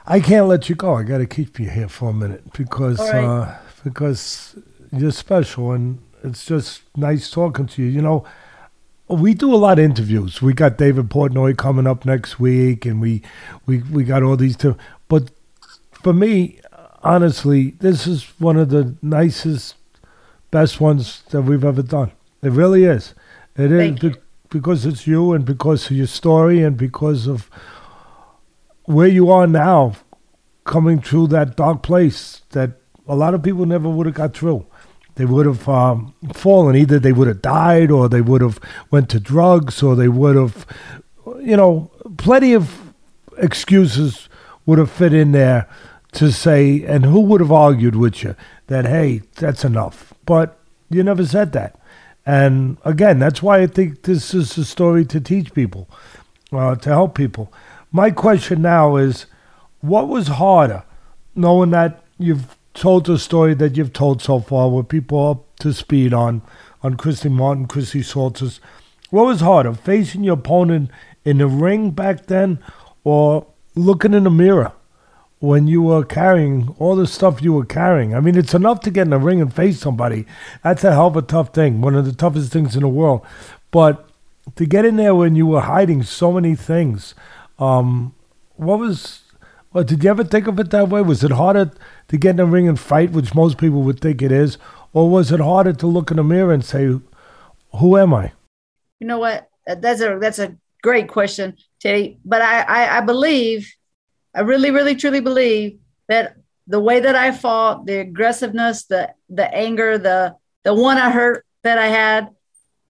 [0.07, 0.95] I can't let you go.
[0.95, 3.25] I got to keep you here for a minute because All right.
[3.25, 4.55] uh, because
[4.93, 7.89] you're special, and it's just nice talking to you.
[7.89, 8.25] You know,
[9.09, 10.41] we do a lot of interviews.
[10.41, 13.23] We got David Portnoy coming up next week, and we
[13.67, 14.77] we we got all these two.
[15.09, 15.31] But
[16.03, 16.61] for me,
[17.03, 19.77] honestly, this is one of the nicest,
[20.51, 22.13] best ones that we've ever done.
[22.43, 23.15] It really is.
[23.57, 24.11] It is Thank you.
[24.11, 24.17] be-
[24.49, 27.51] because it's you, and because of your story, and because of
[28.85, 29.95] where you are now,
[30.65, 32.71] coming through that dark place that
[33.07, 34.65] a lot of people never would have got through.
[35.17, 36.77] They would have um, fallen.
[36.77, 38.59] Either they would have died, or they would have
[38.91, 40.67] went to drugs, or they would have,
[41.41, 42.93] you know, plenty of
[43.39, 44.29] excuses
[44.67, 45.69] would have fit in there
[46.13, 48.35] to say, and who would have argued with you
[48.69, 50.15] that hey, that's enough.
[50.25, 50.59] But
[50.91, 51.79] you never said that.
[52.27, 55.89] And again, that's why I think this is a story to teach people,
[56.53, 57.53] uh, to help people.
[57.93, 59.27] My question now is,
[59.81, 60.85] what was harder,
[61.35, 65.73] knowing that you've told the story that you've told so far, with people up to
[65.73, 66.43] speed on,
[66.83, 68.61] on Christy Martin, Christy Salters,
[69.11, 70.91] what was harder, facing your opponent
[71.25, 72.59] in the ring back then,
[73.05, 74.73] or looking in the mirror
[75.39, 78.15] when you were carrying all the stuff you were carrying?
[78.15, 80.27] I mean, it's enough to get in the ring and face somebody.
[80.63, 83.25] That's a hell of a tough thing, one of the toughest things in the world.
[83.71, 84.09] But
[84.57, 87.15] to get in there when you were hiding so many things,
[87.59, 88.15] um,
[88.57, 89.21] what was?
[89.75, 91.03] Well, did you ever think of it that way?
[91.03, 91.73] Was it harder
[92.07, 94.57] to get in the ring and fight, which most people would think it is,
[94.93, 96.97] or was it harder to look in the mirror and say,
[97.81, 98.33] "Who am I?"
[99.01, 99.49] You know what?
[99.67, 102.21] That's a that's a great question, Teddy.
[102.25, 103.75] But I, I I believe,
[104.33, 106.37] I really, really, truly believe that
[106.69, 111.45] the way that I fought, the aggressiveness, the the anger, the the one I hurt
[111.65, 112.29] that I had,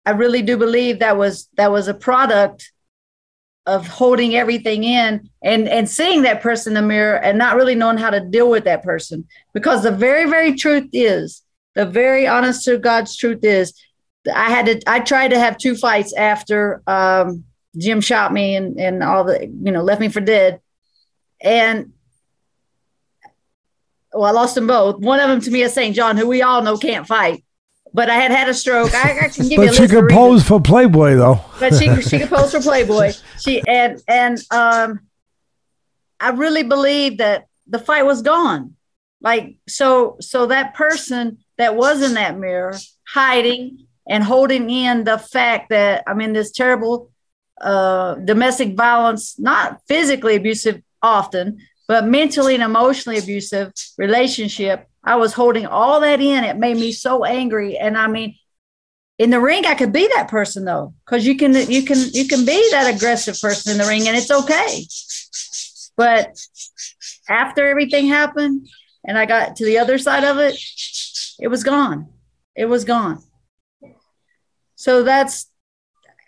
[0.05, 2.74] I really do believe that was that was a product
[3.66, 7.74] of holding everything in and and seeing that person in the mirror and not really
[7.74, 11.43] knowing how to deal with that person because the very very truth is
[11.74, 13.73] the very honest to god's truth is
[14.32, 14.81] I had to.
[14.86, 17.45] I tried to have two fights after um,
[17.77, 20.61] Jim shot me and and all the you know left me for dead,
[21.41, 21.93] and
[24.12, 24.99] well I lost them both.
[25.01, 25.95] One of them to Mia St.
[25.95, 27.44] John, who we all know can't fight,
[27.95, 28.93] but I had had a stroke.
[28.93, 31.41] I, I can give you a But she could reasons pose for Playboy, though.
[31.61, 33.12] but she she could pose for Playboy.
[33.41, 35.01] She and and um,
[36.21, 38.75] I really believe that the fight was gone.
[39.21, 42.75] Like so so that person that was in that mirror
[43.07, 47.11] hiding and holding in the fact that I'm in this terrible
[47.61, 54.89] uh, domestic violence, not physically abusive often, but mentally and emotionally abusive relationship.
[55.05, 56.44] I was holding all that in.
[56.44, 57.76] It made me so angry.
[57.76, 58.36] And I mean,
[59.18, 62.26] in the ring i could be that person though because you can you can you
[62.26, 64.85] can be that aggressive person in the ring and it's okay
[65.97, 66.36] but
[67.28, 68.66] after everything happened
[69.05, 70.59] and i got to the other side of it
[71.39, 72.09] it was gone
[72.56, 73.22] it was gone
[74.74, 75.48] so that's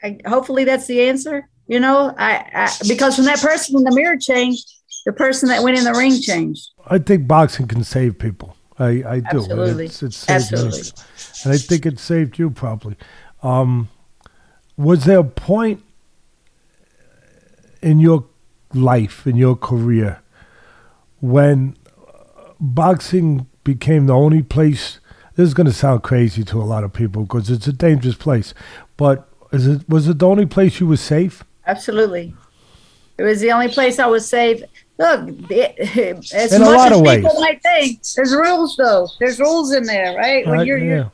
[0.02, 3.94] I, hopefully that's the answer you know I, I because when that person in the
[3.94, 4.70] mirror changed
[5.04, 8.55] the person that went in the ring changed I think boxing can save people.
[8.78, 9.04] I, I do.
[9.08, 9.86] And Absolutely.
[9.86, 10.34] It's, it's me.
[10.34, 10.80] Absolutely.
[11.44, 12.96] And I think it saved you probably.
[13.42, 13.88] Um,
[14.76, 15.82] was there a point
[17.80, 18.26] in your
[18.74, 20.20] life, in your career,
[21.20, 25.00] when uh, boxing became the only place?
[25.34, 28.14] This is going to sound crazy to a lot of people because it's a dangerous
[28.14, 28.54] place.
[28.96, 31.44] But is it was it the only place you were safe?
[31.66, 32.34] Absolutely.
[33.18, 34.62] It was the only place I was safe.
[34.98, 39.08] Look, it, as In a much as people might think, there's rules though.
[39.18, 40.46] There's rules in there, right?
[40.46, 41.12] When Right, you're, you're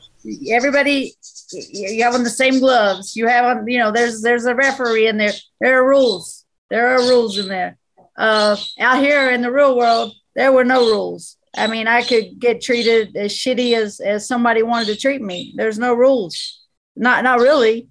[0.51, 1.13] everybody,
[1.51, 3.15] you have on the same gloves.
[3.15, 5.33] You have on, you know, there's there's a referee in there.
[5.59, 6.45] There are rules.
[6.69, 7.77] There are rules in there.
[8.17, 11.37] Uh, out here in the real world, there were no rules.
[11.55, 15.53] I mean, I could get treated as shitty as as somebody wanted to treat me.
[15.55, 16.61] There's no rules.
[16.95, 17.89] Not not really.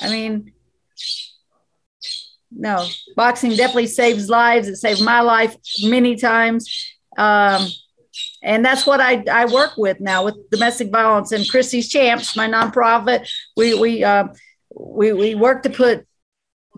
[0.00, 0.52] I mean,
[2.58, 4.68] no, boxing definitely saves lives.
[4.68, 6.94] It saved my life many times.
[7.18, 7.68] Um,
[8.42, 12.48] and that's what I, I work with now with domestic violence and Christy's Champs, my
[12.48, 13.28] nonprofit.
[13.56, 14.28] We we uh,
[14.74, 16.06] we we work to put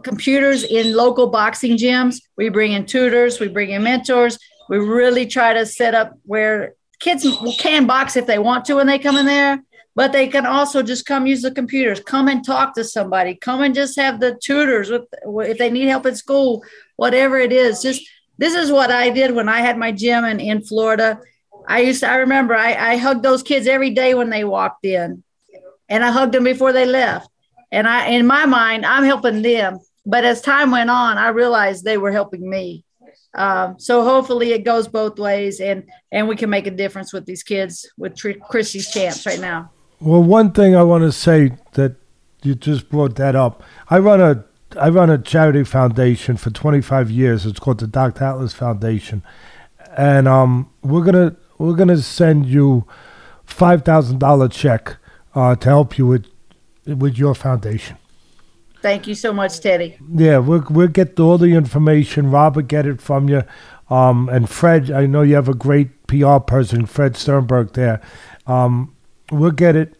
[0.02, 2.20] computers in local boxing gyms.
[2.36, 4.38] We bring in tutors, we bring in mentors.
[4.68, 7.26] We really try to set up where kids
[7.58, 9.62] can box if they want to when they come in there,
[9.98, 13.62] but they can also just come use the computers, come and talk to somebody, come
[13.62, 15.02] and just have the tutors with
[15.50, 16.62] if they need help at school,
[16.94, 17.82] whatever it is.
[17.82, 21.18] Just this is what I did when I had my gym in, in Florida.
[21.66, 24.84] I used to, I remember I, I hugged those kids every day when they walked
[24.84, 25.24] in
[25.88, 27.28] and I hugged them before they left.
[27.72, 29.80] And I, in my mind, I'm helping them.
[30.06, 32.84] But as time went on, I realized they were helping me.
[33.34, 37.26] Um, so hopefully it goes both ways and, and we can make a difference with
[37.26, 39.72] these kids with Tr- Christy's champs right now.
[40.00, 41.96] Well, one thing I want to say that
[42.42, 43.62] you just brought that up.
[43.90, 44.44] I run a
[44.78, 47.46] I run a charity foundation for 25 years.
[47.46, 48.22] It's called the Dr.
[48.22, 49.22] Atlas Foundation,
[49.96, 52.86] and um, we're gonna we're gonna send you
[53.44, 54.96] five thousand dollar check
[55.34, 56.26] uh, to help you with
[56.86, 57.96] with your foundation.
[58.80, 59.98] Thank you so much, Teddy.
[60.14, 62.30] Yeah, we'll we'll get all the information.
[62.30, 63.42] Robert get it from you,
[63.90, 64.90] um, and Fred.
[64.90, 67.72] I know you have a great PR person, Fred Sternburg.
[67.72, 68.00] There,
[68.46, 68.94] um,
[69.30, 69.94] we'll get it,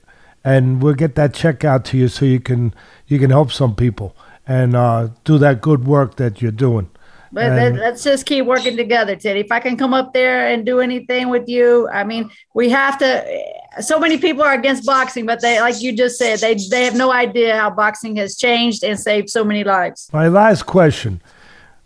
[0.45, 2.75] and we'll get that check out to you so you can
[3.07, 6.91] you can help some people and uh, do that good work that you're doing.
[7.31, 9.41] But let, let's just keep working together, Teddy.
[9.41, 12.99] If I can come up there and do anything with you, I mean, we have
[12.99, 13.45] to.
[13.81, 16.97] So many people are against boxing, but they, like you just said, they they have
[16.97, 20.09] no idea how boxing has changed and saved so many lives.
[20.13, 21.21] My last question.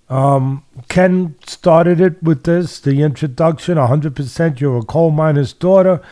[0.08, 3.78] Um, Ken started it with this, the introduction.
[3.78, 4.60] 100%.
[4.60, 6.02] You're a coal miner's daughter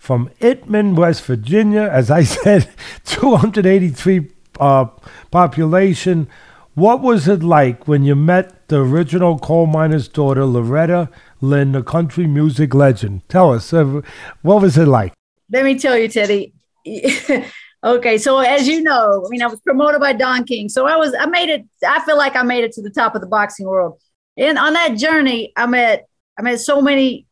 [0.00, 1.82] from Itmann, West Virginia.
[1.82, 2.68] As I said,
[3.04, 4.86] 283 uh,
[5.30, 6.26] population.
[6.74, 11.10] What was it like when you met the original coal miner's daughter, Loretta
[11.40, 13.28] Lynn, the country music legend?
[13.28, 14.00] Tell us, uh,
[14.40, 15.12] what was it like?
[15.52, 16.54] Let me tell you, Teddy.
[17.84, 20.96] okay, so as you know, I mean, I was promoted by Don King, so I
[20.96, 21.66] was, I made it.
[21.86, 24.00] I feel like I made it to the top of the boxing world,
[24.38, 26.06] and on that journey, I met,
[26.38, 27.26] I met so many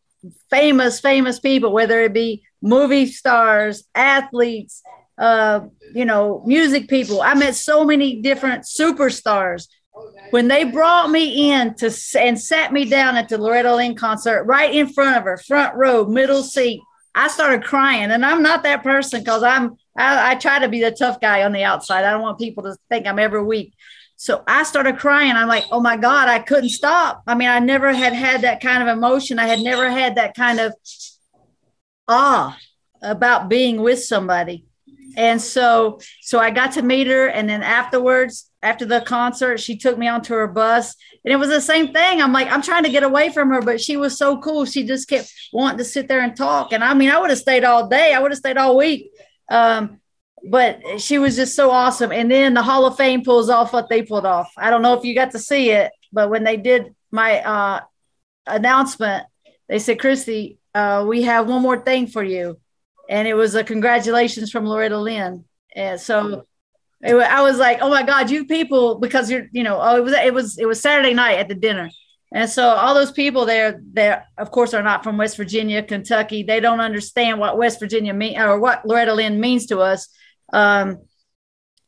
[0.51, 4.83] famous, famous people, whether it be movie stars, athletes,
[5.19, 5.61] uh,
[5.95, 7.21] you know, music people.
[7.21, 9.69] I met so many different superstars.
[10.31, 14.45] When they brought me in to and sat me down at the Loretta Lynn concert
[14.45, 16.81] right in front of her, front row, middle seat,
[17.15, 18.13] I started crying.
[18.13, 21.43] And I'm not that person because I'm I, I try to be the tough guy
[21.43, 22.05] on the outside.
[22.05, 23.75] I don't want people to think I'm ever weak.
[24.21, 25.31] So I started crying.
[25.31, 27.23] I'm like, oh my God, I couldn't stop.
[27.29, 29.39] I mean, I never had had that kind of emotion.
[29.39, 30.75] I had never had that kind of
[32.09, 32.59] awe
[33.01, 34.67] about being with somebody
[35.17, 39.77] and so so i got to meet her and then afterwards after the concert she
[39.77, 42.85] took me onto her bus and it was the same thing i'm like i'm trying
[42.85, 45.85] to get away from her but she was so cool she just kept wanting to
[45.85, 48.31] sit there and talk and i mean i would have stayed all day i would
[48.31, 49.11] have stayed all week
[49.51, 50.01] um,
[50.51, 53.89] but she was just so awesome and then the hall of fame pulls off what
[53.89, 56.57] they pulled off i don't know if you got to see it but when they
[56.57, 57.81] did my uh,
[58.47, 59.27] announcement
[59.69, 62.59] they said christy uh, we have one more thing for you
[63.09, 65.45] and it was a congratulations from Loretta Lynn.
[65.75, 66.47] And so
[67.01, 70.05] it, I was like, oh my God, you people, because you're, you know, oh, it
[70.05, 71.91] was, it was, it was Saturday night at the dinner.
[72.33, 76.43] And so all those people there, there, of course, are not from West Virginia, Kentucky.
[76.43, 80.09] They don't understand what West Virginia mean or what Loretta Lynn means to us.
[80.53, 80.99] Um,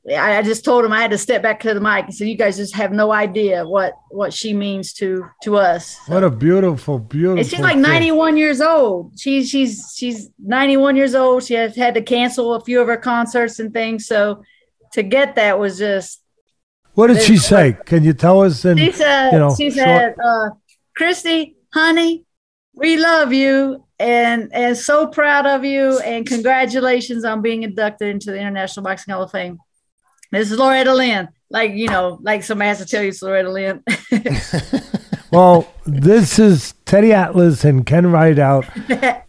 [0.09, 2.29] I, I just told him I had to step back to the mic and said,
[2.29, 6.25] "You guys just have no idea what what she means to to us." So, what
[6.25, 7.39] a beautiful, beautiful.
[7.39, 9.19] And she's like ninety one years old.
[9.19, 11.45] She's she's she's ninety one years old.
[11.45, 14.07] She has had to cancel a few of her concerts and things.
[14.07, 14.43] So
[14.93, 16.23] to get that was just.
[16.95, 17.77] What did she say?
[17.85, 18.65] Can you tell us?
[18.65, 20.51] And she said, you know, she said, uh,
[20.97, 22.25] "Christy, honey,
[22.75, 28.31] we love you." And and so proud of you, and congratulations on being inducted into
[28.31, 29.59] the International Boxing Hall of Fame.
[30.33, 31.29] This is Loretta Lynn.
[31.51, 33.85] Like, you know, like somebody has to tell you it's Loretta Lynn.
[35.33, 38.65] well, this is Teddy Atlas and Ken Rideout,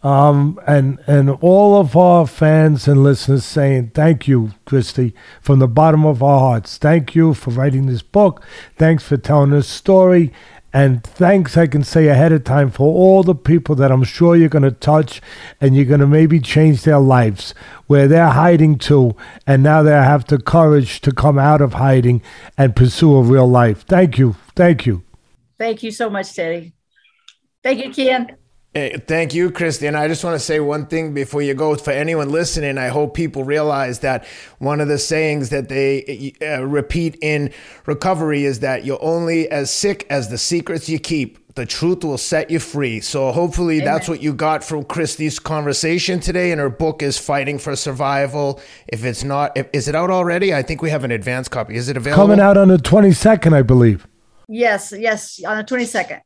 [0.04, 5.68] um, and and all of our fans and listeners saying thank you, Christy, from the
[5.68, 6.78] bottom of our hearts.
[6.78, 8.42] Thank you for writing this book.
[8.78, 10.32] Thanks for telling this story.
[10.72, 14.34] And thanks, I can say ahead of time, for all the people that I'm sure
[14.34, 15.20] you're going to touch
[15.60, 17.54] and you're going to maybe change their lives
[17.86, 19.14] where they're hiding to.
[19.46, 22.22] And now they have the courage to come out of hiding
[22.56, 23.84] and pursue a real life.
[23.86, 24.36] Thank you.
[24.56, 25.02] Thank you.
[25.58, 26.72] Thank you so much, Teddy.
[27.62, 28.36] Thank you, Ken.
[28.74, 29.86] Hey, thank you, Christy.
[29.86, 31.76] And I just want to say one thing before you go.
[31.76, 34.24] For anyone listening, I hope people realize that
[34.60, 37.52] one of the sayings that they uh, repeat in
[37.84, 41.38] recovery is that you're only as sick as the secrets you keep.
[41.54, 43.00] The truth will set you free.
[43.00, 43.92] So hopefully Amen.
[43.92, 46.50] that's what you got from Christy's conversation today.
[46.50, 48.58] And her book is Fighting for Survival.
[48.88, 50.54] If it's not, if, is it out already?
[50.54, 51.74] I think we have an advance copy.
[51.74, 52.22] Is it available?
[52.22, 54.06] Coming out on the 22nd, I believe.
[54.48, 56.22] Yes, yes, on the 22nd.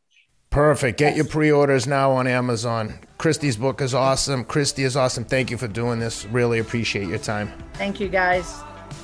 [0.51, 0.99] Perfect.
[0.99, 1.17] Get yes.
[1.17, 2.99] your pre-orders now on Amazon.
[3.19, 4.45] Christy's book is awesome.
[4.45, 5.25] Christy is awesome.
[5.25, 6.25] Thank you for doing this.
[6.27, 7.53] Really appreciate your time.
[7.75, 8.63] Thank you, guys.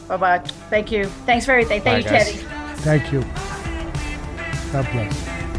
[0.09, 0.39] Bye bye.
[0.71, 1.07] Thank you.
[1.27, 1.83] Thanks for everything.
[1.83, 2.33] Thank Bye, you, guys.
[2.33, 2.47] Teddy.
[2.83, 3.23] Thank you.
[4.73, 5.52] God bless.